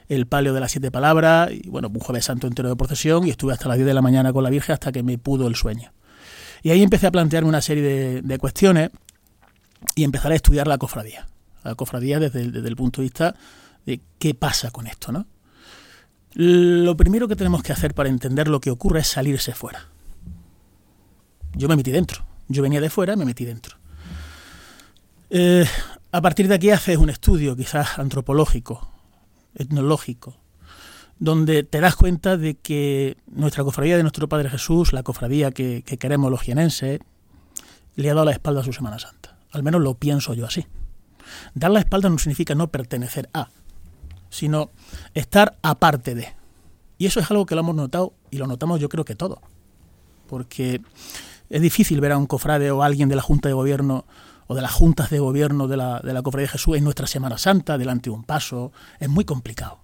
el 0.08 0.26
palio 0.26 0.52
de 0.52 0.60
las 0.60 0.72
siete 0.72 0.90
palabras, 0.90 1.50
y 1.52 1.68
bueno, 1.68 1.88
un 1.88 2.00
jueves 2.00 2.24
santo 2.24 2.48
entero 2.48 2.68
de 2.68 2.74
procesión, 2.74 3.26
y 3.26 3.30
estuve 3.30 3.52
hasta 3.52 3.68
las 3.68 3.76
10 3.76 3.86
de 3.86 3.94
la 3.94 4.02
mañana 4.02 4.32
con 4.32 4.42
la 4.42 4.50
Virgen 4.50 4.72
hasta 4.72 4.90
que 4.90 5.04
me 5.04 5.18
pudo 5.18 5.46
el 5.46 5.54
sueño. 5.54 5.92
Y 6.62 6.70
ahí 6.70 6.82
empecé 6.82 7.06
a 7.06 7.12
plantearme 7.12 7.48
una 7.48 7.60
serie 7.60 8.22
de, 8.22 8.38
cuestiones 8.38 8.90
y 9.94 10.02
empezar 10.02 10.32
a 10.32 10.34
estudiar 10.34 10.66
la 10.66 10.78
cofradía. 10.78 11.28
La 11.64 11.74
cofradía 11.74 12.18
desde, 12.18 12.40
el 12.42 12.76
punto 12.76 13.00
de 13.00 13.06
vista 13.06 13.34
de 13.84 14.00
qué 14.18 14.34
pasa 14.34 14.70
con 14.70 14.86
esto, 14.86 15.12
¿no? 15.12 15.26
Lo 16.34 16.96
primero 16.96 17.26
que 17.26 17.36
tenemos 17.36 17.62
que 17.62 17.72
hacer 17.72 17.94
para 17.94 18.08
entender 18.08 18.48
lo 18.48 18.60
que 18.60 18.70
ocurre 18.70 19.00
es 19.00 19.08
salirse 19.08 19.54
fuera. 19.54 19.86
Yo 21.54 21.68
me 21.68 21.76
metí 21.76 21.90
dentro. 21.90 22.24
Yo 22.48 22.62
venía 22.62 22.80
de 22.80 22.90
fuera 22.90 23.16
me 23.16 23.24
metí 23.24 23.44
dentro. 23.44 23.76
Eh, 25.30 25.66
a 26.10 26.22
partir 26.22 26.48
de 26.48 26.54
aquí 26.54 26.70
haces 26.70 26.96
un 26.96 27.10
estudio 27.10 27.54
quizás 27.54 27.98
antropológico, 27.98 28.90
etnológico, 29.54 30.36
donde 31.18 31.64
te 31.64 31.80
das 31.80 31.96
cuenta 31.96 32.36
de 32.36 32.54
que 32.54 33.16
nuestra 33.26 33.64
cofradía 33.64 33.96
de 33.96 34.02
nuestro 34.02 34.28
Padre 34.28 34.48
Jesús, 34.48 34.92
la 34.92 35.02
cofradía 35.02 35.50
que, 35.50 35.82
queremos 35.82 36.30
los 36.30 36.40
jienenses, 36.40 37.00
le 37.96 38.10
ha 38.10 38.14
dado 38.14 38.26
la 38.26 38.32
espalda 38.32 38.60
a 38.60 38.64
su 38.64 38.72
Semana 38.72 38.98
Santa. 38.98 39.36
Al 39.50 39.62
menos 39.62 39.82
lo 39.82 39.94
pienso 39.94 40.32
yo 40.34 40.46
así. 40.46 40.66
Dar 41.54 41.70
la 41.70 41.80
espalda 41.80 42.08
no 42.08 42.18
significa 42.18 42.54
no 42.54 42.68
pertenecer 42.68 43.28
a, 43.32 43.48
sino 44.30 44.70
estar 45.14 45.58
aparte 45.62 46.14
de. 46.14 46.34
Y 46.98 47.06
eso 47.06 47.20
es 47.20 47.30
algo 47.30 47.46
que 47.46 47.54
lo 47.54 47.60
hemos 47.60 47.74
notado 47.74 48.14
y 48.30 48.38
lo 48.38 48.46
notamos 48.46 48.80
yo 48.80 48.88
creo 48.88 49.04
que 49.04 49.14
todos. 49.14 49.38
Porque 50.26 50.80
es 51.48 51.62
difícil 51.62 52.00
ver 52.00 52.12
a 52.12 52.18
un 52.18 52.26
cofrade 52.26 52.70
o 52.70 52.82
a 52.82 52.86
alguien 52.86 53.08
de 53.08 53.16
la 53.16 53.22
Junta 53.22 53.48
de 53.48 53.54
Gobierno 53.54 54.04
o 54.48 54.54
de 54.54 54.62
las 54.62 54.72
juntas 54.72 55.10
de 55.10 55.20
gobierno 55.20 55.68
de 55.68 55.76
la, 55.76 56.00
de 56.00 56.12
la 56.12 56.22
Cofradía 56.22 56.46
de 56.46 56.52
Jesús 56.52 56.76
en 56.76 56.84
nuestra 56.84 57.06
Semana 57.06 57.36
Santa, 57.36 57.76
delante 57.76 58.10
de 58.10 58.16
un 58.16 58.24
paso. 58.24 58.72
Es 58.98 59.08
muy 59.08 59.24
complicado. 59.24 59.78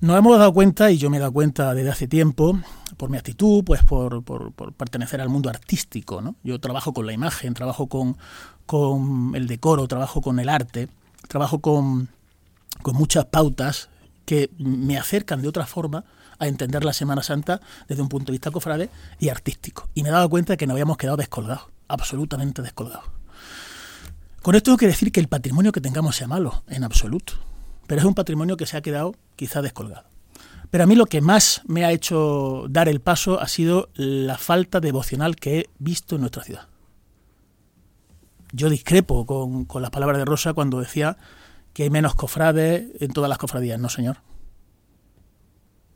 Nos 0.00 0.18
hemos 0.18 0.38
dado 0.38 0.52
cuenta, 0.52 0.90
y 0.90 0.98
yo 0.98 1.10
me 1.10 1.16
he 1.16 1.20
dado 1.20 1.32
cuenta 1.32 1.74
desde 1.74 1.90
hace 1.90 2.08
tiempo, 2.08 2.58
por 2.96 3.10
mi 3.10 3.16
actitud, 3.16 3.64
pues 3.64 3.82
por, 3.82 4.22
por, 4.22 4.52
pertenecer 4.74 5.20
al 5.20 5.28
mundo 5.28 5.50
artístico. 5.50 6.20
¿no? 6.20 6.36
Yo 6.42 6.60
trabajo 6.60 6.92
con 6.92 7.06
la 7.06 7.12
imagen, 7.12 7.54
trabajo 7.54 7.86
con, 7.88 8.16
con 8.66 9.32
el 9.34 9.46
decoro, 9.46 9.88
trabajo 9.88 10.20
con 10.20 10.38
el 10.38 10.48
arte, 10.48 10.88
trabajo 11.28 11.60
con, 11.60 12.08
con 12.82 12.96
muchas 12.96 13.26
pautas 13.26 13.88
que 14.24 14.50
me 14.58 14.98
acercan 14.98 15.42
de 15.42 15.48
otra 15.48 15.66
forma 15.66 16.04
a 16.38 16.48
entender 16.48 16.84
la 16.84 16.92
Semana 16.92 17.22
Santa 17.22 17.60
desde 17.88 18.02
un 18.02 18.08
punto 18.08 18.26
de 18.26 18.32
vista 18.32 18.50
cofrade 18.50 18.90
y 19.18 19.28
artístico. 19.28 19.88
Y 19.94 20.02
me 20.02 20.10
he 20.10 20.12
dado 20.12 20.28
cuenta 20.28 20.52
de 20.52 20.56
que 20.56 20.66
nos 20.66 20.74
habíamos 20.74 20.96
quedado 20.96 21.16
descolgados, 21.16 21.66
absolutamente 21.88 22.62
descolgados. 22.62 23.04
Con 24.42 24.54
esto 24.54 24.70
no 24.70 24.76
quiere 24.76 24.92
decir 24.92 25.10
que 25.10 25.20
el 25.20 25.28
patrimonio 25.28 25.72
que 25.72 25.80
tengamos 25.80 26.16
sea 26.16 26.28
malo, 26.28 26.62
en 26.68 26.84
absoluto. 26.84 27.34
Pero 27.86 28.00
es 28.00 28.06
un 28.06 28.14
patrimonio 28.14 28.56
que 28.56 28.66
se 28.66 28.76
ha 28.76 28.82
quedado 28.82 29.14
quizá 29.36 29.62
descolgado. 29.62 30.08
Pero 30.70 30.84
a 30.84 30.86
mí 30.86 30.96
lo 30.96 31.06
que 31.06 31.20
más 31.20 31.62
me 31.66 31.84
ha 31.84 31.92
hecho 31.92 32.66
dar 32.68 32.88
el 32.88 33.00
paso 33.00 33.40
ha 33.40 33.48
sido 33.48 33.88
la 33.94 34.36
falta 34.36 34.80
devocional 34.80 35.36
que 35.36 35.58
he 35.58 35.70
visto 35.78 36.16
en 36.16 36.22
nuestra 36.22 36.42
ciudad. 36.42 36.68
Yo 38.52 38.68
discrepo 38.68 39.26
con, 39.26 39.64
con 39.64 39.82
las 39.82 39.90
palabras 39.90 40.18
de 40.18 40.24
Rosa 40.24 40.54
cuando 40.54 40.80
decía 40.80 41.18
que 41.72 41.84
hay 41.84 41.90
menos 41.90 42.14
cofrades 42.14 42.90
en 43.00 43.12
todas 43.12 43.28
las 43.28 43.38
cofradías. 43.38 43.78
No, 43.78 43.88
señor. 43.88 44.18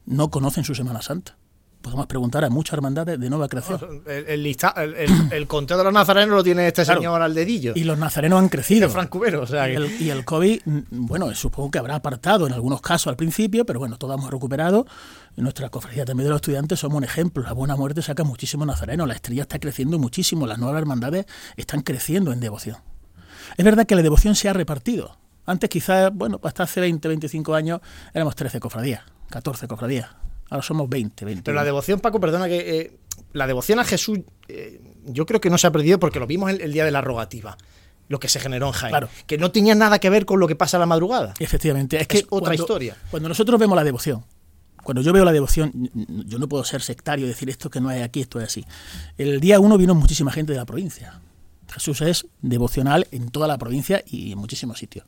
No 0.07 0.31
conocen 0.31 0.65
su 0.65 0.75
Semana 0.75 1.03
Santa 1.03 1.40
podemos 1.81 2.07
preguntar 2.07 2.45
a 2.45 2.51
muchas 2.51 2.75
hermandades 2.75 3.19
de 3.19 3.31
nueva 3.31 3.49
creación. 3.49 4.03
El, 4.07 4.47
el, 5.33 5.47
conteo 5.47 5.79
de 5.79 5.85
los 5.85 5.93
nazarenos 5.93 6.37
lo 6.37 6.45
tiene 6.45 6.67
este 6.67 6.85
señor 6.85 7.23
al 7.23 7.35
dedillo. 7.35 7.73
Y 7.75 7.85
los 7.85 7.99
nazarenos 7.99 8.39
han 8.39 8.49
crecido. 8.49 8.89
o 8.89 9.47
sea, 9.47 9.71
y, 9.71 9.75
el, 9.75 10.01
y, 10.01 10.11
el, 10.11 10.25
COVID, 10.25 10.61
mm, 10.65 10.81
bueno, 10.91 11.35
supongo 11.35 11.71
que 11.71 11.79
habrá 11.79 11.97
apartado 11.97 12.47
en 12.47 12.53
algunos 12.53 12.81
casos 12.81 13.09
al 13.09 13.17
principio, 13.17 13.65
pero 13.65 13.79
bueno, 13.79 13.97
todos 13.97 14.19
hemos 14.19 14.31
recuperado. 14.31 14.87
En 15.37 15.45
nuestra 15.45 15.69
cofradía 15.71 16.05
también 16.05 16.27
de 16.27 16.31
los 16.31 16.37
estudiantes 16.37 16.79
somos 16.79 16.99
un 16.99 17.05
ejemplo. 17.05 17.43
La 17.43 17.53
Buena 17.53 17.77
Muerte 17.77 18.03
saca 18.03 18.25
muchísimos 18.25 18.67
nazarenos, 18.67 19.09
la 19.09 19.15
estrella 19.15 19.43
está 19.43 19.59
creciendo 19.59 19.99
muchísimo, 19.99 20.47
las 20.47 20.59
nuevas 20.59 20.81
hermandades 20.81 21.27
están 21.57 21.83
creciendo 21.83 22.33
en 22.33 22.41
devoción. 22.41 22.77
Es 23.57 23.65
verdad 23.65 23.87
que 23.87 23.95
la 23.95 24.03
devoción 24.03 24.37
se 24.37 24.49
ha 24.49 24.53
repartido. 24.53 25.17
Antes 25.47 25.71
quizás, 25.71 26.13
bueno, 26.15 26.39
hasta 26.45 26.65
hace 26.65 26.81
20, 26.81 27.09
25 27.09 27.55
años 27.55 27.81
éramos 28.13 28.37
13 28.37 28.61
cofradías, 28.61 29.03
14 29.31 29.67
cofradías 29.67 30.11
Ahora 30.51 30.63
somos 30.63 30.89
20, 30.89 31.25
20. 31.25 31.43
Pero 31.45 31.55
la 31.55 31.65
devoción, 31.65 32.01
Paco, 32.01 32.21
perdona 32.21 32.49
que. 32.49 32.81
Eh, 32.81 32.93
la 33.33 33.47
devoción 33.47 33.79
a 33.79 33.85
Jesús, 33.85 34.21
eh, 34.49 34.81
yo 35.05 35.25
creo 35.25 35.41
que 35.41 35.51
no 35.51 35.59
se 35.59 35.67
ha 35.67 35.71
perdido 35.71 36.01
porque 36.01 36.19
lo 36.19 36.27
vimos 36.27 36.51
el, 36.51 36.73
día 36.73 36.85
de 36.85 36.91
la 36.91 37.01
rogativa. 37.01 37.57
Lo 38.09 38.19
que 38.19 38.29
se 38.29 38.41
generó 38.41 38.67
en 38.67 38.73
Jaén. 38.73 38.91
Claro. 38.91 39.09
Que 39.29 39.39
no 39.39 39.53
tenía 39.53 39.77
nada 39.77 40.01
que 40.01 40.11
ver 40.11 40.27
con 40.27 40.41
lo 40.41 40.49
que 40.49 40.57
pasa 40.57 40.77
a 40.79 40.81
la 40.81 40.87
madrugada. 40.87 41.35
Efectivamente. 41.39 42.01
Es, 42.01 42.09
que 42.09 42.27
otra 42.31 42.57
historia. 42.57 42.97
Cuando 43.09 43.29
nosotros 43.29 43.61
vemos 43.61 43.77
la 43.77 43.85
devoción, 43.85 44.25
cuando 44.83 45.01
yo 45.01 45.13
veo 45.13 45.25
la 45.25 45.31
devoción, 45.31 45.71
yo 46.27 46.41
no 46.41 46.49
puedo 46.49 46.65
ser 46.65 46.83
sectario 46.83 47.27
y 47.27 47.29
decir 47.29 47.49
esto 47.49 47.71
que 47.71 47.81
no 47.81 47.89
hay 47.89 48.03
aquí, 48.03 48.21
esto 48.21 48.41
es 48.41 48.47
así. 48.47 48.67
El 49.17 49.39
día 49.39 49.61
uno 49.61 49.79
vino 49.79 49.95
muchísima 49.95 50.33
gente 50.33 50.53
de 50.53 50.59
la 50.59 50.67
provincia. 50.67 51.21
Jesús 51.73 52.01
es 52.01 52.27
devocional 52.43 53.07
en 53.13 53.31
toda 53.31 53.47
la 53.47 53.59
provincia 53.59 54.03
y 54.05 54.33
en 54.33 54.39
muchísimos 54.39 54.79
sitios. 54.79 55.07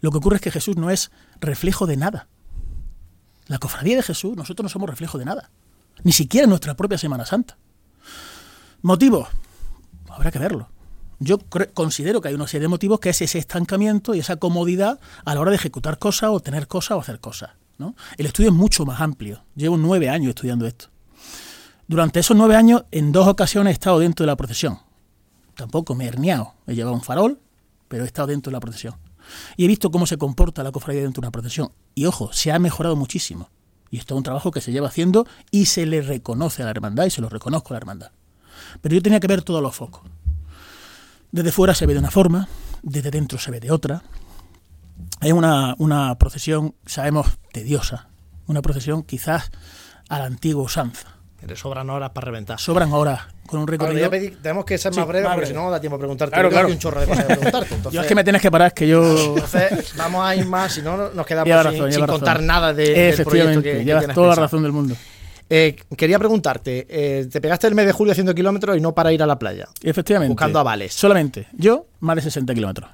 Lo 0.00 0.10
que 0.10 0.18
ocurre 0.18 0.36
es 0.36 0.42
que 0.42 0.50
Jesús 0.50 0.76
no 0.76 0.90
es 0.90 1.10
reflejo 1.40 1.86
de 1.86 1.96
nada. 1.96 2.28
La 3.46 3.58
cofradía 3.58 3.96
de 3.96 4.02
Jesús, 4.02 4.36
nosotros 4.36 4.64
no 4.64 4.68
somos 4.68 4.88
reflejo 4.88 5.18
de 5.18 5.24
nada. 5.24 5.50
Ni 6.04 6.12
siquiera 6.12 6.44
en 6.44 6.50
nuestra 6.50 6.74
propia 6.74 6.98
Semana 6.98 7.24
Santa. 7.26 7.56
¿Motivos? 8.82 9.28
Habrá 10.08 10.30
que 10.30 10.38
verlo. 10.38 10.68
Yo 11.18 11.38
considero 11.74 12.20
que 12.20 12.28
hay 12.28 12.34
una 12.34 12.48
serie 12.48 12.62
de 12.62 12.68
motivos 12.68 12.98
que 12.98 13.10
es 13.10 13.22
ese 13.22 13.38
estancamiento 13.38 14.14
y 14.14 14.18
esa 14.18 14.36
comodidad 14.36 14.98
a 15.24 15.34
la 15.34 15.40
hora 15.40 15.50
de 15.50 15.56
ejecutar 15.56 15.98
cosas 15.98 16.30
o 16.30 16.40
tener 16.40 16.66
cosas 16.66 16.96
o 16.96 17.00
hacer 17.00 17.20
cosas. 17.20 17.50
¿no? 17.78 17.94
El 18.16 18.26
estudio 18.26 18.50
es 18.50 18.54
mucho 18.56 18.84
más 18.84 19.00
amplio. 19.00 19.44
Llevo 19.54 19.76
nueve 19.76 20.08
años 20.08 20.30
estudiando 20.30 20.66
esto. 20.66 20.86
Durante 21.86 22.20
esos 22.20 22.36
nueve 22.36 22.56
años, 22.56 22.84
en 22.90 23.12
dos 23.12 23.28
ocasiones 23.28 23.70
he 23.70 23.74
estado 23.74 24.00
dentro 24.00 24.24
de 24.24 24.28
la 24.28 24.36
procesión. 24.36 24.80
Tampoco 25.54 25.94
me 25.94 26.04
he 26.04 26.08
herniado. 26.08 26.54
He 26.66 26.74
llevado 26.74 26.94
un 26.94 27.02
farol, 27.02 27.38
pero 27.88 28.02
he 28.02 28.06
estado 28.06 28.28
dentro 28.28 28.50
de 28.50 28.54
la 28.54 28.60
procesión. 28.60 28.94
Y 29.56 29.64
he 29.64 29.68
visto 29.68 29.90
cómo 29.90 30.06
se 30.06 30.18
comporta 30.18 30.62
la 30.62 30.72
cofradía 30.72 31.02
dentro 31.02 31.20
de 31.20 31.26
una 31.26 31.32
procesión. 31.32 31.72
Y 31.94 32.06
ojo, 32.06 32.32
se 32.32 32.52
ha 32.52 32.58
mejorado 32.58 32.96
muchísimo. 32.96 33.50
Y 33.90 33.98
esto 33.98 34.14
es 34.14 34.16
un 34.18 34.24
trabajo 34.24 34.50
que 34.50 34.60
se 34.60 34.72
lleva 34.72 34.88
haciendo 34.88 35.26
y 35.50 35.66
se 35.66 35.84
le 35.84 36.00
reconoce 36.00 36.62
a 36.62 36.64
la 36.64 36.70
hermandad 36.70 37.04
y 37.04 37.10
se 37.10 37.20
lo 37.20 37.28
reconozco 37.28 37.68
a 37.70 37.74
la 37.74 37.78
hermandad. 37.78 38.10
Pero 38.80 38.94
yo 38.94 39.02
tenía 39.02 39.20
que 39.20 39.26
ver 39.26 39.42
todos 39.42 39.62
los 39.62 39.74
focos. 39.74 40.02
Desde 41.30 41.52
fuera 41.52 41.74
se 41.74 41.86
ve 41.86 41.92
de 41.92 41.98
una 41.98 42.10
forma, 42.10 42.48
desde 42.82 43.10
dentro 43.10 43.38
se 43.38 43.50
ve 43.50 43.60
de 43.60 43.70
otra. 43.70 44.02
Es 45.20 45.32
una, 45.32 45.74
una 45.78 46.16
procesión, 46.18 46.74
sabemos, 46.86 47.26
tediosa. 47.52 48.08
Una 48.46 48.62
procesión 48.62 49.02
quizás 49.02 49.50
a 50.08 50.18
la 50.18 50.24
antigua 50.24 50.62
usanza. 50.62 51.16
Le 51.46 51.56
sobran 51.56 51.90
horas 51.90 52.10
para 52.10 52.26
reventar. 52.26 52.60
Sobran 52.60 52.92
horas 52.92 53.22
con 53.46 53.60
un 53.60 53.66
recorrido. 53.66 54.08
tenemos 54.40 54.64
que 54.64 54.78
ser 54.78 54.94
más 54.94 55.06
breves 55.06 55.28
porque 55.30 55.46
si 55.46 55.52
no, 55.52 55.64
no 55.64 55.70
da 55.70 55.80
tiempo 55.80 55.96
a 55.96 55.98
preguntarte. 55.98 56.32
Claro, 56.32 56.50
claro. 56.50 56.68
un 56.68 56.78
chorro 56.78 57.00
de 57.00 57.06
cosas 57.06 57.24
preguntarte. 57.24 57.76
yo 57.90 58.00
es 58.00 58.06
que 58.06 58.14
me 58.14 58.24
tienes 58.24 58.40
que 58.40 58.50
parar, 58.50 58.68
es 58.68 58.74
que 58.74 58.88
yo. 58.88 59.34
Entonces, 59.34 59.94
vamos 59.96 60.24
a 60.24 60.36
ir 60.36 60.46
más, 60.46 60.72
si 60.72 60.82
no, 60.82 61.10
nos 61.10 61.26
quedamos 61.26 61.94
sin, 61.94 62.06
contar 62.06 62.42
nada 62.42 62.72
de, 62.72 63.12
del 63.14 63.24
proyecto 63.24 63.62
que, 63.62 63.84
llevas 63.84 64.08
toda 64.14 64.28
la 64.28 64.34
razón 64.36 64.62
del 64.62 64.72
mundo. 64.72 64.96
Eh, 65.50 65.76
quería 65.98 66.18
preguntarte, 66.18 66.86
eh, 66.88 67.26
te 67.30 67.40
pegaste 67.40 67.66
el 67.66 67.74
mes 67.74 67.84
de 67.84 67.92
julio 67.92 68.12
haciendo 68.12 68.34
kilómetros 68.34 68.74
y 68.76 68.80
no 68.80 68.94
para 68.94 69.12
ir 69.12 69.22
a 69.22 69.26
la 69.26 69.38
playa. 69.38 69.68
Efectivamente. 69.82 70.30
Buscando 70.30 70.58
avales. 70.58 70.94
Solamente. 70.94 71.48
Yo, 71.52 71.86
más 72.00 72.16
de 72.16 72.22
60 72.22 72.54
kilómetros. 72.54 72.88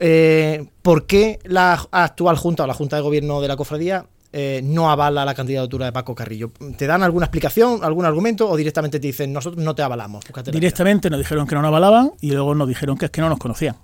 Eh, 0.00 0.66
¿Por 0.82 1.06
qué 1.06 1.38
la 1.44 1.86
actual 1.92 2.36
Junta 2.36 2.64
o 2.64 2.66
la 2.66 2.74
Junta 2.74 2.96
de 2.96 3.02
Gobierno 3.02 3.40
de 3.40 3.46
la 3.46 3.56
Cofradía 3.56 4.06
eh, 4.36 4.62
no 4.64 4.90
avala 4.90 5.24
la 5.24 5.32
candidatura 5.32 5.86
de 5.86 5.92
Paco 5.92 6.12
Carrillo. 6.12 6.50
¿Te 6.76 6.88
dan 6.88 7.04
alguna 7.04 7.26
explicación, 7.26 7.84
algún 7.84 8.04
argumento 8.04 8.50
o 8.50 8.56
directamente 8.56 8.98
te 8.98 9.06
dicen 9.06 9.32
nosotros 9.32 9.62
no 9.64 9.76
te 9.76 9.82
avalamos? 9.82 10.24
Directamente 10.50 11.08
nos 11.08 11.20
dijeron 11.20 11.46
que 11.46 11.54
no 11.54 11.62
nos 11.62 11.68
avalaban 11.68 12.10
y 12.20 12.32
luego 12.32 12.52
nos 12.52 12.66
dijeron 12.66 12.98
que 12.98 13.04
es 13.04 13.10
que 13.12 13.20
no 13.20 13.28
nos 13.28 13.38
conocían. 13.38 13.76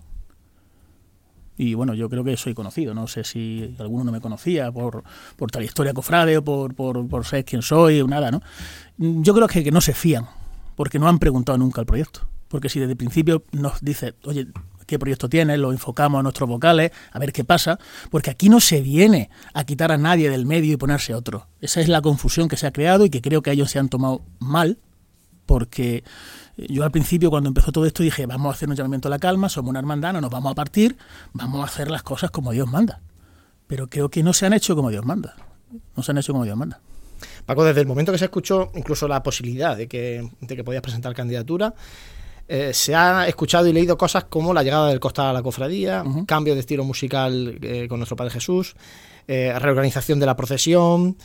Y 1.56 1.74
bueno, 1.74 1.94
yo 1.94 2.08
creo 2.10 2.24
que 2.24 2.36
soy 2.36 2.52
conocido. 2.52 2.94
No 2.94 3.06
sé 3.06 3.22
si 3.22 3.76
alguno 3.78 4.02
no 4.02 4.10
me 4.10 4.20
conocía 4.20 4.72
por, 4.72 5.04
por 5.36 5.52
tal 5.52 5.62
historia 5.62 5.94
cofrade 5.94 6.36
o 6.38 6.42
por, 6.42 6.74
por, 6.74 7.06
por 7.06 7.24
ser 7.24 7.44
quien 7.44 7.62
soy 7.62 8.00
o 8.00 8.08
nada, 8.08 8.32
¿no? 8.32 8.42
Yo 8.98 9.32
creo 9.32 9.46
que, 9.46 9.62
que 9.62 9.70
no 9.70 9.80
se 9.80 9.94
fían 9.94 10.26
porque 10.74 10.98
no 10.98 11.08
han 11.08 11.20
preguntado 11.20 11.58
nunca 11.58 11.80
el 11.80 11.86
proyecto. 11.86 12.22
Porque 12.48 12.68
si 12.68 12.80
desde 12.80 12.94
el 12.94 12.96
principio 12.96 13.44
nos 13.52 13.80
dice, 13.82 14.14
oye, 14.24 14.48
qué 14.90 14.98
proyecto 14.98 15.28
tiene, 15.28 15.56
lo 15.56 15.70
enfocamos 15.70 16.18
a 16.18 16.22
nuestros 16.22 16.48
vocales, 16.48 16.90
a 17.12 17.18
ver 17.20 17.32
qué 17.32 17.44
pasa, 17.44 17.78
porque 18.10 18.30
aquí 18.30 18.48
no 18.48 18.58
se 18.58 18.82
viene 18.82 19.30
a 19.54 19.64
quitar 19.64 19.92
a 19.92 19.96
nadie 19.96 20.28
del 20.30 20.46
medio 20.46 20.72
y 20.72 20.76
ponerse 20.76 21.14
otro. 21.14 21.46
Esa 21.60 21.80
es 21.80 21.88
la 21.88 22.02
confusión 22.02 22.48
que 22.48 22.56
se 22.56 22.66
ha 22.66 22.72
creado 22.72 23.04
y 23.04 23.10
que 23.10 23.22
creo 23.22 23.40
que 23.40 23.52
ellos 23.52 23.70
se 23.70 23.78
han 23.78 23.88
tomado 23.88 24.22
mal, 24.40 24.78
porque 25.46 26.02
yo 26.56 26.82
al 26.82 26.90
principio 26.90 27.30
cuando 27.30 27.48
empezó 27.48 27.70
todo 27.70 27.86
esto 27.86 28.02
dije, 28.02 28.26
vamos 28.26 28.50
a 28.50 28.54
hacer 28.56 28.68
un 28.68 28.74
llamamiento 28.74 29.06
a 29.06 29.10
la 29.10 29.20
calma, 29.20 29.48
somos 29.48 29.70
una 29.70 29.78
hermandad, 29.78 30.12
no 30.12 30.20
nos 30.20 30.30
vamos 30.30 30.50
a 30.50 30.54
partir, 30.56 30.96
vamos 31.32 31.60
a 31.62 31.64
hacer 31.64 31.88
las 31.88 32.02
cosas 32.02 32.32
como 32.32 32.50
Dios 32.50 32.68
manda. 32.68 33.00
Pero 33.68 33.86
creo 33.86 34.10
que 34.10 34.24
no 34.24 34.32
se 34.32 34.46
han 34.46 34.52
hecho 34.52 34.74
como 34.74 34.90
Dios 34.90 35.04
manda. 35.04 35.36
No 35.96 36.02
se 36.02 36.10
han 36.10 36.18
hecho 36.18 36.32
como 36.32 36.44
Dios 36.44 36.56
manda. 36.56 36.80
Paco, 37.46 37.64
desde 37.64 37.80
el 37.80 37.86
momento 37.86 38.10
que 38.10 38.18
se 38.18 38.24
escuchó 38.24 38.72
incluso 38.74 39.06
la 39.06 39.22
posibilidad 39.22 39.76
de 39.76 39.86
que, 39.86 40.28
de 40.40 40.56
que 40.56 40.64
podías 40.64 40.82
presentar 40.82 41.14
candidatura, 41.14 41.74
eh, 42.52 42.74
se 42.74 42.96
ha 42.96 43.28
escuchado 43.28 43.68
y 43.68 43.72
leído 43.72 43.96
cosas 43.96 44.24
como 44.24 44.52
la 44.52 44.64
llegada 44.64 44.88
del 44.88 44.98
costal 44.98 45.28
a 45.28 45.32
la 45.32 45.40
cofradía, 45.40 46.02
cambio 46.26 46.54
de 46.54 46.60
estilo 46.60 46.82
musical 46.82 47.56
eh, 47.62 47.86
con 47.88 48.00
nuestro 48.00 48.16
Padre 48.16 48.32
Jesús, 48.32 48.74
eh, 49.28 49.56
reorganización 49.56 50.18
de 50.18 50.26
la 50.26 50.34
procesión, 50.34 51.16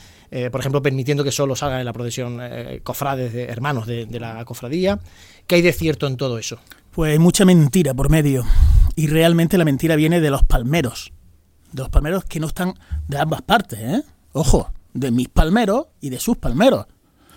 por 0.52 0.60
ejemplo, 0.60 0.80
permitiendo 0.82 1.24
que 1.24 1.32
solo 1.32 1.56
salgan 1.56 1.80
en 1.80 1.84
la 1.84 1.92
procesión 1.92 2.40
cofrades, 2.84 3.32
de, 3.32 3.44
hermanos 3.44 3.88
de, 3.88 4.06
de, 4.06 4.20
la 4.20 4.44
cofradía. 4.44 5.00
¿Qué 5.48 5.56
hay 5.56 5.62
de 5.62 5.72
cierto 5.72 6.06
en 6.06 6.16
todo 6.16 6.38
eso? 6.38 6.58
Pues 6.92 7.10
hay 7.10 7.18
mucha 7.18 7.44
mentira 7.44 7.92
por 7.92 8.08
medio. 8.08 8.44
Y 8.94 9.08
realmente 9.08 9.58
la 9.58 9.64
mentira 9.64 9.96
viene 9.96 10.20
de 10.20 10.30
los 10.30 10.44
palmeros. 10.44 11.12
De 11.72 11.82
los 11.82 11.88
palmeros 11.88 12.24
que 12.24 12.38
no 12.38 12.46
están 12.46 12.74
de 13.08 13.18
ambas 13.18 13.42
partes, 13.42 13.80
¿eh? 13.80 14.02
Ojo, 14.32 14.72
de 14.94 15.10
mis 15.10 15.28
palmeros 15.28 15.86
y 16.00 16.10
de 16.10 16.20
sus 16.20 16.36
palmeros. 16.36 16.86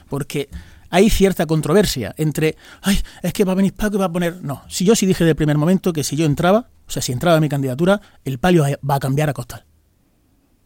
Porque 0.09 0.49
hay 0.89 1.09
cierta 1.09 1.45
controversia 1.45 2.13
entre, 2.17 2.55
ay, 2.81 2.99
es 3.21 3.33
que 3.33 3.43
va 3.43 3.53
a 3.53 3.55
venir 3.55 3.73
Paco 3.73 3.95
y 3.95 3.99
va 3.99 4.05
a 4.05 4.11
poner. 4.11 4.43
No, 4.43 4.63
si 4.67 4.85
yo 4.85 4.95
sí 4.95 5.05
dije 5.05 5.27
el 5.27 5.35
primer 5.35 5.57
momento 5.57 5.93
que 5.93 6.03
si 6.03 6.15
yo 6.15 6.25
entraba, 6.25 6.69
o 6.87 6.91
sea, 6.91 7.01
si 7.01 7.11
entraba 7.11 7.39
mi 7.39 7.49
candidatura, 7.49 8.01
el 8.23 8.39
palio 8.39 8.65
va 8.87 8.95
a 8.95 8.99
cambiar 8.99 9.29
a 9.29 9.33
Costal. 9.33 9.65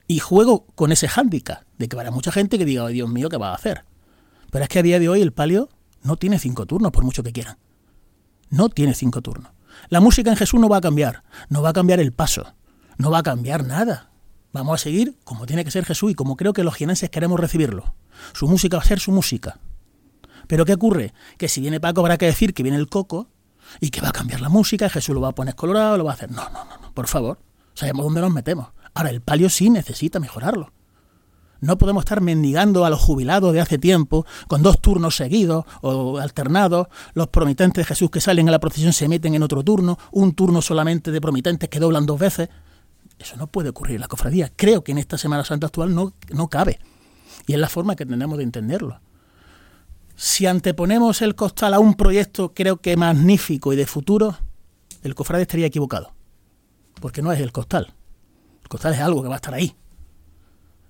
Y 0.07 0.19
juego 0.19 0.65
con 0.75 0.91
ese 0.91 1.07
hándicap 1.07 1.63
de 1.77 1.87
que 1.87 1.95
habrá 1.95 2.11
mucha 2.11 2.31
gente 2.31 2.57
que 2.57 2.65
diga, 2.65 2.87
Dios 2.87 3.09
mío, 3.09 3.29
¿qué 3.29 3.37
va 3.37 3.51
a 3.51 3.55
hacer? 3.55 3.85
Pero 4.51 4.63
es 4.63 4.69
que 4.69 4.79
a 4.79 4.83
día 4.83 4.99
de 4.99 5.09
hoy 5.09 5.21
el 5.21 5.33
palio 5.33 5.69
no 6.01 6.17
tiene 6.17 6.39
cinco 6.39 6.65
turnos, 6.65 6.91
por 6.91 7.03
mucho 7.03 7.23
que 7.23 7.31
quieran. 7.31 7.57
No 8.49 8.69
tiene 8.69 8.93
cinco 8.93 9.21
turnos. 9.21 9.51
La 9.89 9.99
música 9.99 10.29
en 10.29 10.37
Jesús 10.37 10.59
no 10.59 10.69
va 10.69 10.77
a 10.77 10.81
cambiar, 10.81 11.23
no 11.49 11.61
va 11.61 11.69
a 11.69 11.73
cambiar 11.73 11.99
el 11.99 12.13
paso, 12.13 12.53
no 12.97 13.09
va 13.09 13.19
a 13.19 13.23
cambiar 13.23 13.65
nada. 13.65 14.11
Vamos 14.51 14.79
a 14.79 14.83
seguir 14.83 15.17
como 15.23 15.47
tiene 15.47 15.65
que 15.65 15.71
ser 15.71 15.85
Jesús 15.85 16.11
y 16.11 16.15
como 16.15 16.37
creo 16.37 16.53
que 16.53 16.63
los 16.63 16.75
jienenses 16.75 17.09
queremos 17.09 17.39
recibirlo. 17.39 17.95
Su 18.33 18.47
música 18.47 18.77
va 18.77 18.83
a 18.83 18.85
ser 18.85 18.99
su 18.99 19.11
música. 19.11 19.59
Pero 20.47 20.65
¿qué 20.65 20.73
ocurre? 20.73 21.13
Que 21.37 21.47
si 21.47 21.61
viene 21.61 21.79
Paco 21.79 22.01
habrá 22.01 22.17
que 22.17 22.25
decir 22.25 22.53
que 22.53 22.63
viene 22.63 22.77
el 22.77 22.87
coco 22.87 23.29
y 23.79 23.89
que 23.89 24.01
va 24.01 24.09
a 24.09 24.11
cambiar 24.11 24.41
la 24.41 24.49
música, 24.49 24.89
Jesús 24.89 25.15
lo 25.15 25.21
va 25.21 25.29
a 25.29 25.35
poner 25.35 25.55
colorado, 25.55 25.97
lo 25.97 26.05
va 26.05 26.11
a 26.11 26.13
hacer. 26.15 26.31
No, 26.31 26.43
no, 26.49 26.65
no, 26.65 26.77
no, 26.81 26.93
por 26.93 27.07
favor. 27.07 27.39
Sabemos 27.73 28.05
dónde 28.05 28.21
nos 28.21 28.31
metemos. 28.31 28.67
Ahora, 28.93 29.09
el 29.09 29.21
palio 29.21 29.49
sí 29.49 29.69
necesita 29.69 30.19
mejorarlo. 30.19 30.71
No 31.59 31.77
podemos 31.77 32.01
estar 32.01 32.19
mendigando 32.19 32.83
a 32.83 32.89
los 32.89 32.99
jubilados 32.99 33.53
de 33.53 33.61
hace 33.61 33.77
tiempo, 33.77 34.25
con 34.49 34.61
dos 34.61 34.81
turnos 34.81 35.15
seguidos 35.15 35.63
o 35.81 36.17
alternados. 36.19 36.87
Los 37.13 37.29
promitentes 37.29 37.83
de 37.83 37.85
Jesús 37.85 38.11
que 38.11 38.19
salen 38.19 38.49
a 38.49 38.51
la 38.51 38.59
procesión 38.59 38.91
se 38.91 39.07
meten 39.07 39.33
en 39.33 39.43
otro 39.43 39.63
turno, 39.63 39.97
un 40.11 40.33
turno 40.33 40.61
solamente 40.61 41.09
de 41.09 41.21
promitentes 41.21 41.69
que 41.69 41.79
doblan 41.79 42.05
dos 42.05 42.19
veces. 42.19 42.49
Eso 43.17 43.37
no 43.37 43.47
puede 43.47 43.69
ocurrir 43.69 43.95
en 43.95 44.01
la 44.01 44.07
cofradía. 44.09 44.51
Creo 44.53 44.83
que 44.83 44.91
en 44.91 44.97
esta 44.97 45.17
Semana 45.17 45.45
Santa 45.45 45.67
actual 45.67 45.95
no, 45.95 46.13
no 46.31 46.49
cabe. 46.49 46.79
Y 47.47 47.53
es 47.53 47.59
la 47.59 47.69
forma 47.69 47.95
que 47.95 48.05
tenemos 48.05 48.37
de 48.37 48.43
entenderlo 48.43 48.99
si 50.15 50.45
anteponemos 50.45 51.21
el 51.21 51.35
costal 51.35 51.73
a 51.73 51.79
un 51.79 51.95
proyecto 51.95 52.53
creo 52.53 52.77
que 52.77 52.95
magnífico 52.95 53.73
y 53.73 53.75
de 53.75 53.85
futuro, 53.85 54.37
el 55.01 55.15
cofrade 55.15 55.43
estaría 55.43 55.65
equivocado. 55.65 56.13
Porque 57.01 57.21
no 57.21 57.31
es 57.31 57.39
el 57.39 57.51
costal. 57.51 57.93
El 58.61 58.69
costal 58.69 58.93
es 58.93 58.99
algo 58.99 59.21
que 59.21 59.27
va 59.27 59.35
a 59.35 59.37
estar 59.37 59.53
ahí. 59.53 59.75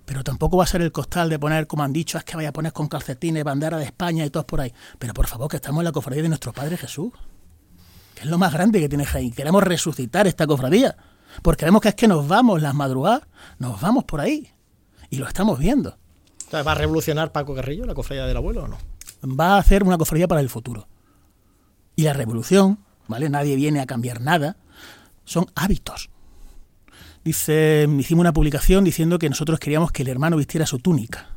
Pero 0.05 0.23
tampoco 0.23 0.57
va 0.57 0.65
a 0.65 0.67
ser 0.67 0.81
el 0.81 0.91
costal 0.91 1.29
de 1.29 1.39
poner, 1.39 1.65
como 1.65 1.83
han 1.83 1.93
dicho, 1.93 2.17
es 2.17 2.23
que 2.23 2.35
vaya 2.35 2.49
a 2.49 2.53
poner 2.53 2.73
con 2.73 2.87
calcetines, 2.87 3.43
bandera 3.43 3.77
de 3.77 3.85
España 3.85 4.25
y 4.25 4.29
todos 4.29 4.45
por 4.45 4.59
ahí. 4.59 4.73
Pero 4.99 5.13
por 5.13 5.27
favor, 5.27 5.49
que 5.49 5.55
estamos 5.55 5.79
en 5.79 5.85
la 5.85 5.91
cofradía 5.91 6.23
de 6.23 6.29
nuestro 6.29 6.51
Padre 6.51 6.77
Jesús. 6.77 7.11
Que 8.13 8.21
es 8.21 8.27
lo 8.27 8.37
más 8.37 8.51
grande 8.53 8.79
que 8.79 8.89
tiene 8.89 9.05
Jaén. 9.05 9.31
Queremos 9.31 9.63
resucitar 9.63 10.27
esta 10.27 10.45
cofradía. 10.45 10.95
Porque 11.41 11.65
vemos 11.65 11.81
que 11.81 11.89
es 11.89 11.95
que 11.95 12.07
nos 12.07 12.27
vamos 12.27 12.61
las 12.61 12.75
madrugadas, 12.75 13.23
nos 13.57 13.79
vamos 13.79 14.03
por 14.03 14.19
ahí. 14.19 14.51
Y 15.09 15.17
lo 15.17 15.27
estamos 15.27 15.57
viendo. 15.57 15.97
¿Va 16.53 16.71
a 16.71 16.75
revolucionar 16.75 17.31
Paco 17.31 17.55
Carrillo 17.55 17.85
la 17.85 17.95
cofradía 17.95 18.25
del 18.27 18.37
abuelo 18.37 18.65
o 18.65 18.67
no? 18.67 18.77
Va 19.23 19.55
a 19.55 19.57
hacer 19.57 19.83
una 19.83 19.97
cofradía 19.97 20.27
para 20.27 20.41
el 20.41 20.49
futuro. 20.49 20.87
Y 21.95 22.03
la 22.03 22.13
revolución, 22.13 22.79
¿vale? 23.07 23.29
Nadie 23.29 23.55
viene 23.55 23.79
a 23.79 23.85
cambiar 23.85 24.21
nada. 24.21 24.57
Son 25.25 25.45
hábitos. 25.55 26.09
Dice, 27.23 27.87
hicimos 27.99 28.21
una 28.21 28.33
publicación 28.33 28.83
diciendo 28.83 29.17
que 29.17 29.29
nosotros 29.29 29.59
queríamos 29.59 29.91
que 29.91 30.03
el 30.03 30.09
hermano 30.09 30.35
vistiera 30.35 30.65
su 30.65 30.79
túnica. 30.79 31.29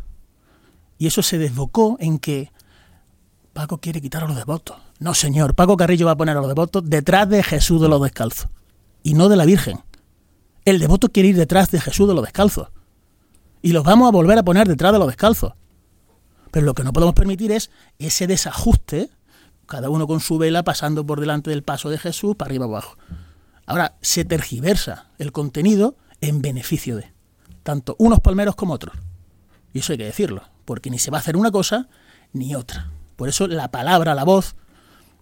Y 0.98 1.06
eso 1.06 1.22
se 1.22 1.38
desbocó 1.38 1.96
en 2.00 2.18
que 2.18 2.50
Paco 3.52 3.78
quiere 3.78 4.00
quitar 4.00 4.24
a 4.24 4.26
los 4.26 4.36
devotos. 4.36 4.76
No, 4.98 5.14
señor, 5.14 5.54
Paco 5.54 5.76
Carrillo 5.76 6.06
va 6.06 6.12
a 6.12 6.16
poner 6.16 6.36
a 6.36 6.40
los 6.40 6.48
devotos 6.48 6.82
detrás 6.88 7.28
de 7.28 7.42
Jesús 7.42 7.80
de 7.80 7.88
los 7.88 8.02
descalzos 8.02 8.48
y 9.02 9.14
no 9.14 9.28
de 9.28 9.36
la 9.36 9.44
Virgen. 9.44 9.78
El 10.64 10.80
devoto 10.80 11.10
quiere 11.10 11.28
ir 11.28 11.36
detrás 11.36 11.70
de 11.70 11.80
Jesús 11.80 12.08
de 12.08 12.14
los 12.14 12.24
descalzos. 12.24 12.68
Y 13.62 13.72
los 13.72 13.84
vamos 13.84 14.08
a 14.08 14.10
volver 14.10 14.36
a 14.38 14.42
poner 14.42 14.66
detrás 14.66 14.92
de 14.92 14.98
los 14.98 15.06
descalzos. 15.06 15.52
Pero 16.50 16.66
lo 16.66 16.74
que 16.74 16.84
no 16.84 16.92
podemos 16.92 17.14
permitir 17.14 17.52
es 17.52 17.70
ese 17.98 18.26
desajuste, 18.26 19.10
cada 19.66 19.90
uno 19.90 20.06
con 20.06 20.20
su 20.20 20.38
vela 20.38 20.62
pasando 20.62 21.04
por 21.04 21.20
delante 21.20 21.50
del 21.50 21.62
paso 21.62 21.90
de 21.90 21.98
Jesús 21.98 22.36
para 22.36 22.48
arriba 22.48 22.66
abajo. 22.66 22.96
Ahora, 23.66 23.96
se 24.00 24.24
tergiversa 24.24 25.10
el 25.18 25.32
contenido 25.32 25.96
en 26.20 26.40
beneficio 26.40 26.96
de 26.96 27.12
tanto 27.62 27.96
unos 27.98 28.20
palmeros 28.20 28.54
como 28.54 28.74
otros. 28.74 28.96
Y 29.72 29.80
eso 29.80 29.92
hay 29.92 29.98
que 29.98 30.04
decirlo, 30.04 30.42
porque 30.64 30.88
ni 30.88 30.98
se 30.98 31.10
va 31.10 31.18
a 31.18 31.20
hacer 31.20 31.36
una 31.36 31.50
cosa 31.50 31.88
ni 32.32 32.54
otra. 32.54 32.90
Por 33.16 33.28
eso 33.28 33.48
la 33.48 33.70
palabra, 33.70 34.14
la 34.14 34.24
voz, 34.24 34.54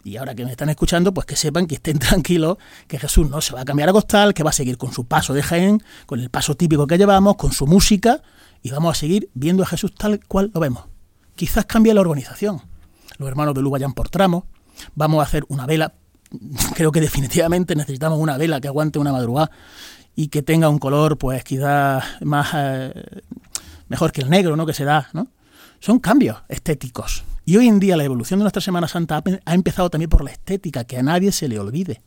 y 0.04 0.18
ahora 0.18 0.34
que 0.34 0.44
me 0.44 0.50
están 0.50 0.68
escuchando, 0.68 1.14
pues 1.14 1.26
que 1.26 1.34
sepan 1.34 1.66
que 1.66 1.76
estén 1.76 1.98
tranquilos, 2.00 2.58
que 2.86 2.98
Jesús 2.98 3.28
no 3.30 3.40
se 3.40 3.54
va 3.54 3.62
a 3.62 3.64
cambiar 3.64 3.88
a 3.88 3.92
costal, 3.92 4.34
que 4.34 4.42
va 4.42 4.50
a 4.50 4.52
seguir 4.52 4.76
con 4.76 4.92
su 4.92 5.06
paso 5.06 5.32
de 5.32 5.42
Jaén, 5.42 5.82
con 6.06 6.20
el 6.20 6.28
paso 6.28 6.54
típico 6.54 6.86
que 6.86 6.98
llevamos, 6.98 7.36
con 7.36 7.52
su 7.52 7.66
música, 7.66 8.22
y 8.62 8.70
vamos 8.70 8.96
a 8.96 9.00
seguir 9.00 9.30
viendo 9.34 9.62
a 9.62 9.66
Jesús 9.66 9.94
tal 9.94 10.20
cual 10.26 10.50
lo 10.54 10.60
vemos. 10.60 10.84
Quizás 11.34 11.66
cambie 11.66 11.94
la 11.94 12.00
organización. 12.00 12.62
Los 13.18 13.28
hermanos 13.28 13.56
Luz 13.56 13.72
vayan 13.72 13.92
por 13.92 14.08
tramos, 14.08 14.44
vamos 14.94 15.20
a 15.20 15.22
hacer 15.22 15.44
una 15.48 15.66
vela, 15.66 15.94
creo 16.74 16.92
que 16.92 17.00
definitivamente 17.00 17.76
necesitamos 17.76 18.18
una 18.18 18.36
vela 18.36 18.60
que 18.60 18.68
aguante 18.68 18.98
una 18.98 19.12
madrugada 19.12 19.50
y 20.16 20.28
que 20.28 20.42
tenga 20.42 20.68
un 20.68 20.78
color, 20.78 21.18
pues 21.18 21.42
quizás 21.44 22.04
más 22.22 22.48
eh, 22.54 23.22
mejor 23.88 24.12
que 24.12 24.22
el 24.22 24.30
negro, 24.30 24.56
¿no? 24.56 24.66
Que 24.66 24.72
se 24.72 24.84
da, 24.84 25.08
¿no? 25.12 25.28
Son 25.80 25.98
cambios 25.98 26.38
estéticos. 26.48 27.24
Y 27.44 27.56
hoy 27.56 27.68
en 27.68 27.78
día 27.78 27.96
la 27.96 28.04
evolución 28.04 28.40
de 28.40 28.44
nuestra 28.44 28.62
Semana 28.62 28.88
Santa 28.88 29.22
ha 29.44 29.54
empezado 29.54 29.90
también 29.90 30.08
por 30.08 30.24
la 30.24 30.30
estética, 30.30 30.84
que 30.84 30.96
a 30.96 31.02
nadie 31.02 31.30
se 31.30 31.48
le 31.48 31.58
olvide. 31.58 32.00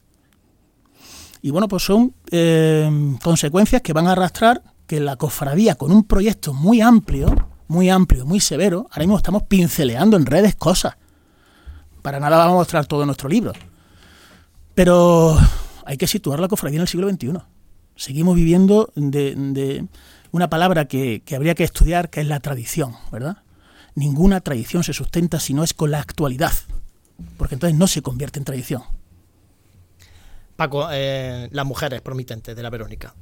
Y 1.42 1.52
bueno, 1.52 1.68
pues 1.68 1.84
son 1.84 2.14
eh, 2.32 3.16
consecuencias 3.22 3.82
que 3.82 3.94
van 3.94 4.08
a 4.08 4.14
arrastrar 4.14 4.64
que 4.88 5.00
la 5.00 5.18
cofradía, 5.18 5.76
con 5.76 5.92
un 5.92 6.06
proyecto 6.06 6.54
muy 6.54 6.82
amplio, 6.82 7.50
muy 7.68 7.90
amplio, 7.90 8.26
muy 8.26 8.40
severo, 8.40 8.88
ahora 8.92 9.00
mismo 9.00 9.18
estamos 9.18 9.44
pinceleando 9.44 10.18
en 10.18 10.26
redes 10.26 10.56
cosas. 10.56 10.96
Para 12.02 12.20
nada 12.20 12.38
vamos 12.38 12.54
a 12.54 12.58
mostrar 12.58 12.86
todo 12.86 13.06
nuestro 13.06 13.30
libro. 13.30 13.54
Pero 14.76 15.38
hay 15.86 15.98
que 15.98 16.08
situar 16.08 16.40
la 16.40 16.48
cofradía 16.48 16.78
en 16.78 16.84
el 16.84 16.88
siglo 16.88 17.10
XXI. 17.10 17.34
Seguimos 17.96 18.36
viviendo 18.36 18.92
de, 18.96 19.86
una 20.32 20.50
palabra 20.50 20.86
que, 20.86 21.22
que 21.26 21.36
habría 21.36 21.56
que 21.56 21.64
estudiar, 21.64 22.10
que 22.10 22.22
es 22.22 22.28
la 22.28 22.40
tradición, 22.40 22.96
¿verdad? 23.12 23.38
ninguna 23.98 24.42
tradición 24.42 24.84
se 24.84 24.94
sustenta 24.94 25.40
si 25.40 25.56
no 25.56 25.64
es 25.64 25.74
con 25.74 25.90
la 25.90 26.00
actualidad, 26.00 26.52
porque 27.36 27.56
entonces 27.56 27.78
no 27.78 27.88
se 27.88 28.04
convierte 28.04 28.38
en 28.38 28.46
tradición. 28.46 28.84
Paco, 30.56 30.88
eh, 30.92 31.50
las 31.52 31.66
mujeres 31.66 32.02
promitentes 32.02 32.56
de 32.56 32.62
la 32.62 32.70
Verónica, 32.70 33.16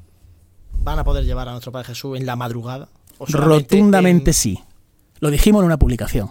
¿van 0.85 0.99
a 0.99 1.03
poder 1.03 1.25
llevar 1.25 1.49
a 1.49 1.51
nuestro 1.51 1.73
Padre 1.73 1.87
Jesús 1.87 2.17
en 2.17 2.25
la 2.25 2.37
madrugada? 2.37 2.87
Rotundamente 3.19 4.31
sí. 4.31 4.63
Lo 5.19 5.31
dijimos 5.31 5.61
en 5.61 5.65
una 5.65 5.77
publicación. 5.77 6.29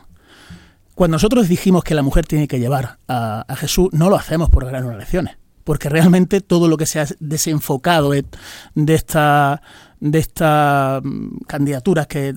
Cuando 0.94 1.16
nosotros 1.16 1.48
dijimos 1.48 1.82
que 1.82 1.94
la 1.94 2.02
mujer 2.02 2.24
tiene 2.24 2.46
que 2.46 2.60
llevar 2.60 2.98
a, 3.08 3.44
Jesús, 3.56 3.88
no 3.92 4.08
lo 4.08 4.16
hacemos 4.16 4.48
por 4.48 4.64
ganar 4.64 4.84
lecciones, 4.94 5.36
porque 5.64 5.88
realmente 5.88 6.40
todo 6.40 6.68
lo 6.68 6.76
que 6.76 6.86
se 6.86 7.00
ha 7.00 7.06
desenfocado 7.18 8.12
de 8.12 8.94
esta 8.94 9.60
de 10.04 10.18
estas 10.18 11.02
mm, 11.02 11.38
candidaturas 11.46 12.06
que 12.06 12.34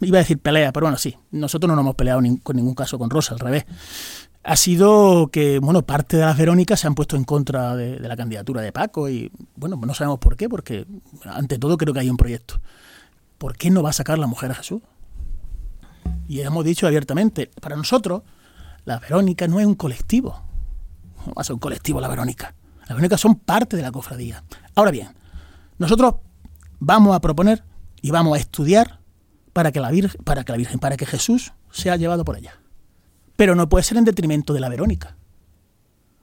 iba 0.00 0.18
a 0.18 0.22
decir 0.22 0.38
pelea, 0.38 0.72
pero 0.72 0.86
bueno, 0.86 0.96
sí, 0.96 1.14
nosotros 1.32 1.68
no 1.68 1.76
nos 1.76 1.82
hemos 1.82 1.94
peleado 1.94 2.22
con 2.42 2.56
ningún 2.56 2.74
caso 2.74 2.98
con 2.98 3.10
Rosa, 3.10 3.34
al 3.34 3.40
revés. 3.40 3.66
Ha 4.42 4.56
sido 4.56 5.28
que, 5.28 5.58
bueno, 5.58 5.82
parte 5.82 6.16
de 6.16 6.24
las 6.24 6.36
Verónicas 6.36 6.80
se 6.80 6.86
han 6.86 6.94
puesto 6.94 7.16
en 7.16 7.24
contra 7.24 7.76
de, 7.76 8.00
la 8.00 8.16
candidatura 8.16 8.62
de 8.62 8.72
Paco 8.72 9.08
y, 9.08 9.30
bueno, 9.56 9.76
no 9.76 9.94
sabemos 9.94 10.18
por 10.18 10.36
qué, 10.36 10.48
porque 10.48 10.86
ante 11.24 11.58
todo 11.58 11.76
creo 11.76 11.92
que 11.92 12.00
hay 12.00 12.10
un 12.10 12.16
proyecto. 12.16 12.60
¿Por 13.36 13.56
qué 13.56 13.70
no 13.70 13.82
va 13.82 13.90
a 13.90 13.94
sacar 13.94 14.18
la 14.18 14.26
mujer 14.26 14.50
a 14.50 14.54
Jesús? 14.54 14.82
Y 16.26 16.40
hemos 16.40 16.64
dicho 16.64 16.86
abiertamente, 16.86 17.50
para 17.60 17.76
nosotros, 17.76 18.22
la 18.84 18.98
Verónica 18.98 19.46
no 19.46 19.60
es 19.60 19.66
un 19.66 19.74
colectivo. 19.74 20.40
No 21.26 21.34
va 21.34 21.42
a 21.42 21.44
ser 21.44 21.54
un 21.54 21.60
colectivo 21.60 22.00
la 22.00 22.08
Verónica. 22.08 22.54
Las 22.80 22.90
Verónicas 22.90 23.20
son 23.20 23.36
parte 23.36 23.76
de 23.76 23.82
la 23.82 23.92
cofradía. 23.92 24.42
Ahora 24.74 24.90
bien, 24.90 25.08
nosotros 25.78 26.14
vamos 26.78 27.14
a 27.14 27.20
proponer 27.20 27.62
y 28.00 28.10
vamos 28.10 28.36
a 28.36 28.40
estudiar 28.40 29.00
para 29.52 29.72
que 29.72 29.80
la 29.80 29.90
Virgen, 29.90 30.22
para 30.24 30.44
que 30.44 30.52
la 30.52 30.58
Virgen, 30.58 30.78
para 30.78 30.96
que 30.96 31.06
Jesús 31.06 31.52
sea 31.70 31.96
llevado 31.96 32.24
por 32.24 32.38
ella. 32.38 32.59
Pero 33.40 33.54
no 33.54 33.70
puede 33.70 33.84
ser 33.84 33.96
en 33.96 34.04
detrimento 34.04 34.52
de 34.52 34.60
la 34.60 34.68
Verónica. 34.68 35.16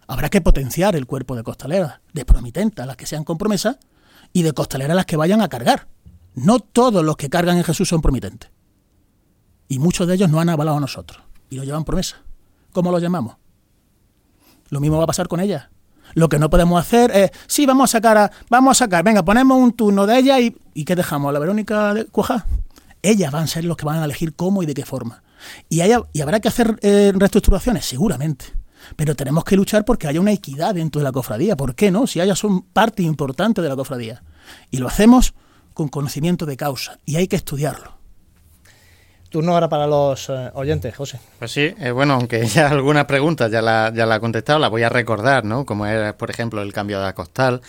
Habrá 0.05 0.29
que 0.29 0.39
potenciar 0.39 0.95
el 0.95 1.07
cuerpo 1.07 1.35
de 1.35 1.41
costaleras, 1.41 1.99
de 2.13 2.25
promitentas, 2.25 2.85
las 2.85 2.95
que 2.95 3.07
sean 3.07 3.23
con 3.23 3.39
promesa, 3.39 3.79
y 4.33 4.43
de 4.43 4.53
costaleras 4.53 4.95
las 4.95 5.07
que 5.07 5.17
vayan 5.17 5.41
a 5.41 5.49
cargar. 5.49 5.87
No 6.35 6.59
todos 6.59 7.03
los 7.03 7.17
que 7.17 7.27
cargan 7.27 7.57
en 7.57 7.63
Jesús 7.63 7.89
son 7.89 8.03
promitentes. 8.03 8.51
Y 9.67 9.79
muchos 9.79 10.07
de 10.07 10.13
ellos 10.13 10.29
no 10.29 10.39
han 10.39 10.49
avalado 10.49 10.77
a 10.77 10.79
nosotros. 10.79 11.23
Y 11.49 11.55
lo 11.55 11.63
llevan 11.63 11.85
promesa. 11.85 12.17
¿Cómo 12.71 12.91
lo 12.91 12.99
llamamos? 12.99 13.37
Lo 14.69 14.79
mismo 14.79 14.99
va 14.99 15.05
a 15.05 15.07
pasar 15.07 15.27
con 15.27 15.39
ellas. 15.39 15.69
Lo 16.13 16.29
que 16.29 16.37
no 16.37 16.51
podemos 16.51 16.79
hacer 16.79 17.09
es, 17.15 17.31
sí, 17.47 17.65
vamos 17.65 17.89
a 17.89 17.91
sacar, 17.93 18.17
a, 18.19 18.31
vamos 18.47 18.77
a 18.77 18.85
sacar, 18.85 19.03
venga, 19.03 19.25
ponemos 19.25 19.57
un 19.57 19.73
turno 19.73 20.05
de 20.05 20.19
ella 20.19 20.39
y, 20.39 20.55
¿y 20.75 20.85
¿qué 20.85 20.95
dejamos? 20.95 21.33
¿La 21.33 21.39
Verónica 21.39 21.95
de 21.95 22.05
Cuajá? 22.05 22.45
Ellas 23.01 23.31
van 23.31 23.45
a 23.45 23.47
ser 23.47 23.65
los 23.65 23.75
que 23.75 23.87
van 23.87 24.03
a 24.03 24.05
elegir 24.05 24.35
cómo 24.35 24.61
y 24.61 24.67
de 24.67 24.75
qué 24.75 24.85
forma. 24.85 25.23
¿Y, 25.69 25.81
y 25.81 26.21
habrá 26.21 26.39
que 26.39 26.47
hacer 26.47 26.77
eh, 26.81 27.11
reestructuraciones? 27.15 27.85
Seguramente. 27.85 28.45
Pero 28.95 29.15
tenemos 29.15 29.43
que 29.43 29.55
luchar 29.55 29.85
porque 29.85 30.07
haya 30.07 30.21
una 30.21 30.31
equidad 30.31 30.75
dentro 30.75 30.99
de 30.99 31.03
la 31.03 31.11
cofradía. 31.11 31.57
¿Por 31.57 31.75
qué 31.75 31.91
no? 31.91 32.07
Si 32.07 32.21
ellas 32.21 32.39
son 32.39 32.61
parte 32.61 33.03
importante 33.03 33.61
de 33.61 33.69
la 33.69 33.75
cofradía. 33.75 34.23
Y 34.71 34.77
lo 34.77 34.87
hacemos 34.87 35.33
con 35.73 35.89
conocimiento 35.89 36.45
de 36.45 36.57
causa. 36.57 36.99
Y 37.05 37.17
hay 37.17 37.27
que 37.27 37.35
estudiarlo. 37.35 37.97
Turno 39.29 39.53
ahora 39.53 39.67
para 39.67 39.87
los 39.87 40.29
eh, 40.29 40.51
oyentes, 40.53 40.95
José. 40.95 41.19
Pues 41.37 41.51
sí, 41.51 41.73
eh, 41.77 41.91
bueno, 41.91 42.13
aunque 42.13 42.45
ya 42.47 42.69
algunas 42.69 43.05
preguntas 43.05 43.51
ya 43.51 43.61
la, 43.61 43.91
ya 43.93 44.05
la 44.05 44.15
he 44.15 44.19
contestado, 44.21 44.57
la 44.57 44.69
voy 44.69 44.83
a 44.83 44.89
recordar, 44.89 45.43
¿no? 45.43 45.65
Como 45.65 45.85
es, 45.85 46.13
por 46.13 46.29
ejemplo, 46.29 46.61
el 46.61 46.71
cambio 46.71 47.01
de 47.01 47.07
acostal, 47.07 47.61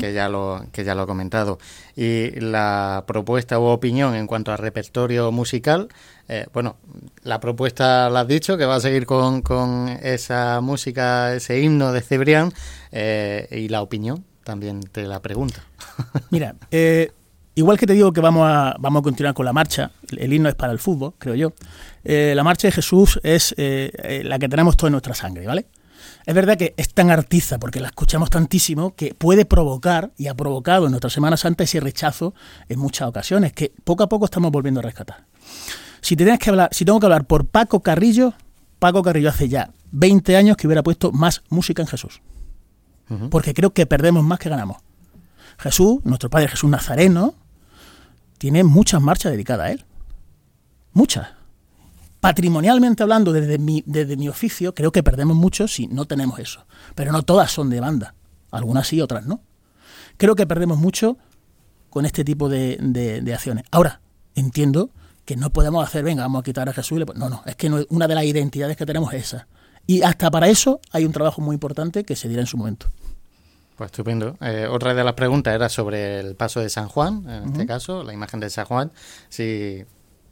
que, 0.00 0.12
ya 0.12 0.28
lo, 0.28 0.64
que 0.72 0.82
ya 0.82 0.96
lo 0.96 1.04
he 1.04 1.06
comentado. 1.06 1.58
Y 1.94 2.40
la 2.40 3.04
propuesta 3.06 3.60
u 3.60 3.64
opinión 3.64 4.16
en 4.16 4.26
cuanto 4.26 4.50
al 4.50 4.58
repertorio 4.58 5.30
musical, 5.30 5.88
eh, 6.28 6.46
bueno, 6.52 6.76
la 7.22 7.40
propuesta 7.40 8.08
la 8.10 8.20
has 8.20 8.28
dicho, 8.28 8.56
que 8.56 8.64
va 8.64 8.76
a 8.76 8.80
seguir 8.80 9.06
con, 9.06 9.42
con 9.42 9.88
esa 10.02 10.60
música, 10.60 11.34
ese 11.34 11.60
himno 11.60 11.92
de 11.92 12.00
Cebrián, 12.00 12.52
y 12.92 13.68
la 13.68 13.82
opinión 13.82 14.24
también 14.44 14.80
te 14.80 15.04
la 15.04 15.20
pregunto. 15.20 15.60
Mira, 16.30 16.54
eh 16.70 17.12
Igual 17.56 17.78
que 17.78 17.86
te 17.86 17.92
digo 17.92 18.12
que 18.12 18.20
vamos 18.20 18.48
a, 18.48 18.74
vamos 18.80 19.00
a 19.00 19.02
continuar 19.04 19.32
con 19.32 19.46
la 19.46 19.52
marcha, 19.52 19.92
el 20.16 20.32
himno 20.32 20.48
es 20.48 20.56
para 20.56 20.72
el 20.72 20.80
fútbol, 20.80 21.14
creo 21.18 21.36
yo. 21.36 21.52
Eh, 22.02 22.32
la 22.34 22.42
marcha 22.42 22.66
de 22.66 22.72
Jesús 22.72 23.20
es 23.22 23.54
eh, 23.56 23.92
eh, 24.02 24.22
la 24.24 24.40
que 24.40 24.48
tenemos 24.48 24.76
toda 24.76 24.90
nuestra 24.90 25.14
sangre, 25.14 25.46
¿vale? 25.46 25.66
Es 26.26 26.34
verdad 26.34 26.58
que 26.58 26.74
es 26.76 26.92
tan 26.92 27.10
artiza, 27.10 27.58
porque 27.58 27.78
la 27.78 27.88
escuchamos 27.88 28.28
tantísimo, 28.28 28.96
que 28.96 29.14
puede 29.14 29.44
provocar, 29.44 30.10
y 30.16 30.26
ha 30.26 30.34
provocado 30.34 30.86
en 30.86 30.92
nuestra 30.92 31.10
Semana 31.10 31.36
Santa 31.36 31.62
ese 31.62 31.78
rechazo 31.78 32.34
en 32.68 32.80
muchas 32.80 33.06
ocasiones, 33.06 33.52
que 33.52 33.72
poco 33.84 34.02
a 34.02 34.08
poco 34.08 34.24
estamos 34.24 34.50
volviendo 34.50 34.80
a 34.80 34.82
rescatar. 34.82 35.24
Si, 36.04 36.16
tienes 36.16 36.38
que 36.38 36.50
hablar, 36.50 36.68
si 36.70 36.84
tengo 36.84 37.00
que 37.00 37.06
hablar 37.06 37.24
por 37.24 37.46
Paco 37.46 37.80
Carrillo, 37.80 38.34
Paco 38.78 39.02
Carrillo 39.02 39.30
hace 39.30 39.48
ya 39.48 39.70
20 39.92 40.36
años 40.36 40.58
que 40.58 40.66
hubiera 40.66 40.82
puesto 40.82 41.12
más 41.12 41.42
música 41.48 41.80
en 41.80 41.88
Jesús. 41.88 42.20
Porque 43.30 43.54
creo 43.54 43.72
que 43.72 43.86
perdemos 43.86 44.22
más 44.22 44.38
que 44.38 44.50
ganamos. 44.50 44.76
Jesús, 45.58 46.04
nuestro 46.04 46.28
Padre 46.28 46.48
Jesús 46.48 46.68
Nazareno, 46.68 47.34
tiene 48.36 48.64
muchas 48.64 49.00
marchas 49.00 49.32
dedicadas 49.32 49.66
a 49.66 49.70
él. 49.70 49.86
Muchas. 50.92 51.28
Patrimonialmente 52.20 53.02
hablando, 53.02 53.32
desde 53.32 53.56
mi, 53.56 53.82
desde 53.86 54.18
mi 54.18 54.28
oficio, 54.28 54.74
creo 54.74 54.92
que 54.92 55.02
perdemos 55.02 55.38
mucho 55.38 55.68
si 55.68 55.86
no 55.86 56.04
tenemos 56.04 56.38
eso. 56.38 56.66
Pero 56.94 57.12
no 57.12 57.22
todas 57.22 57.50
son 57.50 57.70
de 57.70 57.80
banda. 57.80 58.14
Algunas 58.50 58.88
sí, 58.88 59.00
otras 59.00 59.24
no. 59.24 59.40
Creo 60.18 60.34
que 60.34 60.46
perdemos 60.46 60.76
mucho 60.76 61.16
con 61.88 62.04
este 62.04 62.24
tipo 62.24 62.50
de, 62.50 62.76
de 62.78 63.32
acciones. 63.32 63.64
Ahora, 63.70 64.02
entiendo 64.34 64.90
que 65.24 65.36
no 65.36 65.50
podemos 65.50 65.86
hacer, 65.86 66.04
venga, 66.04 66.22
vamos 66.22 66.40
a 66.40 66.44
quitar 66.44 66.68
a 66.68 66.72
Jesús. 66.72 67.02
No, 67.14 67.28
no, 67.28 67.42
es 67.46 67.56
que 67.56 67.70
una 67.88 68.06
de 68.06 68.14
las 68.14 68.24
identidades 68.24 68.76
que 68.76 68.86
tenemos 68.86 69.12
es 69.14 69.24
esa. 69.24 69.46
Y 69.86 70.02
hasta 70.02 70.30
para 70.30 70.48
eso 70.48 70.80
hay 70.92 71.04
un 71.04 71.12
trabajo 71.12 71.40
muy 71.40 71.54
importante 71.54 72.04
que 72.04 72.16
se 72.16 72.28
dirá 72.28 72.40
en 72.40 72.46
su 72.46 72.56
momento. 72.56 72.86
Pues 73.76 73.88
estupendo. 73.88 74.36
Eh, 74.40 74.68
otra 74.70 74.94
de 74.94 75.02
las 75.02 75.14
preguntas 75.14 75.54
era 75.54 75.68
sobre 75.68 76.20
el 76.20 76.36
paso 76.36 76.60
de 76.60 76.68
San 76.70 76.88
Juan, 76.88 77.28
en 77.28 77.52
este 77.52 77.66
caso, 77.66 78.04
la 78.04 78.12
imagen 78.12 78.38
de 78.40 78.48
San 78.48 78.66
Juan, 78.66 78.92
si 79.28 79.84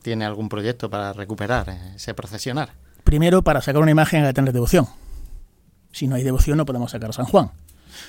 tiene 0.03 0.24
algún 0.24 0.49
proyecto 0.49 0.88
para 0.88 1.12
recuperar 1.12 1.68
ese 1.97 2.14
procesionar. 2.14 2.70
Primero, 3.05 3.43
para 3.43 3.61
sacar 3.61 3.82
una 3.82 3.90
imagen 3.90 4.22
hay 4.22 4.28
que 4.28 4.34
tener 4.34 4.53
devoción. 4.53 4.86
Si 5.90 6.07
no 6.07 6.14
hay 6.14 6.22
devoción 6.22 6.57
no 6.57 6.64
podemos 6.64 6.90
sacar 6.93 7.11
a 7.11 7.12
San 7.12 7.26
Juan. 7.26 7.51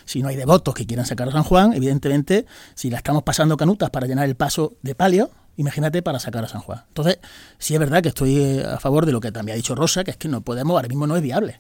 Si 0.06 0.22
no 0.22 0.30
hay 0.30 0.36
devotos 0.36 0.74
que 0.74 0.86
quieran 0.86 1.06
sacar 1.06 1.30
a 1.30 1.32
San 1.32 1.44
Juan, 1.44 1.74
evidentemente, 1.74 2.46
si 2.76 2.90
la 2.90 2.98
estamos 2.98 3.24
pasando 3.24 3.58
canutas 3.58 3.90
para 3.90 4.08
llenar 4.08 4.26
el 4.26 4.36
paso 4.36 4.74
de 4.82 4.96
palio, 4.96 5.32
imagínate 5.58 6.02
para 6.02 6.20
sacar 6.20 6.44
a 6.44 6.48
San 6.48 6.62
Juan. 6.62 6.84
Entonces, 6.88 7.20
sí 7.58 7.74
es 7.74 7.80
verdad 7.80 8.02
que 8.02 8.10
estoy 8.10 8.38
eh, 8.38 8.66
a 8.66 8.80
favor 8.80 9.06
de 9.06 9.12
lo 9.12 9.20
que 9.20 9.32
también 9.32 9.56
ha 9.56 9.58
dicho 9.58 9.76
Rosa, 9.76 10.04
que 10.04 10.12
es 10.12 10.18
que 10.18 10.28
no 10.28 10.42
podemos, 10.42 10.76
ahora 10.76 10.88
mismo 10.88 11.08
no 11.08 11.16
es 11.16 11.22
viable. 11.22 11.60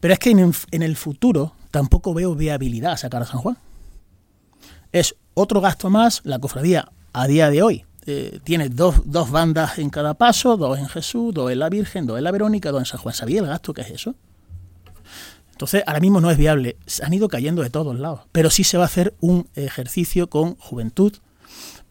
Pero 0.00 0.14
es 0.14 0.20
que 0.20 0.30
en, 0.30 0.82
el 0.82 0.96
futuro 0.96 1.54
tampoco 1.70 2.14
veo 2.14 2.34
viabilidad 2.34 2.92
a 2.92 2.96
sacar 2.96 3.22
a 3.22 3.26
San 3.26 3.40
Juan. 3.40 3.58
Es 4.92 5.16
otro 5.34 5.60
gasto 5.60 5.90
más, 5.90 6.20
la 6.24 6.38
cofradía 6.38 6.90
a 7.12 7.26
día 7.26 7.50
de 7.50 7.62
hoy 7.62 7.84
eh, 8.06 8.40
tiene 8.44 8.68
dos, 8.68 9.02
dos 9.04 9.30
bandas 9.30 9.78
en 9.78 9.90
cada 9.90 10.14
paso, 10.14 10.56
dos 10.56 10.78
en 10.78 10.88
Jesús, 10.88 11.34
dos 11.34 11.50
en 11.50 11.58
la 11.58 11.68
Virgen, 11.68 12.06
dos 12.06 12.16
en 12.16 12.24
la 12.24 12.30
Verónica, 12.30 12.70
dos 12.70 12.80
en 12.80 12.86
San 12.86 13.00
Juan. 13.00 13.14
¿Sabía 13.14 13.40
el 13.40 13.46
gasto 13.46 13.74
que 13.74 13.82
es 13.82 13.90
eso? 13.90 14.14
Entonces, 15.50 15.82
ahora 15.86 15.98
mismo 16.00 16.20
no 16.20 16.30
es 16.30 16.38
viable. 16.38 16.76
Se 16.86 17.04
han 17.04 17.12
ido 17.12 17.28
cayendo 17.28 17.62
de 17.62 17.70
todos 17.70 17.98
lados. 17.98 18.20
Pero 18.30 18.48
sí 18.48 18.62
se 18.62 18.78
va 18.78 18.84
a 18.84 18.86
hacer 18.86 19.14
un 19.20 19.48
ejercicio 19.56 20.30
con 20.30 20.54
juventud 20.54 21.12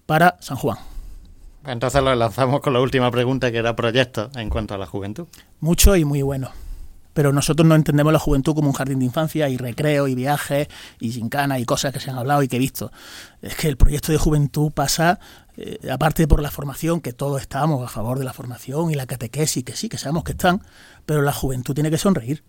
para 0.05 0.37
San 0.39 0.55
Juan. 0.55 0.77
Entonces 1.67 2.01
lo 2.01 2.15
lanzamos 2.15 2.61
con 2.61 2.73
la 2.73 2.79
última 2.79 3.11
pregunta, 3.11 3.51
que 3.51 3.57
era 3.57 3.75
proyecto 3.75 4.29
en 4.35 4.49
cuanto 4.49 4.73
a 4.73 4.77
la 4.77 4.87
juventud. 4.87 5.27
Mucho 5.59 5.95
y 5.95 6.05
muy 6.05 6.21
bueno. 6.21 6.49
Pero 7.13 7.33
nosotros 7.33 7.67
no 7.67 7.75
entendemos 7.75 8.13
la 8.13 8.19
juventud 8.19 8.53
como 8.53 8.67
un 8.67 8.73
jardín 8.73 8.99
de 8.99 9.05
infancia 9.05 9.49
y 9.49 9.57
recreo 9.57 10.07
y 10.07 10.15
viajes 10.15 10.67
y 10.99 11.11
gincana 11.11 11.59
y 11.59 11.65
cosas 11.65 11.91
que 11.91 11.99
se 11.99 12.11
han 12.11 12.17
hablado 12.17 12.43
y 12.43 12.47
que 12.47 12.57
he 12.57 12.59
visto. 12.59 12.91
Es 13.41 13.55
que 13.55 13.67
el 13.67 13.75
proyecto 13.75 14.11
de 14.11 14.17
juventud 14.19 14.71
pasa, 14.71 15.19
eh, 15.57 15.79
aparte 15.91 16.27
por 16.27 16.41
la 16.41 16.51
formación, 16.51 17.01
que 17.01 17.13
todos 17.13 17.41
estamos 17.41 17.83
a 17.83 17.87
favor 17.87 18.19
de 18.19 18.25
la 18.25 18.33
formación 18.33 18.91
y 18.91 18.95
la 18.95 19.07
catequesis, 19.07 19.63
que 19.63 19.75
sí, 19.75 19.89
que 19.89 19.97
sabemos 19.97 20.23
que 20.23 20.33
están, 20.33 20.61
pero 21.05 21.23
la 21.23 21.33
juventud 21.33 21.73
tiene 21.73 21.89
que 21.89 21.97
sonreír 21.97 22.43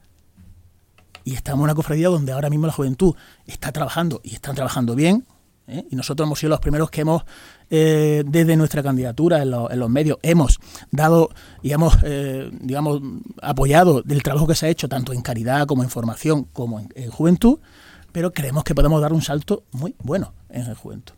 y 1.29 1.35
estamos 1.35 1.59
en 1.61 1.65
una 1.65 1.75
cofradía 1.75 2.09
donde 2.09 2.33
ahora 2.33 2.49
mismo 2.49 2.67
la 2.67 2.73
juventud 2.73 3.15
está 3.47 3.71
trabajando 3.71 4.21
y 4.25 4.33
están 4.33 4.55
trabajando 4.55 4.95
bien. 4.95 5.27
¿eh? 5.67 5.85
Y 5.91 5.95
nosotros 5.95 6.27
hemos 6.27 6.39
sido 6.39 6.49
los 6.49 6.61
primeros 6.61 6.91
que 6.91 7.03
hemos, 7.03 7.25
eh, 7.71 8.25
desde 8.27 8.57
nuestra 8.57 8.83
candidatura 8.83 9.43
en, 9.43 9.51
los 9.51 9.91
medios, 9.91 10.19
hemos 10.23 10.59
dado 10.91 11.31
y 11.63 11.73
hemos, 11.73 11.97
eh, 12.03 12.51
digamos, 12.61 13.01
apoyado 13.43 14.03
del 14.03 14.23
trabajo 14.23 14.47
que 14.47 14.55
se 14.55 14.67
ha 14.67 14.69
hecho 14.69 14.89
tanto 14.89 15.13
en 15.13 15.23
caridad 15.23 15.67
como 15.67 15.83
en 15.83 15.91
formación 15.91 16.45
como 16.45 16.81
en, 16.81 17.11
juventud, 17.11 17.59
pero 18.13 18.33
creemos 18.33 18.65
que 18.65 18.75
podemos 18.75 19.01
dar 19.01 19.13
un 19.13 19.23
salto 19.23 19.65
muy 19.73 19.95
bueno 20.03 20.33
en 20.49 20.63
el 20.63 20.75
juventud. 20.75 21.15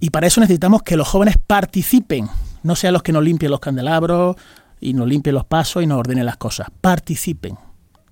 Y 0.00 0.10
para 0.10 0.26
eso 0.26 0.40
necesitamos 0.40 0.82
que 0.82 0.96
los 0.96 1.08
jóvenes 1.08 1.36
participen, 1.44 2.28
no 2.62 2.76
sean 2.76 2.92
los 2.92 3.02
que 3.02 3.12
nos 3.12 3.22
limpien 3.22 3.50
los 3.50 3.60
candelabros 3.60 4.36
y 4.80 4.94
nos 4.94 5.08
limpien 5.08 5.34
los 5.34 5.44
pasos 5.44 5.82
y 5.82 5.86
nos 5.86 5.98
ordenen 5.98 6.26
las 6.26 6.36
cosas, 6.36 6.68
participen 6.80 7.56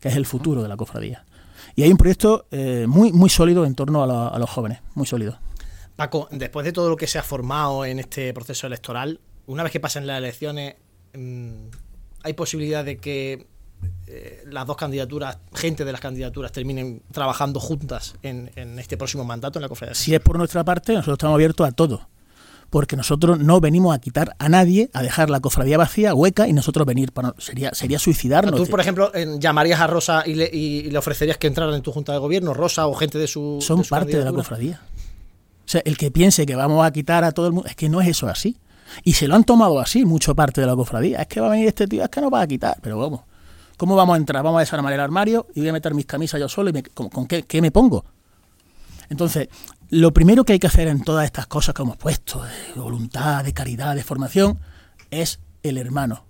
que 0.02 0.08
es 0.08 0.16
el 0.16 0.26
futuro 0.26 0.62
de 0.62 0.68
la 0.68 0.76
cofradía. 0.76 1.24
Y 1.76 1.84
hay 1.84 1.90
un 1.90 1.96
proyecto 1.96 2.46
eh, 2.50 2.86
muy, 2.88 3.12
muy 3.12 3.30
sólido 3.30 3.64
en 3.64 3.74
torno 3.74 4.02
a, 4.02 4.38
los 4.38 4.50
jóvenes, 4.50 4.80
muy 4.94 5.06
sólido. 5.06 5.38
Paco, 6.02 6.26
después 6.32 6.64
de 6.64 6.72
todo 6.72 6.88
lo 6.88 6.96
que 6.96 7.06
se 7.06 7.20
ha 7.20 7.22
formado 7.22 7.84
en 7.84 8.00
este 8.00 8.34
proceso 8.34 8.66
electoral, 8.66 9.20
una 9.46 9.62
vez 9.62 9.70
que 9.70 9.78
pasen 9.78 10.04
las 10.04 10.18
elecciones, 10.18 10.74
mm, 11.14 11.68
¿hay 12.24 12.32
posibilidad 12.32 12.84
de 12.84 12.98
que 12.98 13.46
eh, 14.08 14.42
las 14.50 14.66
dos 14.66 14.76
candidaturas, 14.76 15.38
gente 15.54 15.84
de 15.84 15.92
las 15.92 16.00
candidaturas, 16.00 16.50
terminen 16.50 17.02
trabajando 17.12 17.60
juntas 17.60 18.16
en, 18.24 18.50
en 18.56 18.80
este 18.80 18.96
próximo 18.96 19.22
mandato 19.22 19.60
en 19.60 19.62
la 19.62 19.68
cofradía? 19.68 19.94
Si 19.94 20.12
es 20.12 20.20
por 20.20 20.38
nuestra 20.38 20.64
parte, 20.64 20.92
nosotros 20.92 21.14
estamos 21.14 21.36
abiertos 21.36 21.68
a 21.68 21.70
todo 21.70 22.08
porque 22.72 22.96
nosotros 22.96 23.38
no 23.38 23.60
venimos 23.60 23.94
a 23.94 23.98
quitar 23.98 24.34
a 24.38 24.48
nadie, 24.48 24.88
a 24.94 25.02
dejar 25.02 25.28
la 25.28 25.40
cofradía 25.40 25.76
vacía, 25.76 26.14
hueca, 26.14 26.48
y 26.48 26.54
nosotros 26.54 26.86
venir. 26.86 27.12
Para, 27.12 27.34
sería, 27.36 27.74
sería 27.74 27.98
suicidarnos. 27.98 28.58
Tú, 28.58 28.66
por 28.66 28.80
ejemplo, 28.80 29.12
llamarías 29.38 29.78
a 29.78 29.86
Rosa 29.86 30.22
y 30.24 30.34
le, 30.90 30.96
ofrecerías 30.96 31.36
que 31.36 31.48
entraran 31.48 31.74
en 31.74 31.82
tu 31.82 31.92
junta 31.92 32.14
de 32.14 32.18
gobierno, 32.18 32.54
Rosa 32.54 32.86
o 32.86 32.94
gente 32.94 33.18
de 33.18 33.26
su. 33.26 33.58
Son 33.60 33.82
parte 33.84 34.16
de 34.16 34.24
la 34.24 34.32
cofradía. 34.32 34.80
Sea, 35.72 35.80
el 35.86 35.96
que 35.96 36.10
piense 36.10 36.44
que 36.44 36.54
vamos 36.54 36.84
a 36.84 36.90
quitar 36.90 37.24
a 37.24 37.32
todo 37.32 37.46
el 37.46 37.54
mundo, 37.54 37.66
es 37.66 37.74
que 37.74 37.88
no 37.88 38.02
es 38.02 38.08
eso 38.08 38.28
así. 38.28 38.58
Y 39.04 39.14
se 39.14 39.26
lo 39.26 39.34
han 39.34 39.44
tomado 39.44 39.80
así, 39.80 40.04
mucho 40.04 40.34
parte 40.34 40.60
de 40.60 40.66
la 40.66 40.76
cofradía. 40.76 41.22
Es 41.22 41.26
que 41.28 41.40
va 41.40 41.46
a 41.46 41.50
venir 41.50 41.66
este 41.66 41.86
tío, 41.86 42.04
es 42.04 42.10
que 42.10 42.20
no 42.20 42.28
va 42.28 42.42
a 42.42 42.46
quitar. 42.46 42.76
Pero 42.82 42.98
vamos, 42.98 43.22
¿cómo 43.78 43.96
vamos 43.96 44.12
a 44.12 44.18
entrar? 44.18 44.44
Vamos 44.44 44.58
a 44.58 44.60
desarmar 44.60 44.92
el 44.92 45.00
armario 45.00 45.46
y 45.54 45.60
voy 45.60 45.70
a 45.70 45.72
meter 45.72 45.94
mis 45.94 46.04
camisas 46.04 46.38
yo 46.38 46.46
solo 46.46 46.68
y 46.68 46.82
¿con, 46.82 47.26
qué, 47.26 47.44
qué 47.44 47.62
me 47.62 47.70
pongo? 47.70 48.04
Entonces, 49.08 49.48
lo 49.88 50.12
primero 50.12 50.44
que 50.44 50.52
hay 50.52 50.58
que 50.58 50.66
hacer 50.66 50.88
en 50.88 51.02
todas 51.02 51.24
estas 51.24 51.46
cosas 51.46 51.74
que 51.74 51.80
hemos 51.80 51.96
puesto, 51.96 52.42
de 52.74 52.78
voluntad, 52.78 53.42
de 53.42 53.54
caridad, 53.54 53.94
de 53.94 54.04
formación, 54.04 54.58
es 55.10 55.40
el 55.62 55.78
hermano. 55.78 56.26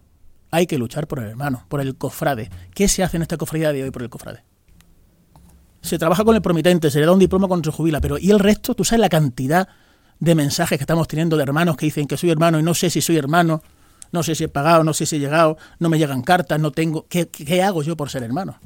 Hay 0.52 0.68
que 0.68 0.78
luchar 0.78 1.08
por 1.08 1.18
el 1.18 1.30
hermano, 1.30 1.66
por 1.68 1.80
el 1.80 1.96
cofrade. 1.96 2.48
¿Qué 2.74 2.86
se 2.86 3.02
hace 3.02 3.16
en 3.16 3.22
esta 3.22 3.38
cofradía 3.38 3.72
de 3.72 3.82
hoy 3.82 3.90
por 3.90 4.02
el 4.04 4.08
cofrade? 4.08 4.44
Se 5.82 5.98
trabaja 5.98 6.24
con 6.24 6.34
el 6.34 6.42
promitente, 6.42 6.90
se 6.90 7.00
le 7.00 7.06
da 7.06 7.12
un 7.12 7.18
diploma 7.18 7.48
cuando 7.48 7.70
se 7.70 7.76
jubila, 7.76 8.00
pero 8.00 8.18
¿y 8.18 8.30
el 8.30 8.38
resto? 8.38 8.74
¿Tú 8.74 8.84
sabes 8.84 9.00
la 9.00 9.08
cantidad 9.08 9.68
de 10.20 10.34
mensajes 10.34 10.78
que 10.78 10.84
estamos 10.84 11.08
teniendo 11.08 11.36
de 11.36 11.42
hermanos 11.42 11.76
que 11.76 11.86
dicen 11.86 12.06
que 12.06 12.16
soy 12.16 12.30
hermano 12.30 12.58
y 12.58 12.62
no 12.62 12.74
sé 12.74 12.88
si 12.88 13.00
soy 13.00 13.16
hermano, 13.16 13.62
no 14.12 14.22
sé 14.22 14.34
si 14.34 14.44
he 14.44 14.48
pagado, 14.48 14.84
no 14.84 14.94
sé 14.94 15.04
si 15.04 15.16
he 15.16 15.18
llegado, 15.18 15.58
no 15.80 15.88
me 15.88 15.98
llegan 15.98 16.22
cartas, 16.22 16.60
no 16.60 16.70
tengo... 16.70 17.06
¿Qué, 17.08 17.28
qué 17.28 17.62
hago 17.62 17.82
yo 17.82 17.96
por 17.96 18.08
ser 18.08 18.22
hermano? 18.22 18.58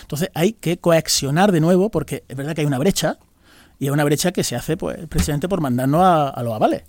Entonces 0.00 0.30
hay 0.34 0.54
que 0.54 0.78
coaccionar 0.78 1.52
de 1.52 1.60
nuevo, 1.60 1.90
porque 1.90 2.24
es 2.28 2.36
verdad 2.36 2.54
que 2.54 2.62
hay 2.62 2.66
una 2.66 2.78
brecha, 2.78 3.18
y 3.82 3.86
es 3.86 3.90
una 3.90 4.04
brecha 4.04 4.30
que 4.30 4.44
se 4.44 4.54
hace 4.54 4.76
pues, 4.76 5.08
precisamente 5.08 5.48
por 5.48 5.60
mandarnos 5.60 6.02
a, 6.04 6.40
los 6.44 6.54
avales. 6.54 6.84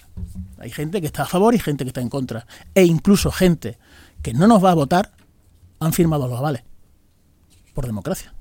Hay 0.60 0.70
gente 0.70 1.02
que 1.02 1.08
está 1.08 1.24
a 1.24 1.26
favor 1.26 1.56
y 1.56 1.58
gente 1.58 1.84
que 1.84 1.90
está 1.90 2.02
en 2.02 2.10
contra. 2.10 2.46
E 2.76 2.84
incluso 2.84 3.32
gente 3.32 3.80
que 4.22 4.36
no 4.36 4.46
nos 4.46 4.64
va 4.64 4.70
a 4.70 4.76
votar 4.76 5.12
han 5.80 5.92
firmado 5.92 6.28
los 6.28 6.38
avales. 6.38 6.62
Por 7.74 7.88
democracia. 7.88 8.32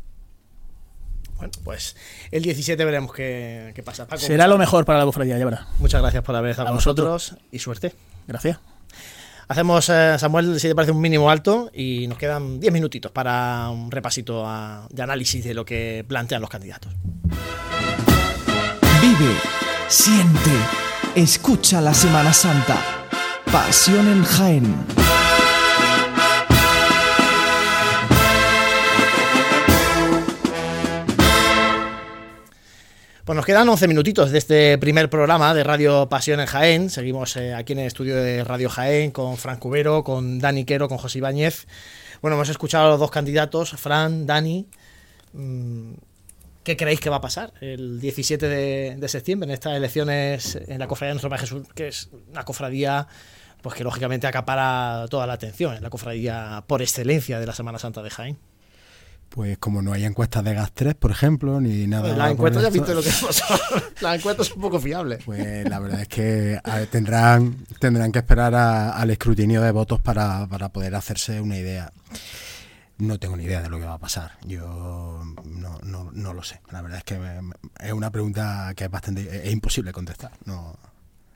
Bueno, 1.42 1.58
pues 1.64 1.96
el 2.30 2.44
17 2.44 2.84
veremos 2.84 3.12
qué, 3.12 3.82
pasa. 3.84 4.06
Será 4.16 4.46
lo 4.46 4.58
mejor 4.58 4.84
para 4.84 5.00
la 5.00 5.04
cofradía, 5.04 5.36
ya 5.38 5.44
verá. 5.44 5.66
Muchas 5.80 6.00
gracias 6.00 6.22
por 6.22 6.36
haber 6.36 6.52
estado 6.52 6.68
con 6.68 6.76
nosotros 6.76 7.34
y 7.50 7.58
suerte. 7.58 7.92
Gracias. 8.28 8.60
Hacemos, 9.48 9.88
eh, 9.88 10.14
Samuel, 10.20 10.60
si 10.60 10.68
te 10.68 10.74
parece 10.76 10.92
un 10.92 11.00
mínimo 11.00 11.28
alto, 11.28 11.68
y 11.74 12.06
nos 12.06 12.16
quedan 12.16 12.60
10 12.60 12.72
minutitos 12.72 13.10
para 13.10 13.70
un 13.70 13.90
repasito 13.90 14.46
de 14.88 15.02
análisis 15.02 15.44
de 15.44 15.52
lo 15.52 15.64
que 15.64 16.04
plantean 16.06 16.40
los 16.42 16.48
candidatos. 16.48 16.92
Vive, 19.00 19.34
siente, 19.88 20.52
escucha 21.16 21.80
la 21.80 21.92
Semana 21.92 22.32
Santa. 22.32 22.78
Pasión 23.50 24.06
en 24.06 24.22
Jaén. 24.22 25.21
Pues 33.24 33.36
nos 33.36 33.46
quedan 33.46 33.68
11 33.68 33.86
minutitos 33.86 34.32
de 34.32 34.38
este 34.38 34.78
primer 34.78 35.08
programa 35.08 35.54
de 35.54 35.62
Radio 35.62 36.08
Pasión 36.08 36.40
en 36.40 36.46
Jaén. 36.46 36.90
Seguimos 36.90 37.36
eh, 37.36 37.54
aquí 37.54 37.72
en 37.72 37.78
el 37.78 37.86
estudio 37.86 38.16
de 38.16 38.42
Radio 38.42 38.68
Jaén 38.68 39.12
con 39.12 39.36
Fran 39.36 39.58
Cubero, 39.58 40.02
con 40.02 40.40
Dani 40.40 40.64
Quero, 40.64 40.88
con 40.88 40.98
José 40.98 41.18
Ibáñez. 41.18 41.68
Bueno, 42.20 42.34
hemos 42.34 42.48
escuchado 42.48 42.88
a 42.88 42.90
los 42.90 42.98
dos 42.98 43.12
candidatos, 43.12 43.70
Fran, 43.76 44.26
Dani. 44.26 44.66
Mm, 45.34 45.92
¿Qué 46.64 46.76
creéis 46.76 46.98
que 46.98 47.10
va 47.10 47.16
a 47.16 47.20
pasar 47.20 47.52
el 47.60 48.00
17 48.00 48.48
de, 48.48 49.08
septiembre 49.08 49.46
en 49.46 49.54
estas 49.54 49.76
elecciones 49.76 50.58
en 50.66 50.80
la 50.80 50.88
cofradía 50.88 51.10
de 51.10 51.14
Nuestro 51.14 51.30
Padre 51.30 51.42
Jesús, 51.42 51.68
que 51.76 51.86
es 51.86 52.10
una 52.28 52.44
cofradía 52.44 53.06
pues 53.62 53.76
que 53.76 53.84
lógicamente 53.84 54.26
acapara 54.26 55.06
toda 55.08 55.28
la 55.28 55.34
atención, 55.34 55.74
es 55.74 55.80
la 55.80 55.90
cofradía 55.90 56.64
por 56.66 56.82
excelencia 56.82 57.38
de 57.38 57.46
la 57.46 57.52
Semana 57.52 57.78
Santa 57.78 58.02
de 58.02 58.10
Jaén? 58.10 58.38
Pues 59.34 59.56
como 59.56 59.80
no 59.80 59.94
hay 59.94 60.04
encuestas 60.04 60.44
de 60.44 60.52
gas 60.52 60.72
3, 60.74 60.94
por 60.94 61.10
ejemplo, 61.10 61.58
ni 61.58 61.86
nada. 61.86 62.02
Pues 62.02 62.18
las 62.18 62.32
encuestas 62.32 62.62
ya 62.64 62.68
visto 62.68 62.92
lo 62.92 63.02
que 63.02 63.08
pasado. 63.08 63.60
las 64.02 64.16
encuestas 64.16 64.46
son 64.48 64.58
un 64.58 64.62
poco 64.62 64.78
fiables. 64.78 65.24
Pues 65.24 65.66
la 65.66 65.78
verdad 65.78 66.02
es 66.02 66.08
que 66.08 66.60
tendrán, 66.90 67.64
tendrán 67.78 68.12
que 68.12 68.18
esperar 68.18 68.54
al 68.54 69.10
escrutinio 69.10 69.62
de 69.62 69.70
votos 69.70 70.02
para, 70.02 70.46
para 70.48 70.68
poder 70.68 70.94
hacerse 70.94 71.40
una 71.40 71.56
idea. 71.56 71.90
No 72.98 73.18
tengo 73.18 73.38
ni 73.38 73.44
idea 73.44 73.62
de 73.62 73.70
lo 73.70 73.78
que 73.78 73.86
va 73.86 73.94
a 73.94 73.98
pasar. 73.98 74.32
Yo 74.44 75.22
no, 75.46 75.78
no, 75.82 76.10
no 76.12 76.34
lo 76.34 76.42
sé. 76.42 76.60
La 76.70 76.82
verdad 76.82 76.98
es 76.98 77.04
que 77.04 77.18
es 77.80 77.92
una 77.92 78.10
pregunta 78.10 78.74
que 78.76 78.84
es 78.84 78.90
bastante 78.90 79.46
es 79.46 79.50
imposible 79.50 79.92
contestar. 79.92 80.32
No. 80.44 80.76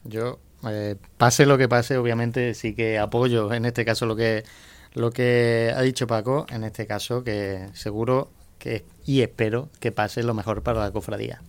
Yo, 0.05 0.39
eh, 0.69 0.97
pase 1.17 1.47
lo 1.47 1.57
que 1.57 1.67
pase, 1.67 1.97
obviamente 1.97 2.53
sí 2.53 2.75
que 2.75 2.99
apoyo 2.99 3.55
en 3.55 3.65
este 3.65 3.87
caso 3.87 4.05
lo 4.05 4.17
que 4.17 4.45
lo 4.97 5.11
que 5.11 5.73
ha 5.77 5.83
dicho 5.83 6.07
Paco. 6.07 6.47
En 6.49 6.65
este 6.65 6.87
caso 6.87 7.23
que 7.23 7.69
seguro 7.75 8.31
que 8.59 8.85
y 9.05 9.21
espero 9.21 9.69
que 9.79 9.93
pase 9.93 10.23
lo 10.23 10.33
mejor 10.33 10.63
para 10.63 10.81
la 10.81 10.91
cofradía. 10.91 11.43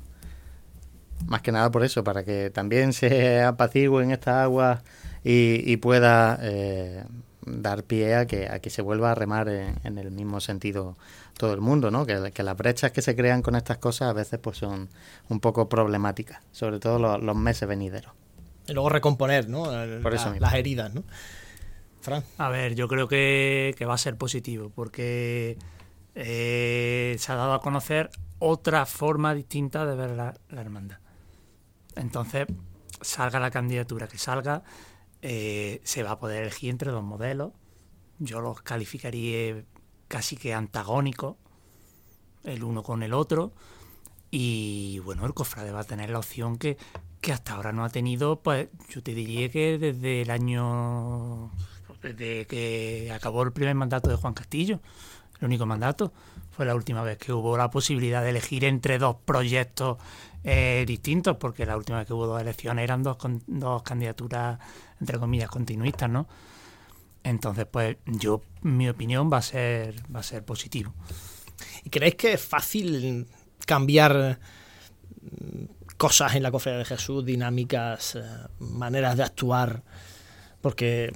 Más 1.26 1.42
que 1.42 1.54
nada 1.54 1.72
por 1.72 1.84
eso, 1.84 2.04
para 2.04 2.24
que 2.24 2.50
también 2.50 2.92
se 2.94 3.42
apacigüen 3.44 4.12
estas 4.12 4.36
aguas 4.36 4.84
y, 5.24 5.76
pueda 5.78 6.38
eh, 6.42 7.06
dar 7.42 7.84
pie 7.84 8.16
a 8.16 8.28
que, 8.28 8.48
a 8.50 8.60
que 8.60 8.70
se 8.70 8.82
vuelva 8.82 9.12
a 9.12 9.16
remar 9.16 9.50
en, 9.50 9.98
el 9.98 10.12
mismo 10.12 10.40
sentido 10.42 10.98
todo 11.38 11.54
el 11.54 11.62
mundo, 11.62 11.90
¿no? 11.90 12.06
Que, 12.06 12.32
que, 12.34 12.44
las 12.44 12.58
brechas 12.58 12.92
que 12.92 13.02
se 13.02 13.16
crean 13.16 13.42
con 13.42 13.56
estas 13.56 13.78
cosas 13.78 14.10
a 14.10 14.14
veces 14.14 14.40
pues 14.40 14.58
son 14.58 14.90
un 15.30 15.40
poco 15.40 15.70
problemáticas, 15.70 16.42
sobre 16.52 16.80
todo 16.80 17.18
los, 17.18 17.36
meses 17.36 17.68
venideros. 17.68 18.12
Y 18.68 18.74
luego 18.74 18.90
recomponer, 18.90 19.48
¿no? 19.48 19.72
las 19.72 20.54
heridas, 20.54 20.94
¿no? 20.94 21.04
A 22.38 22.50
ver, 22.50 22.76
yo 22.76 22.88
creo 22.88 23.08
que, 23.08 23.76
va 23.88 23.94
a 23.94 23.98
ser 23.98 24.18
positivo, 24.18 24.72
porque 24.74 25.58
eh, 26.16 27.16
se 27.20 27.32
ha 27.32 27.36
dado 27.36 27.54
a 27.54 27.62
conocer 27.62 28.10
otra 28.40 28.86
forma 28.86 29.34
distinta 29.34 29.86
de 29.86 29.96
ver 29.96 30.12
la 30.12 30.34
hermandad. 30.50 31.00
Entonces, 31.96 32.48
salga 33.02 33.40
la 33.40 33.52
candidatura 33.52 34.08
que 34.08 34.18
salga, 34.18 34.64
eh, 35.22 35.82
se 35.84 36.04
va 36.04 36.12
a 36.12 36.20
poder 36.20 36.44
elegir 36.44 36.70
entre 36.70 36.92
dos 36.92 37.04
modelos. 37.04 37.54
Yo 38.20 38.42
los 38.42 38.62
calificaría 38.62 39.64
casi 40.08 40.38
que 40.38 40.54
antagónicos, 40.54 41.36
el 42.44 42.64
uno 42.64 42.84
con 42.84 43.04
el 43.04 43.14
otro. 43.14 43.54
Y 44.30 45.00
bueno, 45.00 45.26
el 45.26 45.34
cofrade 45.34 45.72
va 45.72 45.82
a 45.82 45.86
tener 45.86 46.10
la 46.10 46.20
opción 46.20 46.58
que, 46.58 46.78
que 47.22 47.32
hasta 47.32 47.54
ahora 47.54 47.72
no 47.72 47.86
ha 47.86 47.90
tenido, 47.90 48.42
pues 48.42 48.70
yo 48.90 49.02
te 49.02 49.14
diría 49.14 49.50
que 49.50 49.78
desde 49.78 50.22
el 50.22 50.32
año, 50.32 51.52
desde 52.16 52.46
que 52.46 53.12
acabó 53.14 53.44
el 53.44 53.52
primer 53.52 53.76
mandato 53.76 54.10
de 54.10 54.16
Juan 54.16 54.34
Castillo, 54.34 54.80
el 55.40 55.46
único 55.46 55.66
mandato, 55.66 56.12
fue 56.52 56.66
la 56.66 56.76
última 56.76 57.04
vez 57.04 57.18
que 57.18 57.32
hubo 57.32 57.58
la 57.58 57.70
posibilidad 57.70 58.24
de 58.24 58.32
elegir 58.32 58.66
entre 58.66 58.98
dos 58.98 59.18
proyectos 59.26 59.98
eh, 60.44 60.84
distintos, 60.88 61.38
porque 61.38 61.66
la 61.66 61.78
última 61.78 62.00
vez 62.00 62.08
que 62.08 62.14
hubo 62.14 62.26
dos 62.26 62.42
elecciones 62.42 62.84
eran 62.84 63.04
dos, 63.04 63.18
dos 63.46 63.84
candidaturas, 63.84 64.60
entre 65.00 65.20
comillas, 65.20 65.50
continuistas, 65.50 66.10
¿no? 66.10 66.28
Entonces, 67.24 67.68
pues 67.70 67.98
yo, 68.06 68.42
mi 68.62 68.90
opinión 68.90 69.30
va 69.32 69.38
a 69.38 69.42
ser, 69.42 69.96
va 70.14 70.22
a 70.22 70.24
ser 70.24 70.46
positivo. 70.46 70.94
¿Y 71.84 71.90
creéis 71.90 72.16
que 72.16 72.34
es 72.34 72.42
fácil 72.42 73.28
cambiar 73.66 74.40
mm, 75.22 75.96
cosas 75.98 76.36
en 76.36 76.44
la 76.44 76.52
cofradía 76.52 76.80
de 76.80 76.86
Jesús, 76.86 77.26
dinámicas, 77.26 78.16
eh, 78.16 78.22
maneras 78.60 79.18
de 79.18 79.24
actuar? 79.24 79.84
porque 80.62 81.14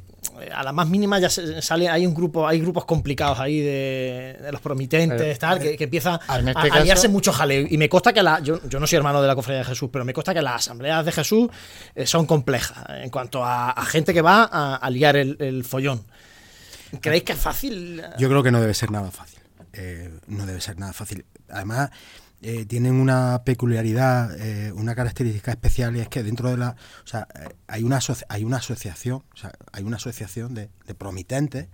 a 0.53 0.63
la 0.63 0.71
más 0.71 0.87
mínima 0.87 1.19
ya 1.19 1.29
sale 1.29 1.89
hay 1.89 2.05
un 2.05 2.13
grupo 2.13 2.47
hay 2.47 2.59
grupos 2.59 2.85
complicados 2.85 3.39
ahí 3.39 3.59
de, 3.59 4.37
los 4.51 4.61
promitentes 4.61 5.37
tal 5.39 5.59
que, 5.59 5.77
que 5.77 5.85
empiezan 5.85 6.19
este 6.21 6.51
a, 6.51 6.73
aliarse 6.73 7.07
mucho 7.07 7.31
jaleo. 7.31 7.67
Y 7.69 7.77
me 7.77 7.89
consta 7.89 8.13
que 8.13 8.23
la 8.23 8.39
yo, 8.39 8.59
no 8.79 8.87
soy 8.87 8.97
hermano 8.97 9.21
de 9.21 9.27
la 9.27 9.35
cofradía 9.35 9.59
de 9.59 9.65
Jesús 9.65 9.89
pero 9.91 10.05
me 10.05 10.13
consta 10.13 10.33
que 10.33 10.41
las 10.41 10.55
asambleas 10.55 11.05
de 11.05 11.11
Jesús 11.11 11.49
eh, 11.95 12.05
son 12.05 12.25
complejas 12.25 12.85
en 12.89 13.09
cuanto 13.09 13.43
a, 13.43 13.73
gente 13.85 14.13
que 14.13 14.21
va 14.21 14.43
a, 14.43 14.89
liar 14.89 15.15
el, 15.15 15.63
follón. 15.63 16.03
¿creéis 17.01 17.23
que 17.23 17.33
es 17.33 17.39
fácil? 17.39 18.01
yo 18.17 18.29
creo 18.29 18.43
que 18.43 18.51
no 18.51 18.61
debe 18.61 18.73
ser 18.73 18.91
nada 18.91 19.11
fácil. 19.11 19.39
Eh, 19.73 20.11
no 20.27 20.45
debe 20.45 20.61
ser 20.61 20.77
nada 20.77 20.93
fácil. 20.93 21.25
Además 21.49 21.89
eh, 22.43 22.65
tienen 22.65 22.95
una 22.95 23.43
peculiaridad, 23.45 24.35
eh, 24.39 24.71
una 24.71 24.95
característica 24.95 25.51
especial 25.51 25.95
y 25.95 25.99
es 25.99 26.09
que 26.09 26.23
dentro 26.23 26.49
de 26.49 26.57
la, 26.57 26.75
o 27.03 27.07
sea, 27.07 27.27
eh, 27.35 27.49
hay 27.67 27.83
una 27.83 27.99
hay 28.29 28.43
una 28.43 28.57
asociación, 28.57 29.23
o 29.31 29.37
sea, 29.37 29.51
hay 29.71 29.83
una 29.83 29.97
asociación 29.97 30.55
de, 30.55 30.69
promitentes 30.97 31.67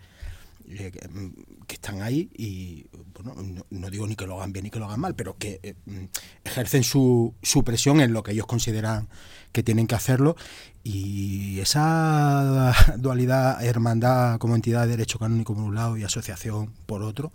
mm, 0.65 1.27
que, 1.67 1.75
están 1.75 2.01
ahí 2.01 2.29
y 2.33 2.85
bueno, 3.13 3.63
no, 3.69 3.89
digo 3.89 4.05
ni 4.07 4.17
que 4.17 4.27
lo 4.27 4.35
hagan 4.35 4.51
bien 4.51 4.63
ni 4.65 4.69
que 4.69 4.79
lo 4.79 4.87
hagan 4.87 4.99
mal, 4.99 5.15
pero 5.15 5.37
que 5.37 5.77
mm, 5.85 6.03
ejercen 6.43 6.83
su, 6.83 7.33
su 7.41 7.63
presión 7.63 8.01
en 8.01 8.11
lo 8.11 8.21
que 8.21 8.33
ellos 8.33 8.45
consideran 8.45 9.07
que 9.53 9.63
tienen 9.63 9.87
que 9.87 9.95
hacerlo. 9.95 10.35
Y 10.83 11.61
esa 11.61 12.73
dualidad 12.97 13.63
hermandad 13.63 14.37
como 14.37 14.55
entidad 14.55 14.81
de 14.81 14.89
derecho 14.89 15.17
canónico 15.17 15.53
por 15.53 15.63
un 15.63 15.75
lado 15.75 15.95
y 15.95 16.03
asociación 16.03 16.73
por 16.85 17.03
otro 17.03 17.31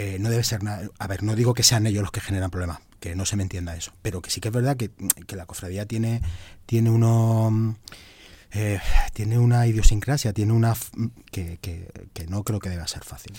eh, 0.00 0.16
no 0.20 0.30
debe 0.30 0.44
ser 0.44 0.62
nada. 0.62 0.88
A 1.00 1.08
ver, 1.08 1.24
no 1.24 1.34
digo 1.34 1.54
que 1.54 1.64
sean 1.64 1.84
ellos 1.84 2.02
los 2.02 2.12
que 2.12 2.20
generan 2.20 2.52
problemas, 2.52 2.78
que 3.00 3.16
no 3.16 3.24
se 3.26 3.34
me 3.34 3.42
entienda 3.42 3.74
eso, 3.74 3.92
pero 4.00 4.22
que 4.22 4.30
sí 4.30 4.40
que 4.40 4.46
es 4.46 4.54
verdad 4.54 4.76
que, 4.76 4.92
la 5.34 5.44
cofradía 5.44 5.86
tiene, 5.86 6.22
tiene 6.66 6.88
uno. 6.88 7.76
Eh, 8.52 8.78
tiene 9.12 9.40
una 9.40 9.66
idiosincrasia, 9.66 10.32
tiene 10.32 10.52
una. 10.52 10.76
Que, 11.32 11.58
que, 11.60 12.26
no 12.28 12.44
creo 12.44 12.60
que 12.60 12.68
deba 12.68 12.86
ser 12.86 13.02
fácil. 13.02 13.32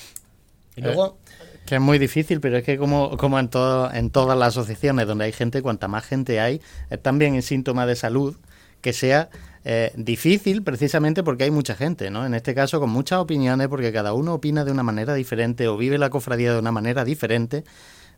Y 0.76 0.82
luego. 0.82 1.18
Que 1.66 1.76
es 1.76 1.82
muy 1.82 1.97
difícil, 1.97 2.41
pero 2.41 2.57
es 2.57 2.66
que 2.66 2.78
como, 2.78 3.16
como 3.16 3.39
en, 3.39 3.47
todo, 3.47 3.89
en 3.93 4.10
todas 4.10 4.38
las 4.38 4.49
asociaciones 4.49 5.07
donde 5.07 5.24
hay 5.24 5.32
gente, 5.32 5.62
cuanta 5.62 5.88
más 5.88 6.03
gente 6.03 6.41
hay, 6.41 6.62
es 6.89 7.01
también 7.01 7.36
un 7.36 7.41
síntoma 7.41 7.86
de 7.86 7.95
salud 7.95 8.36
que 8.82 8.91
sea 8.91 9.30
eh, 9.66 9.91
difícil 9.95 10.64
precisamente 10.64 11.24
porque 11.24 11.43
hay 11.43 11.51
mucha 11.51 11.76
gente, 11.76 12.10
¿no? 12.10 12.26
En 12.26 12.34
este 12.34 12.55
caso 12.55 12.80
con 12.80 12.89
muchas 12.89 13.20
opiniones 13.20 13.68
porque 13.68 13.91
cada 13.91 14.14
uno 14.14 14.36
opina 14.36 14.64
de 14.64 14.72
una 14.72 14.84
manera 14.84 15.14
diferente 15.14 15.68
o 15.68 15.78
vive 15.78 15.97
la 15.97 16.10
cofradía 16.10 16.53
de 16.53 16.60
una 16.60 16.72
manera 16.72 17.03
diferente, 17.03 17.64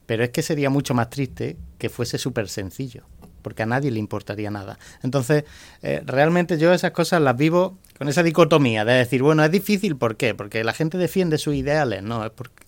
pero 0.05 0.23
es 0.23 0.29
que 0.29 0.41
sería 0.41 0.69
mucho 0.69 0.93
más 0.93 1.09
triste 1.09 1.57
que 1.77 1.89
fuese 1.89 2.17
súper 2.17 2.49
sencillo, 2.49 3.03
porque 3.41 3.63
a 3.63 3.65
nadie 3.65 3.91
le 3.91 3.99
importaría 3.99 4.51
nada. 4.51 4.77
Entonces, 5.03 5.45
eh, 5.81 6.01
realmente 6.05 6.57
yo 6.57 6.73
esas 6.73 6.91
cosas 6.91 7.21
las 7.21 7.35
vivo 7.37 7.77
con 7.97 8.07
esa 8.07 8.23
dicotomía 8.23 8.85
de 8.85 8.93
decir, 8.93 9.23
bueno, 9.23 9.43
es 9.43 9.51
difícil, 9.51 9.95
¿por 9.95 10.17
qué? 10.17 10.35
Porque 10.35 10.63
la 10.63 10.73
gente 10.73 10.97
defiende 10.97 11.37
sus 11.37 11.55
ideales, 11.55 12.03
¿no? 12.03 12.25
Es 12.25 12.31
porque, 12.31 12.65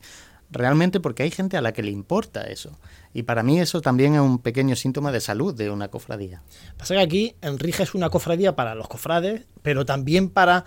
realmente 0.54 1.00
porque 1.00 1.24
hay 1.24 1.32
gente 1.32 1.58
a 1.58 1.62
la 1.62 1.74
que 1.74 1.84
le 1.84 1.92
importa 1.92 2.44
eso. 2.44 2.78
Y 3.14 3.24
para 3.24 3.44
mí 3.44 3.60
eso 3.60 3.82
también 3.82 4.16
es 4.16 4.22
un 4.22 4.40
pequeño 4.40 4.76
síntoma 4.76 5.12
de 5.12 5.20
salud 5.20 5.54
de 5.54 5.70
una 5.70 5.90
cofradía. 5.90 6.42
Pasa 6.78 6.96
que 6.96 7.02
aquí 7.02 7.36
Enrige 7.42 7.84
es 7.84 7.94
una 7.94 8.10
cofradía 8.10 8.56
para 8.56 8.76
los 8.76 8.88
cofrades, 8.88 9.46
pero 9.62 9.86
también 9.86 10.30
para 10.30 10.66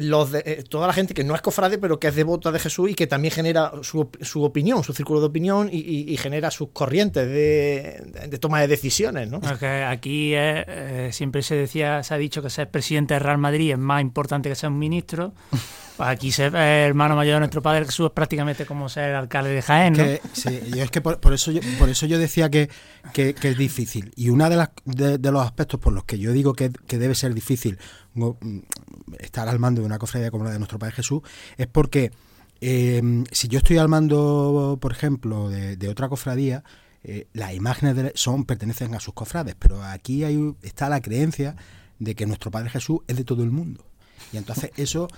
los 0.00 0.30
de, 0.30 0.42
eh, 0.46 0.64
toda 0.68 0.86
la 0.86 0.92
gente 0.92 1.14
que 1.14 1.24
no 1.24 1.34
es 1.34 1.42
cofrade, 1.42 1.78
pero 1.78 1.98
que 1.98 2.08
es 2.08 2.14
devota 2.14 2.52
de 2.52 2.58
Jesús 2.58 2.90
y 2.90 2.94
que 2.94 3.06
también 3.06 3.32
genera 3.32 3.72
su, 3.82 4.08
su 4.20 4.44
opinión, 4.44 4.84
su 4.84 4.92
círculo 4.92 5.20
de 5.20 5.26
opinión 5.26 5.68
y, 5.72 6.16
genera 6.16 6.50
sus 6.50 6.68
corrientes 6.72 7.26
de, 7.28 8.38
toma 8.38 8.60
de 8.60 8.68
decisiones. 8.68 9.28
¿no? 9.28 9.40
aquí 9.88 10.32
eh, 10.34 11.10
siempre 11.12 11.42
se 11.42 11.54
decía, 11.54 12.02
se 12.02 12.14
ha 12.14 12.18
dicho 12.18 12.42
que 12.42 12.50
ser 12.50 12.70
presidente 12.70 13.14
del 13.14 13.22
Real 13.22 13.38
Madrid 13.38 13.72
es 13.72 13.78
más 13.78 14.00
importante 14.00 14.48
que 14.48 14.54
ser 14.54 14.70
un 14.70 14.78
ministro. 14.78 15.32
Pues 15.98 16.10
aquí 16.10 16.30
ser 16.30 16.54
hermano 16.54 17.16
mayor 17.16 17.34
de 17.34 17.38
nuestro 17.40 17.60
padre 17.60 17.84
Jesús 17.84 18.06
es 18.06 18.12
prácticamente 18.12 18.64
como 18.66 18.88
ser 18.88 19.16
alcalde 19.16 19.50
de 19.50 19.62
Jaén. 19.62 20.20
sí, 20.32 20.60
yo 20.72 20.84
es 20.84 20.92
que 20.92 21.00
por, 21.00 21.34
eso 21.34 21.50
yo, 21.50 21.60
por 21.76 21.88
eso 21.88 22.06
yo 22.06 22.20
decía 22.20 22.48
que, 22.48 22.70
que, 23.12 23.34
es 23.36 23.58
difícil. 23.58 24.12
Y 24.14 24.30
uno 24.30 24.48
de, 24.48 24.54
las, 24.54 24.70
de, 24.84 25.18
los 25.32 25.44
aspectos 25.44 25.80
por 25.80 25.92
los 25.92 26.04
que 26.04 26.20
yo 26.20 26.30
digo 26.30 26.52
que, 26.52 26.70
que 26.70 26.98
debe 26.98 27.16
ser 27.16 27.34
difícil 27.34 27.78
mm, 28.14 28.30
estar 29.18 29.48
al 29.48 29.58
mando 29.58 29.80
de 29.80 29.86
una 29.86 29.98
cofradía 29.98 30.30
como 30.30 30.44
la 30.44 30.52
de 30.52 30.58
nuestro 30.58 30.78
Padre 30.78 30.94
Jesús 30.94 31.22
es 31.56 31.66
porque 31.66 32.12
eh, 32.60 33.24
si 33.32 33.48
yo 33.48 33.58
estoy 33.58 33.78
al 33.78 33.88
mando, 33.88 34.78
por 34.80 34.92
ejemplo, 34.92 35.48
de, 35.48 35.88
otra 35.88 36.08
cofradía, 36.08 36.62
eh, 37.02 37.26
las 37.32 37.54
imágenes 37.54 38.12
son 38.14 38.44
pertenecen 38.44 38.94
a 38.94 39.00
sus 39.00 39.14
cofrades, 39.14 39.56
pero 39.58 39.82
aquí 39.82 40.22
hay, 40.22 40.54
está 40.62 40.88
la 40.88 41.00
creencia 41.00 41.56
de 41.98 42.14
que 42.14 42.24
nuestro 42.24 42.52
Padre 42.52 42.70
Jesús 42.70 43.00
es 43.08 43.16
de 43.16 43.24
todo 43.24 43.42
el 43.42 43.50
mundo. 43.50 43.84
Y 44.32 44.36
entonces 44.36 44.70
eso 44.76 45.08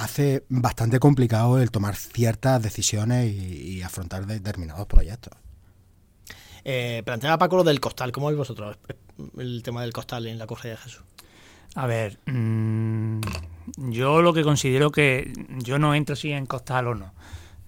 hace 0.00 0.44
bastante 0.48 0.98
complicado 0.98 1.60
el 1.60 1.70
tomar 1.70 1.94
ciertas 1.94 2.62
decisiones 2.62 3.32
y, 3.32 3.82
afrontar 3.82 4.26
determinados 4.26 4.86
proyectos. 4.86 5.32
Eh, 6.64 7.02
planteaba 7.04 7.38
Paco 7.38 7.56
lo 7.56 7.64
del 7.64 7.80
costal. 7.80 8.12
¿Cómo 8.12 8.26
veis 8.26 8.38
vosotros 8.38 8.76
el 9.38 9.62
tema 9.62 9.82
del 9.82 9.92
costal 9.92 10.26
en 10.26 10.38
la 10.38 10.46
Cofradía 10.46 10.76
de 10.76 10.82
Jesús? 10.82 11.02
A 11.74 11.86
ver, 11.86 12.18
mm, 12.26 13.20
yo 13.76 14.22
lo 14.22 14.32
que 14.32 14.42
considero 14.42 14.90
que 14.90 15.32
yo 15.58 15.78
no 15.78 15.94
entro 15.94 16.16
si 16.16 16.32
en 16.32 16.46
costal 16.46 16.88
o 16.88 16.94
no. 16.94 17.14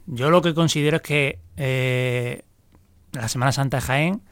Yo 0.07 0.31
lo 0.31 0.43
que 0.43 0.55
considero 0.55 0.97
es 0.97 1.03
que 1.03 1.39
eh, 1.57 2.43
la 3.13 3.29
Semana 3.29 3.53
Santa 3.53 3.79
de 3.79 3.83
Jaén 3.83 4.23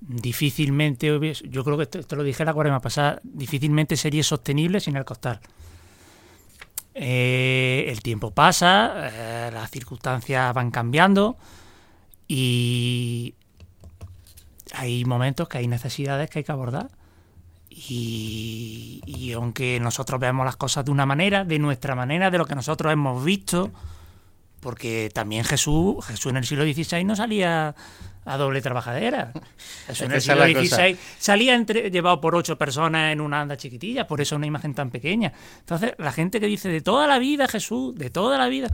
difícilmente, 0.00 1.06
yo 1.48 1.64
creo 1.64 1.76
que 1.76 1.98
esto, 1.98 2.16
lo 2.16 2.22
dije 2.22 2.44
la 2.44 2.54
cuarema 2.54 2.80
pasada, 2.80 3.20
difícilmente 3.22 3.96
sería 3.96 4.22
sostenible 4.22 4.80
sin 4.80 4.96
el 4.96 5.04
costal. 5.04 5.40
Eh, 6.94 7.86
el 7.88 8.02
tiempo 8.02 8.32
pasa, 8.32 8.92
eh, 8.96 9.50
las 9.52 9.70
circunstancias 9.70 10.52
van 10.52 10.70
cambiando 10.70 11.36
y 12.28 13.34
hay 14.74 15.04
momentos 15.04 15.48
que 15.48 15.58
hay 15.58 15.68
necesidades 15.68 16.28
que 16.30 16.40
hay 16.40 16.44
que 16.44 16.52
abordar. 16.52 16.90
Y, 17.70 19.00
y, 19.06 19.32
aunque 19.32 19.80
nosotros 19.80 20.20
veamos 20.20 20.44
las 20.44 20.56
cosas 20.56 20.84
de 20.84 20.90
una 20.90 21.06
manera, 21.06 21.44
de 21.44 21.58
nuestra 21.58 21.94
manera, 21.94 22.30
de 22.30 22.38
lo 22.38 22.44
que 22.44 22.54
nosotros 22.54 22.92
hemos 22.92 23.24
visto, 23.24 23.70
porque 24.60 25.10
también 25.12 25.44
Jesús, 25.44 26.04
Jesús 26.04 26.30
en 26.30 26.36
el 26.36 26.44
siglo 26.44 26.64
XVI 26.64 27.04
no 27.04 27.16
salía 27.16 27.74
a 28.24 28.36
doble 28.36 28.60
trabajadera. 28.62 29.32
Jesús 29.86 30.02
en 30.02 30.12
el 30.12 30.20
siglo 30.20 30.44
XVI 30.44 30.96
salía 31.18 31.54
entre, 31.54 31.90
llevado 31.90 32.20
por 32.20 32.34
ocho 32.36 32.56
personas 32.56 33.12
en 33.12 33.20
una 33.20 33.40
anda 33.40 33.56
chiquitilla, 33.56 34.06
por 34.06 34.20
eso 34.20 34.36
una 34.36 34.46
imagen 34.46 34.74
tan 34.74 34.90
pequeña. 34.90 35.32
Entonces, 35.60 35.94
la 35.98 36.12
gente 36.12 36.38
que 36.40 36.46
dice 36.46 36.68
de 36.68 36.80
toda 36.80 37.06
la 37.06 37.18
vida 37.18 37.48
Jesús, 37.48 37.94
de 37.96 38.10
toda 38.10 38.38
la 38.38 38.48
vida, 38.48 38.68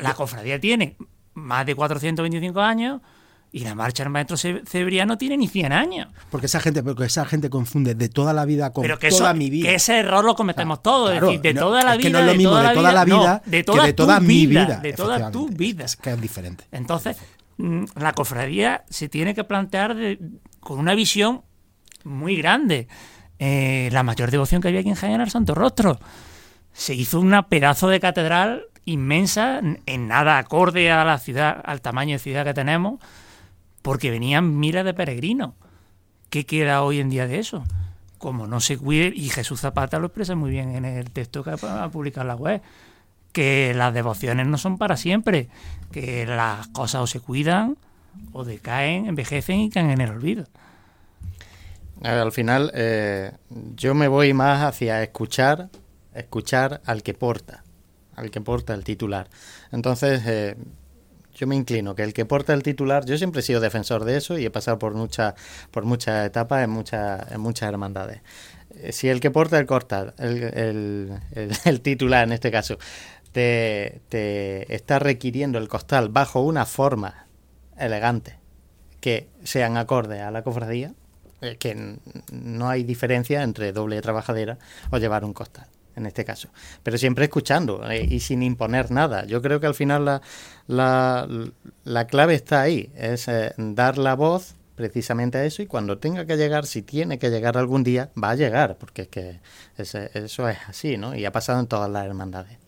la 0.00 0.14
cofradía 0.14 0.60
tiene 0.60 0.96
más 1.34 1.66
de 1.66 1.74
425 1.74 2.60
años 2.60 3.00
Y 3.52 3.60
la 3.60 3.74
marcha 3.74 4.02
del 4.02 4.10
maestro 4.12 4.36
Cebriano 4.36 5.16
tiene 5.16 5.36
ni 5.36 5.46
100 5.48 5.72
años. 5.72 6.08
Porque 6.30 6.46
esa 6.46 6.60
gente, 6.60 6.82
porque 6.82 7.04
esa 7.04 7.24
gente 7.24 7.48
confunde 7.48 7.94
de 7.94 8.08
toda 8.08 8.32
la 8.34 8.44
vida 8.44 8.72
con 8.72 8.82
Pero 8.82 8.98
que 8.98 9.08
toda 9.08 9.30
eso- 9.30 9.38
mi 9.38 9.50
vida. 9.50 9.68
Que 9.68 9.76
ese 9.76 9.98
error 9.98 10.24
lo 10.24 10.34
cometemos 10.34 10.82
todos. 10.82 11.10
Claro, 11.10 11.26
es 11.30 11.38
decir, 11.38 11.40
de 11.42 11.54
no, 11.54 11.60
toda 11.66 11.82
la 11.82 11.92
es 11.92 11.98
vida. 11.98 12.08
que 12.08 12.12
no 12.12 12.18
es 12.18 12.24
lo 12.26 12.30
de 12.32 12.38
mismo 12.38 12.56
de 12.56 12.74
toda 12.74 12.92
la 12.92 13.04
vida 13.04 13.42
de 13.46 13.58
que 13.58 13.64
toda 13.64 13.84
de 13.86 13.92
tu 13.92 14.02
toda 14.02 14.20
mi 14.20 14.46
vida, 14.46 14.80
De 14.80 14.92
toda 14.92 15.30
tu 15.30 15.48
vida. 15.48 15.84
Es 15.84 15.96
que 15.96 16.10
es 16.10 16.20
diferente. 16.20 16.64
Entonces, 16.72 17.16
la 17.58 18.12
cofradía 18.12 18.84
se 18.88 19.08
tiene 19.08 19.34
que 19.34 19.44
plantear 19.44 19.96
con 20.60 20.78
una 20.78 20.94
visión 20.94 21.42
muy 22.04 22.36
grande. 22.36 22.88
Eh, 23.38 23.88
la 23.92 24.02
mayor 24.02 24.30
devoción 24.30 24.62
que 24.62 24.68
había 24.68 24.80
aquí 24.80 24.88
en 24.88 24.94
Jaén 24.94 25.14
era 25.14 25.24
el 25.24 25.30
Santo 25.30 25.54
Rostro. 25.54 25.98
Se 26.72 26.94
hizo 26.94 27.20
una 27.20 27.48
pedazo 27.48 27.88
de 27.88 28.00
catedral 28.00 28.66
inmensa, 28.84 29.60
en 29.86 30.08
nada 30.08 30.38
acorde 30.38 30.90
a 30.90 31.04
la 31.04 31.18
ciudad, 31.18 31.60
al 31.64 31.80
tamaño 31.80 32.12
de 32.14 32.18
ciudad 32.18 32.44
que 32.44 32.54
tenemos, 32.54 33.00
porque 33.82 34.10
venían 34.10 34.58
miles 34.58 34.84
de 34.84 34.94
peregrinos. 34.94 35.54
¿Qué 36.30 36.46
queda 36.46 36.82
hoy 36.82 37.00
en 37.00 37.10
día 37.10 37.26
de 37.26 37.38
eso? 37.38 37.64
Como 38.18 38.46
no 38.46 38.60
se 38.60 38.78
cuide, 38.78 39.12
y 39.14 39.28
Jesús 39.28 39.60
Zapata 39.60 39.98
lo 39.98 40.06
expresa 40.06 40.34
muy 40.34 40.50
bien 40.50 40.74
en 40.74 40.84
el 40.84 41.10
texto 41.10 41.42
que 41.42 41.50
ha 41.50 41.88
publicado 41.90 42.22
en 42.22 42.28
la 42.28 42.36
web, 42.36 42.62
que 43.36 43.74
las 43.74 43.92
devociones 43.92 44.46
no 44.46 44.56
son 44.56 44.78
para 44.78 44.96
siempre, 44.96 45.50
que 45.92 46.24
las 46.24 46.68
cosas 46.68 47.02
o 47.02 47.06
se 47.06 47.20
cuidan, 47.20 47.76
o 48.32 48.44
decaen, 48.44 49.04
envejecen 49.04 49.60
y 49.60 49.68
caen 49.68 49.90
en 49.90 50.00
el 50.00 50.08
olvido. 50.10 50.46
Al 52.02 52.32
final, 52.32 52.70
eh, 52.74 53.32
yo 53.74 53.94
me 53.94 54.08
voy 54.08 54.32
más 54.32 54.62
hacia 54.62 55.02
escuchar, 55.02 55.68
escuchar 56.14 56.80
al 56.86 57.02
que 57.02 57.12
porta, 57.12 57.62
al 58.14 58.30
que 58.30 58.40
porta 58.40 58.72
el 58.72 58.84
titular. 58.84 59.28
Entonces, 59.70 60.22
eh, 60.26 60.56
yo 61.34 61.46
me 61.46 61.56
inclino 61.56 61.94
que 61.94 62.04
el 62.04 62.14
que 62.14 62.24
porta 62.24 62.54
el 62.54 62.62
titular, 62.62 63.04
yo 63.04 63.18
siempre 63.18 63.40
he 63.40 63.42
sido 63.44 63.60
defensor 63.60 64.04
de 64.06 64.16
eso 64.16 64.38
y 64.38 64.46
he 64.46 64.50
pasado 64.50 64.78
por 64.78 64.94
muchas, 64.94 65.34
por 65.70 65.84
muchas 65.84 66.26
etapas 66.26 66.64
en 66.64 66.70
muchas, 66.70 67.30
en 67.32 67.40
muchas 67.42 67.68
hermandades. 67.68 68.22
Eh, 68.78 68.92
Si 68.92 69.08
el 69.08 69.20
que 69.20 69.30
porta 69.30 69.58
el 69.58 69.66
corta, 69.66 70.14
el, 70.18 70.42
el- 70.42 71.12
el- 71.32 71.50
el 71.64 71.80
titular 71.80 72.24
en 72.24 72.32
este 72.32 72.50
caso, 72.50 72.78
te, 73.40 74.74
está 74.74 74.98
requiriendo 74.98 75.58
el 75.58 75.68
costal 75.68 76.08
bajo 76.08 76.40
una 76.40 76.64
forma 76.64 77.26
elegante 77.78 78.38
que 79.00 79.28
sean 79.44 79.76
acordes 79.76 80.22
a 80.22 80.30
la 80.30 80.42
cofradía, 80.42 80.94
eh, 81.42 81.56
que 81.58 81.98
no 82.32 82.68
hay 82.70 82.82
diferencia 82.82 83.42
entre 83.42 83.72
doble 83.72 84.00
trabajadera 84.00 84.58
o 84.90 84.96
llevar 84.96 85.22
un 85.24 85.34
costal, 85.34 85.66
en 85.96 86.06
este 86.06 86.24
caso. 86.24 86.48
Pero 86.82 86.96
siempre 86.96 87.24
escuchando 87.26 87.88
eh, 87.90 88.06
y 88.08 88.20
sin 88.20 88.42
imponer 88.42 88.90
nada. 88.90 89.26
Yo 89.26 89.42
creo 89.42 89.60
que 89.60 89.66
al 89.66 89.74
final 89.74 90.06
la, 90.06 90.22
la, 90.66 91.28
la 91.84 92.06
clave 92.06 92.34
está 92.34 92.62
ahí, 92.62 92.90
es 92.96 93.28
eh, 93.28 93.52
dar 93.58 93.98
la 93.98 94.14
voz 94.14 94.54
precisamente 94.76 95.38
a 95.38 95.44
eso 95.44 95.60
y 95.62 95.66
cuando 95.66 95.98
tenga 95.98 96.24
que 96.26 96.36
llegar, 96.36 96.64
si 96.66 96.80
tiene 96.82 97.18
que 97.18 97.28
llegar 97.30 97.56
algún 97.58 97.82
día, 97.84 98.10
va 98.22 98.30
a 98.30 98.34
llegar, 98.34 98.76
porque 98.78 99.02
es 99.02 99.08
que 99.08 99.40
ese- 99.76 100.10
eso 100.14 100.48
es 100.48 100.58
así, 100.68 100.96
¿no? 100.96 101.14
Y 101.14 101.24
ha 101.26 101.32
pasado 101.32 101.60
en 101.60 101.66
todas 101.66 101.90
las 101.90 102.06
hermandades. 102.06 102.58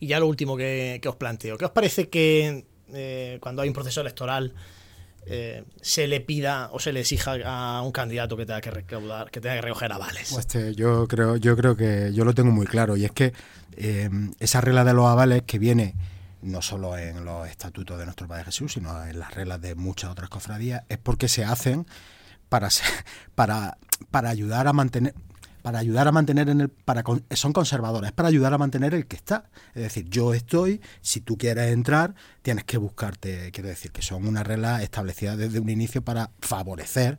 Y 0.00 0.08
ya 0.08 0.20
lo 0.20 0.26
último 0.26 0.56
que, 0.56 0.98
que 1.00 1.08
os 1.08 1.16
planteo. 1.16 1.56
¿Qué 1.56 1.64
os 1.64 1.70
parece 1.70 2.08
que 2.08 2.66
eh, 2.92 3.38
cuando 3.40 3.62
hay 3.62 3.68
un 3.68 3.74
proceso 3.74 4.00
electoral 4.00 4.54
eh, 5.28 5.64
se 5.80 6.06
le 6.06 6.20
pida 6.20 6.70
o 6.72 6.78
se 6.78 6.92
le 6.92 7.00
exija 7.00 7.36
a 7.44 7.82
un 7.82 7.90
candidato 7.90 8.36
que 8.36 8.46
tenga 8.46 8.60
que 8.60 8.70
recaudar, 8.70 9.30
que 9.30 9.40
tenga 9.40 9.56
que 9.56 9.62
recoger 9.62 9.92
avales? 9.92 10.28
Pues, 10.32 10.46
este, 10.46 10.74
yo 10.74 11.08
creo, 11.08 11.36
yo 11.36 11.56
creo 11.56 11.76
que 11.76 12.12
yo 12.14 12.24
lo 12.24 12.32
tengo 12.32 12.52
muy 12.52 12.66
claro 12.66 12.96
y 12.96 13.04
es 13.04 13.10
que 13.10 13.32
eh, 13.76 14.08
esa 14.38 14.60
regla 14.60 14.84
de 14.84 14.94
los 14.94 15.06
avales 15.06 15.42
que 15.42 15.58
viene 15.58 15.94
no 16.42 16.62
solo 16.62 16.96
en 16.96 17.24
los 17.24 17.48
estatutos 17.48 17.98
de 17.98 18.04
nuestro 18.04 18.28
Padre 18.28 18.44
Jesús, 18.44 18.74
sino 18.74 19.04
en 19.04 19.18
las 19.18 19.34
reglas 19.34 19.60
de 19.60 19.74
muchas 19.74 20.10
otras 20.10 20.30
cofradías, 20.30 20.84
es 20.88 20.98
porque 20.98 21.26
se 21.26 21.44
hacen 21.44 21.86
para 22.48 22.68
para 23.34 23.78
para 24.12 24.30
ayudar 24.30 24.68
a 24.68 24.72
mantener 24.72 25.14
para 25.66 25.80
ayudar 25.80 26.06
a 26.06 26.12
mantener 26.12 26.48
en 26.48 26.60
el 26.60 26.68
para 26.68 27.02
son 27.32 27.52
conservadores, 27.52 28.10
es 28.10 28.12
para 28.14 28.28
ayudar 28.28 28.54
a 28.54 28.58
mantener 28.58 28.94
el 28.94 29.08
que 29.08 29.16
está. 29.16 29.50
Es 29.74 29.82
decir, 29.82 30.08
yo 30.08 30.32
estoy, 30.32 30.80
si 31.00 31.20
tú 31.20 31.36
quieres 31.36 31.72
entrar, 31.72 32.14
tienes 32.42 32.62
que 32.62 32.78
buscarte, 32.78 33.50
quiero 33.50 33.68
decir, 33.68 33.90
que 33.90 34.00
son 34.00 34.28
una 34.28 34.44
regla 34.44 34.80
establecida 34.84 35.36
desde 35.36 35.58
un 35.58 35.68
inicio 35.68 36.02
para 36.02 36.30
favorecer 36.40 37.18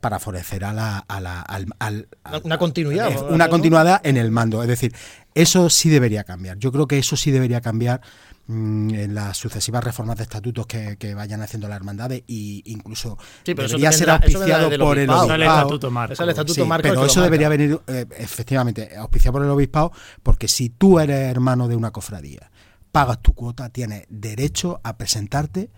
para 0.00 0.18
favorecer 0.18 0.64
a 0.64 0.72
la, 0.72 0.98
a 0.98 1.20
la 1.20 1.40
al, 1.42 1.66
al- 1.78 2.08
al- 2.24 2.40
Una 2.42 2.58
continuidad. 2.58 3.10
¿no? 3.14 3.28
una 3.28 3.48
continuidad 3.48 4.00
en 4.04 4.16
el 4.16 4.32
mando. 4.32 4.60
Es 4.60 4.68
decir, 4.68 4.92
eso 5.36 5.70
sí 5.70 5.88
debería 5.88 6.24
cambiar. 6.24 6.58
Yo 6.58 6.72
creo 6.72 6.88
que 6.88 6.98
eso 6.98 7.16
sí 7.16 7.30
debería 7.30 7.60
cambiar 7.60 8.00
en 8.46 9.14
las 9.14 9.36
sucesivas 9.38 9.82
reformas 9.82 10.16
de 10.18 10.24
estatutos 10.24 10.66
que, 10.66 10.96
que 10.98 11.14
vayan 11.14 11.40
haciendo 11.40 11.66
las 11.66 11.76
hermandades 11.76 12.20
e 12.28 12.62
incluso 12.66 13.16
Sí, 13.44 13.54
pero 13.54 13.66
eso 13.66 13.78
ser 13.78 13.90
tendrá- 13.90 14.14
auspiciado 14.16 14.70
por 14.78 14.98
el 14.98 15.08
obispado. 15.10 15.24
Eso 15.24 15.24
es 15.24 15.34
el 15.34 15.40
obispado. 15.40 15.58
estatuto 15.60 15.90
marco. 15.90 16.12
Es 16.12 16.20
el 16.20 16.28
estatuto 16.28 16.54
Sí, 16.54 16.62
marco 16.68 16.88
el 16.88 16.94
pero 16.94 17.06
eso 17.06 17.22
debería 17.22 17.48
venir 17.48 17.80
eh, 17.86 18.06
efectivamente 18.18 18.96
auspiciado 18.96 19.32
por 19.32 19.42
el 19.44 19.50
obispado 19.50 19.92
porque 20.22 20.48
si 20.48 20.68
tú 20.68 21.00
eres 21.00 21.30
hermano 21.30 21.68
de 21.68 21.76
una 21.76 21.90
cofradía, 21.90 22.50
pagas 22.92 23.22
tu 23.22 23.32
cuota, 23.34 23.70
tienes 23.70 24.04
derecho 24.10 24.80
a 24.84 24.96
presentarte 24.98 25.70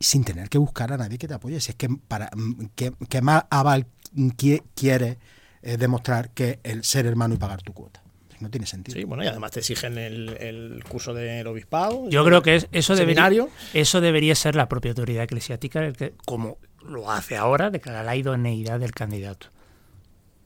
sin 0.00 0.24
tener 0.24 0.48
que 0.48 0.58
buscar 0.58 0.92
a 0.92 0.96
nadie 0.98 1.18
que 1.18 1.28
te 1.28 1.34
apoye. 1.34 1.60
Si 1.60 1.70
es 1.70 1.76
que 1.76 1.88
para 1.88 2.28
que, 2.74 2.92
que 3.08 3.22
más 3.22 3.44
aval 3.48 3.86
qui- 4.14 4.62
quiere 4.74 5.18
eh, 5.62 5.76
demostrar 5.76 6.30
que 6.30 6.60
el 6.64 6.84
ser 6.84 7.06
hermano 7.06 7.34
y 7.34 7.38
pagar 7.38 7.62
tu 7.62 7.72
cuota. 7.72 8.02
No 8.40 8.50
tiene 8.50 8.66
sentido. 8.66 8.96
Sí, 8.98 9.04
bueno, 9.04 9.24
y 9.24 9.26
además 9.26 9.50
te 9.52 9.60
exigen 9.60 9.96
el, 9.98 10.36
el 10.40 10.84
curso 10.88 11.14
del 11.14 11.46
obispado. 11.46 12.08
Yo 12.08 12.24
creo 12.24 12.42
que 12.42 12.56
es- 12.56 12.68
eso, 12.72 12.94
debería, 12.96 13.28
eso 13.74 14.00
debería 14.00 14.34
ser 14.34 14.54
la 14.56 14.68
propia 14.68 14.90
autoridad 14.90 15.24
eclesiástica, 15.24 15.84
el 15.84 15.96
que, 15.96 16.14
como 16.24 16.58
lo 16.86 17.10
hace 17.10 17.36
ahora, 17.36 17.70
declarar 17.70 18.04
la 18.04 18.14
idoneidad 18.16 18.78
del 18.80 18.92
candidato. 18.92 19.48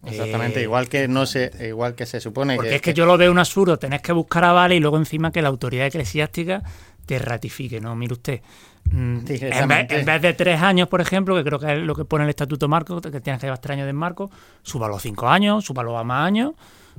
Exactamente, 0.06 0.60
Eh, 0.60 0.62
igual 0.62 0.88
que 0.88 1.08
no 1.08 1.26
se, 1.26 1.50
igual 1.68 1.94
que 1.94 2.06
se 2.06 2.20
supone 2.20 2.56
Porque 2.56 2.76
es 2.76 2.80
que 2.82 2.94
yo 2.94 3.04
lo 3.04 3.18
veo 3.18 3.30
un 3.30 3.38
absurdo, 3.38 3.78
tenés 3.78 4.00
que 4.00 4.12
buscar 4.12 4.44
avales 4.44 4.78
y 4.78 4.80
luego 4.80 4.96
encima 4.96 5.30
que 5.30 5.42
la 5.42 5.48
autoridad 5.48 5.86
eclesiástica 5.86 6.62
te 7.04 7.18
ratifique, 7.18 7.80
¿no? 7.80 7.94
Mire 7.96 8.14
usted, 8.14 8.40
mm, 8.90 9.18
en, 9.28 9.68
vez, 9.68 9.86
en 9.90 10.04
vez 10.06 10.22
de 10.22 10.32
tres 10.32 10.62
años, 10.62 10.88
por 10.88 11.02
ejemplo, 11.02 11.36
que 11.36 11.44
creo 11.44 11.58
que 11.58 11.72
es 11.74 11.78
lo 11.80 11.94
que 11.94 12.06
pone 12.06 12.24
el 12.24 12.30
Estatuto 12.30 12.66
Marco, 12.66 12.98
que 13.02 13.20
tienes 13.20 13.40
que 13.40 13.46
llevar 13.46 13.58
tres 13.58 13.74
años 13.74 13.86
de 13.86 13.92
marco, 13.92 14.30
súbalo 14.62 14.96
a 14.96 15.00
cinco 15.00 15.28
años, 15.28 15.66
súbalo 15.66 15.98
a 15.98 16.04
más 16.04 16.26
años 16.26 16.54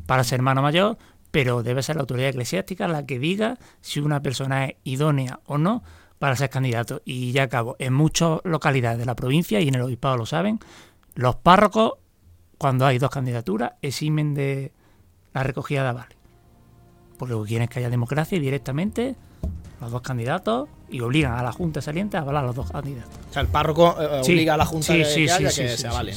para 0.05 0.23
ser 0.23 0.39
hermano 0.39 0.61
mayor, 0.61 0.97
pero 1.31 1.63
debe 1.63 1.83
ser 1.83 1.95
la 1.95 2.01
autoridad 2.01 2.29
eclesiástica 2.29 2.87
la 2.87 3.05
que 3.05 3.19
diga 3.19 3.57
si 3.79 3.99
una 3.99 4.21
persona 4.21 4.65
es 4.65 4.75
idónea 4.83 5.39
o 5.45 5.57
no 5.57 5.83
para 6.19 6.35
ser 6.35 6.49
candidato. 6.49 7.01
Y 7.05 7.31
ya 7.31 7.43
acabo, 7.43 7.75
en 7.79 7.93
muchas 7.93 8.39
localidades 8.43 8.99
de 8.99 9.05
la 9.05 9.15
provincia 9.15 9.59
y 9.59 9.67
en 9.67 9.75
el 9.75 9.81
obispado 9.81 10.17
lo 10.17 10.25
saben, 10.25 10.59
los 11.15 11.35
párrocos, 11.37 11.93
cuando 12.57 12.85
hay 12.85 12.99
dos 12.99 13.09
candidaturas, 13.09 13.73
eximen 13.81 14.33
de 14.33 14.71
la 15.33 15.43
recogida 15.43 15.83
de 15.83 15.89
avales. 15.89 16.17
Porque 17.17 17.33
lo 17.33 17.43
que 17.43 17.49
quieren 17.49 17.63
es 17.63 17.69
que 17.69 17.79
haya 17.79 17.89
democracia 17.89 18.37
y 18.37 18.41
directamente 18.41 19.15
los 19.79 19.91
dos 19.91 20.01
candidatos 20.01 20.69
y 20.89 21.01
obligan 21.01 21.33
a 21.33 21.43
la 21.43 21.51
Junta 21.51 21.81
saliente 21.81 22.17
a 22.17 22.21
avalar 22.21 22.43
a 22.43 22.47
los 22.47 22.55
dos 22.55 22.71
candidatos. 22.71 23.13
O 23.29 23.33
sea, 23.33 23.41
el 23.41 23.47
párroco 23.47 23.95
eh, 23.99 24.23
Sí, 24.23 24.33
obliga 24.33 24.53
a 24.53 24.57
la 24.57 24.65
Junta 24.65 24.87
sí, 24.87 24.99
que, 24.99 25.05
sí, 25.05 25.25
que 25.25 25.43
que 25.43 25.49
sí, 25.49 25.67
se 25.67 25.77
sí, 25.77 25.87
avale. 25.87 26.13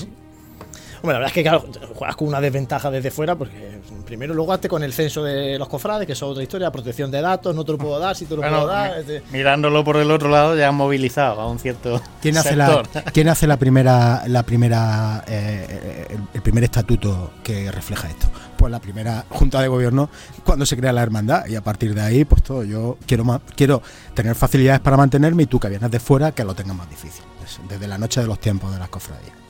Hombre, 1.04 1.12
la 1.16 1.18
verdad 1.18 1.26
es 1.28 1.34
que 1.34 1.42
claro, 1.42 1.64
juegas 1.94 2.16
con 2.16 2.28
una 2.28 2.40
desventaja 2.40 2.90
desde 2.90 3.10
fuera 3.10 3.36
porque 3.36 3.78
primero 4.06 4.32
luego 4.32 4.54
hazte 4.54 4.70
con 4.70 4.82
el 4.82 4.94
censo 4.94 5.22
de 5.22 5.58
los 5.58 5.68
cofrades, 5.68 6.06
que 6.06 6.14
eso 6.14 6.24
es 6.24 6.30
otra 6.30 6.42
historia, 6.42 6.72
protección 6.72 7.10
de 7.10 7.20
datos, 7.20 7.54
no 7.54 7.62
te 7.62 7.72
lo 7.72 7.76
puedo 7.78 7.98
dar, 7.98 8.16
si 8.16 8.24
te 8.24 8.34
lo 8.34 8.40
Bueno, 8.40 8.60
puedo 8.60 8.68
dar. 8.68 9.00
este- 9.00 9.22
mirándolo 9.30 9.84
por 9.84 9.98
el 9.98 10.10
otro 10.10 10.30
lado 10.30 10.56
ya 10.56 10.68
han 10.68 10.74
movilizado 10.76 11.42
a 11.42 11.46
un 11.46 11.58
cierto 11.58 12.00
¿Quién 12.22 12.38
hace, 12.38 12.56
la, 12.56 12.68
sector. 12.82 13.12
¿Quién 13.12 13.28
hace 13.28 13.46
la 13.46 13.58
primera, 13.58 14.22
la 14.28 14.44
primera, 14.44 15.22
eh, 15.28 16.06
el, 16.08 16.20
el 16.32 16.40
primer 16.40 16.64
estatuto 16.64 17.32
que 17.42 17.70
refleja 17.70 18.08
esto? 18.08 18.28
Pues 18.56 18.72
la 18.72 18.80
primera 18.80 19.26
junta 19.28 19.60
de 19.60 19.68
gobierno 19.68 20.08
cuando 20.42 20.64
se 20.64 20.74
crea 20.74 20.90
la 20.94 21.02
hermandad 21.02 21.44
y 21.48 21.54
a 21.56 21.60
partir 21.60 21.94
de 21.94 22.00
ahí, 22.00 22.24
pues 22.24 22.42
todo. 22.42 22.64
Yo 22.64 22.96
quiero 23.06 23.24
más, 23.24 23.42
quiero 23.54 23.82
tener 24.14 24.34
facilidades 24.34 24.80
para 24.80 24.96
mantenerme 24.96 25.42
y 25.42 25.46
tú 25.46 25.60
que 25.60 25.68
vienes 25.68 25.90
de 25.90 26.00
fuera 26.00 26.32
que 26.32 26.44
lo 26.44 26.54
tengas 26.54 26.74
más 26.74 26.88
difícil. 26.88 27.24
Es 27.44 27.60
Desde 27.68 27.86
la 27.86 27.98
noche 27.98 28.22
de 28.22 28.26
los 28.26 28.38
tiempos 28.40 28.72
de 28.72 28.78
las 28.78 28.88
cofradías. 28.88 29.43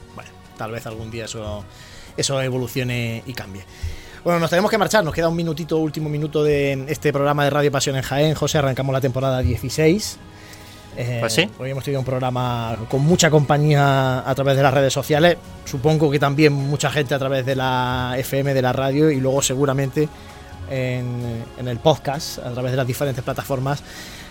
Tal 0.56 0.70
vez 0.70 0.86
algún 0.86 1.10
día 1.10 1.24
eso, 1.26 1.64
eso 2.16 2.40
evolucione 2.40 3.22
y 3.26 3.32
cambie. 3.32 3.64
Bueno, 4.24 4.40
nos 4.40 4.48
tenemos 4.48 4.70
que 4.70 4.78
marchar, 4.78 5.04
nos 5.04 5.12
queda 5.14 5.28
un 5.28 5.36
minutito, 5.36 5.76
último 5.76 6.08
minuto 6.08 6.42
de 6.42 6.86
este 6.88 7.12
programa 7.12 7.44
de 7.44 7.50
Radio 7.50 7.70
Pasión 7.70 7.96
en 7.96 8.02
Jaén. 8.02 8.34
José, 8.34 8.56
arrancamos 8.58 8.92
la 8.92 9.00
temporada 9.00 9.40
16. 9.40 10.18
Eh, 10.96 11.18
Pues 11.20 11.32
sí. 11.32 11.50
Hoy 11.58 11.70
hemos 11.70 11.84
tenido 11.84 12.00
un 12.00 12.06
programa 12.06 12.76
con 12.88 13.02
mucha 13.02 13.28
compañía 13.28 14.28
a 14.28 14.34
través 14.34 14.56
de 14.56 14.62
las 14.62 14.72
redes 14.72 14.92
sociales. 14.92 15.36
Supongo 15.66 16.10
que 16.10 16.18
también 16.18 16.52
mucha 16.54 16.90
gente 16.90 17.14
a 17.14 17.18
través 17.18 17.44
de 17.44 17.54
la 17.56 18.14
FM, 18.16 18.54
de 18.54 18.62
la 18.62 18.72
radio 18.72 19.10
y 19.10 19.20
luego 19.20 19.42
seguramente 19.42 20.08
en, 20.70 21.44
en 21.58 21.68
el 21.68 21.78
podcast, 21.78 22.38
a 22.38 22.52
través 22.52 22.70
de 22.70 22.76
las 22.78 22.86
diferentes 22.86 23.22
plataformas. 23.22 23.82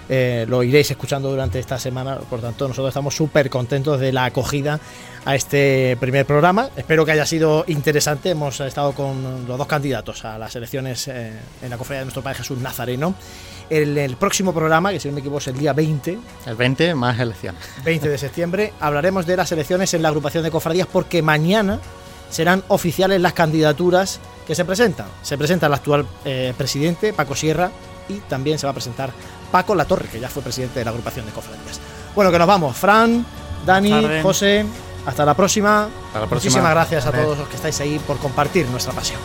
Eh, 0.09 0.45
lo 0.47 0.63
iréis 0.63 0.91
escuchando 0.91 1.29
durante 1.29 1.59
esta 1.59 1.79
semana. 1.79 2.17
Por 2.17 2.41
tanto, 2.41 2.67
nosotros 2.67 2.89
estamos 2.89 3.15
súper 3.15 3.49
contentos 3.49 3.99
de 3.99 4.11
la 4.11 4.25
acogida 4.25 4.79
a 5.25 5.35
este 5.35 5.97
primer 5.99 6.25
programa. 6.25 6.69
Espero 6.75 7.05
que 7.05 7.11
haya 7.11 7.25
sido 7.25 7.63
interesante. 7.67 8.31
Hemos 8.31 8.59
estado 8.59 8.93
con 8.93 9.47
los 9.47 9.57
dos 9.57 9.67
candidatos 9.67 10.25
a 10.25 10.37
las 10.37 10.55
elecciones 10.55 11.07
eh, 11.07 11.31
en 11.61 11.69
la 11.69 11.77
cofradía 11.77 11.99
de 11.99 12.05
nuestro 12.05 12.21
Padre 12.21 12.39
Jesús 12.39 12.59
Nazareno. 12.59 13.15
En 13.69 13.97
el 13.97 14.17
próximo 14.17 14.53
programa, 14.53 14.91
que 14.91 14.99
si 14.99 15.07
no 15.07 15.13
me 15.13 15.21
equivoco 15.21 15.39
es 15.39 15.47
el 15.47 15.57
día 15.57 15.73
20, 15.73 16.19
El 16.45 16.55
20 16.55 16.95
más 16.95 17.19
elecciones. 17.19 17.61
20 17.85 18.09
de 18.09 18.17
septiembre, 18.17 18.73
hablaremos 18.79 19.25
de 19.25 19.37
las 19.37 19.51
elecciones 19.51 19.93
en 19.93 20.01
la 20.01 20.09
agrupación 20.09 20.43
de 20.43 20.51
cofradías 20.51 20.87
porque 20.91 21.21
mañana 21.21 21.79
serán 22.29 22.63
oficiales 22.67 23.21
las 23.21 23.33
candidaturas 23.33 24.19
que 24.45 24.55
se 24.55 24.65
presentan. 24.65 25.07
Se 25.21 25.37
presenta 25.37 25.67
el 25.67 25.73
actual 25.73 26.05
eh, 26.25 26.53
presidente, 26.57 27.13
Paco 27.13 27.35
Sierra, 27.35 27.71
y 28.09 28.15
también 28.21 28.59
se 28.59 28.65
va 28.65 28.71
a 28.71 28.73
presentar 28.73 29.11
Paco 29.51 29.75
Latorre, 29.75 30.07
que 30.07 30.19
ya 30.19 30.29
fue 30.29 30.41
presidente 30.41 30.79
de 30.79 30.85
la 30.85 30.91
agrupación 30.91 31.25
de 31.25 31.31
cofradías. 31.31 31.79
Bueno, 32.15 32.31
que 32.31 32.39
nos 32.39 32.47
vamos. 32.47 32.75
Fran, 32.75 33.25
Dani. 33.65 34.21
José, 34.21 34.65
hasta 35.05 35.25
la 35.25 35.33
próxima. 35.33 35.83
Hasta 36.07 36.19
la 36.21 36.27
próxima. 36.27 36.51
Muchísimas 36.51 36.71
gracias 36.71 37.05
a 37.05 37.11
Vale. 37.11 37.23
todos 37.23 37.37
los 37.37 37.47
que 37.47 37.55
estáis 37.55 37.79
ahí 37.81 37.99
por 37.99 38.17
compartir 38.17 38.67
nuestra 38.67 38.93
pasión. 38.93 39.19